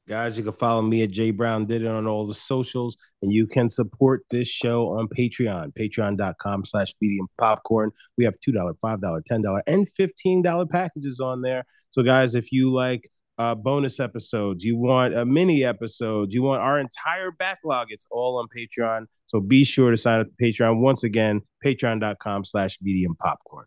Guys, 0.09 0.39
you 0.39 0.45
can 0.45 0.55
follow 0.55 0.81
me 0.81 1.03
at 1.03 1.11
Jay 1.11 1.31
Brown 1.31 1.67
Did 1.67 1.83
It 1.83 1.89
on 1.89 2.07
all 2.07 2.27
the 2.27 2.33
socials, 2.33 2.97
and 3.21 3.31
you 3.31 3.47
can 3.47 3.69
support 3.69 4.23
this 4.31 4.49
show 4.49 4.89
on 4.99 5.07
Patreon, 5.07 5.75
patreon.com 5.79 6.65
slash 6.65 6.95
medium 6.99 7.27
popcorn. 7.37 7.91
We 8.17 8.25
have 8.25 8.35
$2, 8.41 8.55
$5, 8.83 9.21
$10, 9.31 9.61
and 9.67 9.87
$15 9.87 10.71
packages 10.71 11.21
on 11.21 11.43
there. 11.43 11.65
So, 11.91 12.03
guys, 12.03 12.35
if 12.35 12.53
you 12.53 12.73
like 12.73 13.11
uh, 13.39 13.55
bonus 13.55 14.01
episodes, 14.01 14.65
you 14.65 14.77
want 14.77 15.15
a 15.15 15.25
mini 15.25 15.65
episode, 15.65 16.33
you 16.33 16.43
want 16.43 16.61
our 16.61 16.79
entire 16.79 17.31
backlog, 17.31 17.89
it's 17.91 18.07
all 18.11 18.39
on 18.39 18.47
Patreon. 18.57 19.07
So 19.27 19.41
be 19.41 19.65
sure 19.65 19.91
to 19.91 19.97
sign 19.97 20.21
up 20.21 20.27
to 20.27 20.45
Patreon. 20.45 20.81
Once 20.81 21.05
again, 21.05 21.43
patreon.com 21.65 22.45
slash 22.45 22.79
medium 22.83 23.15
popcorn. 23.17 23.67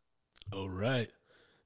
All 0.54 0.70
right. 0.70 1.10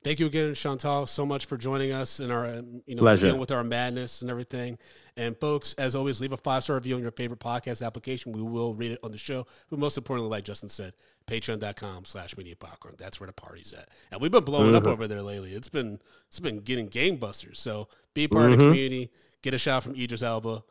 Thank 0.06 0.20
you 0.20 0.28
again, 0.28 0.52
Shantal, 0.52 1.08
so 1.08 1.26
much 1.26 1.48
for 1.48 1.58
joining 1.58 1.92
us 1.92 2.20
in 2.20 2.30
our, 2.30 2.46
um, 2.46 2.84
you 2.86 2.94
know, 2.94 3.02
Pleasure. 3.02 3.26
dealing 3.26 3.40
with 3.40 3.50
our 3.50 3.64
madness 3.64 4.22
and 4.22 4.30
everything. 4.30 4.78
And 5.18 5.36
folks, 5.36 5.74
as 5.80 5.96
always, 5.96 6.22
leave 6.22 6.32
a 6.32 6.38
five 6.38 6.64
star 6.64 6.76
review 6.76 6.94
on 6.94 7.02
your 7.02 7.10
favorite 7.10 7.40
podcast 7.40 7.84
application. 7.84 8.32
We 8.32 8.44
will 8.44 8.76
read 8.76 8.92
it 8.92 9.00
on 9.02 9.12
the 9.12 9.18
show. 9.18 9.48
But 9.68 9.80
most 9.80 9.98
importantly, 9.98 10.30
like 10.30 10.44
Justin 10.44 10.70
said, 10.70 10.94
patreon.com 11.26 12.06
slash 12.06 12.38
media 12.38 12.56
popcorn. 12.56 12.94
That's 13.00 13.20
where 13.20 13.26
the 13.26 13.34
party's 13.34 13.74
at. 13.74 13.90
And 14.12 14.22
we've 14.22 14.30
been 14.30 14.44
blowing 14.44 14.74
mm-hmm. 14.74 14.76
up 14.76 14.86
over 14.86 15.08
there 15.08 15.24
lately. 15.24 15.54
It's 15.54 15.70
been 15.70 16.00
it's 16.28 16.40
been 16.40 16.60
getting 16.60 16.88
gangbusters. 16.88 17.58
So 17.58 17.88
be 18.14 18.28
part 18.28 18.44
mm-hmm. 18.44 18.54
of 18.54 18.60
the 18.60 18.64
mm-hmm. 18.66 18.74
community, 18.74 19.12
get 19.42 19.56
a 19.56 19.58
shout 19.58 19.82
from 19.82 19.96
Idris 19.96 20.22
Elba, 20.22 20.64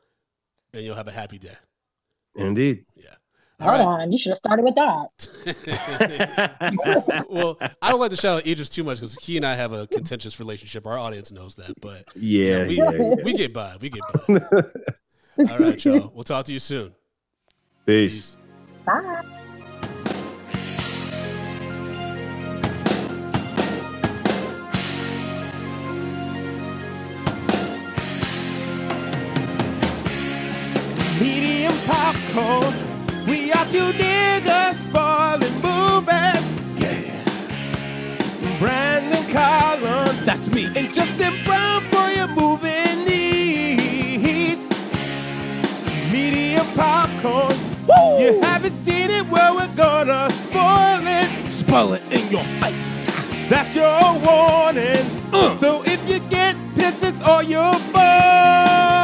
and 0.74 0.84
you'll 0.84 0.94
have 0.94 1.08
a 1.08 1.12
happy 1.12 1.38
day. 1.38 1.56
Indeed. 2.36 2.84
Yeah. 2.94 3.16
Hold 3.64 3.78
right. 3.78 4.02
on, 4.02 4.12
you 4.12 4.18
should 4.18 4.30
have 4.30 4.38
started 4.38 4.62
with 4.62 4.74
that. 4.74 5.08
well, 7.30 7.56
I 7.80 7.90
don't 7.90 7.98
like 7.98 8.10
to 8.10 8.16
shout 8.16 8.36
out 8.38 8.46
Idris 8.46 8.68
too 8.68 8.84
much 8.84 8.98
because 8.98 9.14
he 9.14 9.38
and 9.38 9.46
I 9.46 9.54
have 9.54 9.72
a 9.72 9.86
contentious 9.86 10.38
relationship. 10.38 10.86
Our 10.86 10.98
audience 10.98 11.32
knows 11.32 11.54
that, 11.54 11.80
but 11.80 12.04
yeah, 12.14 12.64
you 12.64 12.84
know, 12.84 12.90
we, 12.90 12.96
yeah, 12.98 13.08
yeah. 13.08 13.24
we 13.24 13.32
get 13.32 13.54
by. 13.54 13.76
We 13.80 13.88
get 13.88 14.02
by. 14.12 14.34
All 15.50 15.58
right, 15.58 15.82
y'all. 15.82 16.12
We'll 16.14 16.24
talk 16.24 16.44
to 16.44 16.52
you 16.52 16.58
soon. 16.58 16.94
Peace. 17.86 18.36
Peace. 18.36 18.84
Bye. 18.84 19.22
Medium 31.18 31.74
popcorn. 31.86 32.93
We 33.26 33.52
are 33.52 33.64
two 33.66 33.92
niggas 33.92 34.74
spoiling 34.74 35.54
movies. 35.62 36.44
Yeah. 36.76 38.58
Brandon 38.58 39.24
Collins. 39.32 40.24
That's 40.24 40.50
me. 40.50 40.66
And 40.76 40.92
Justin 40.92 41.34
Brown 41.44 41.82
for 41.90 42.08
your 42.10 42.28
moving 42.28 43.04
needs. 43.06 44.68
Medium 46.12 46.66
popcorn. 46.74 47.56
Woo! 47.88 48.20
You 48.20 48.40
haven't 48.42 48.74
seen 48.74 49.10
it, 49.10 49.26
well, 49.28 49.56
we're 49.56 49.74
gonna 49.74 50.30
spoil 50.30 51.00
it. 51.02 51.50
Spoil 51.50 51.94
it 51.94 52.02
in 52.12 52.30
your 52.30 52.44
face. 52.60 53.06
That's 53.48 53.74
your 53.74 54.00
warning. 54.20 55.04
Uh. 55.32 55.56
So 55.56 55.82
if 55.84 56.00
you 56.08 56.18
get 56.30 56.56
pisses 56.76 57.26
or 57.26 57.42
you're 57.42 57.78
bored, 57.92 59.03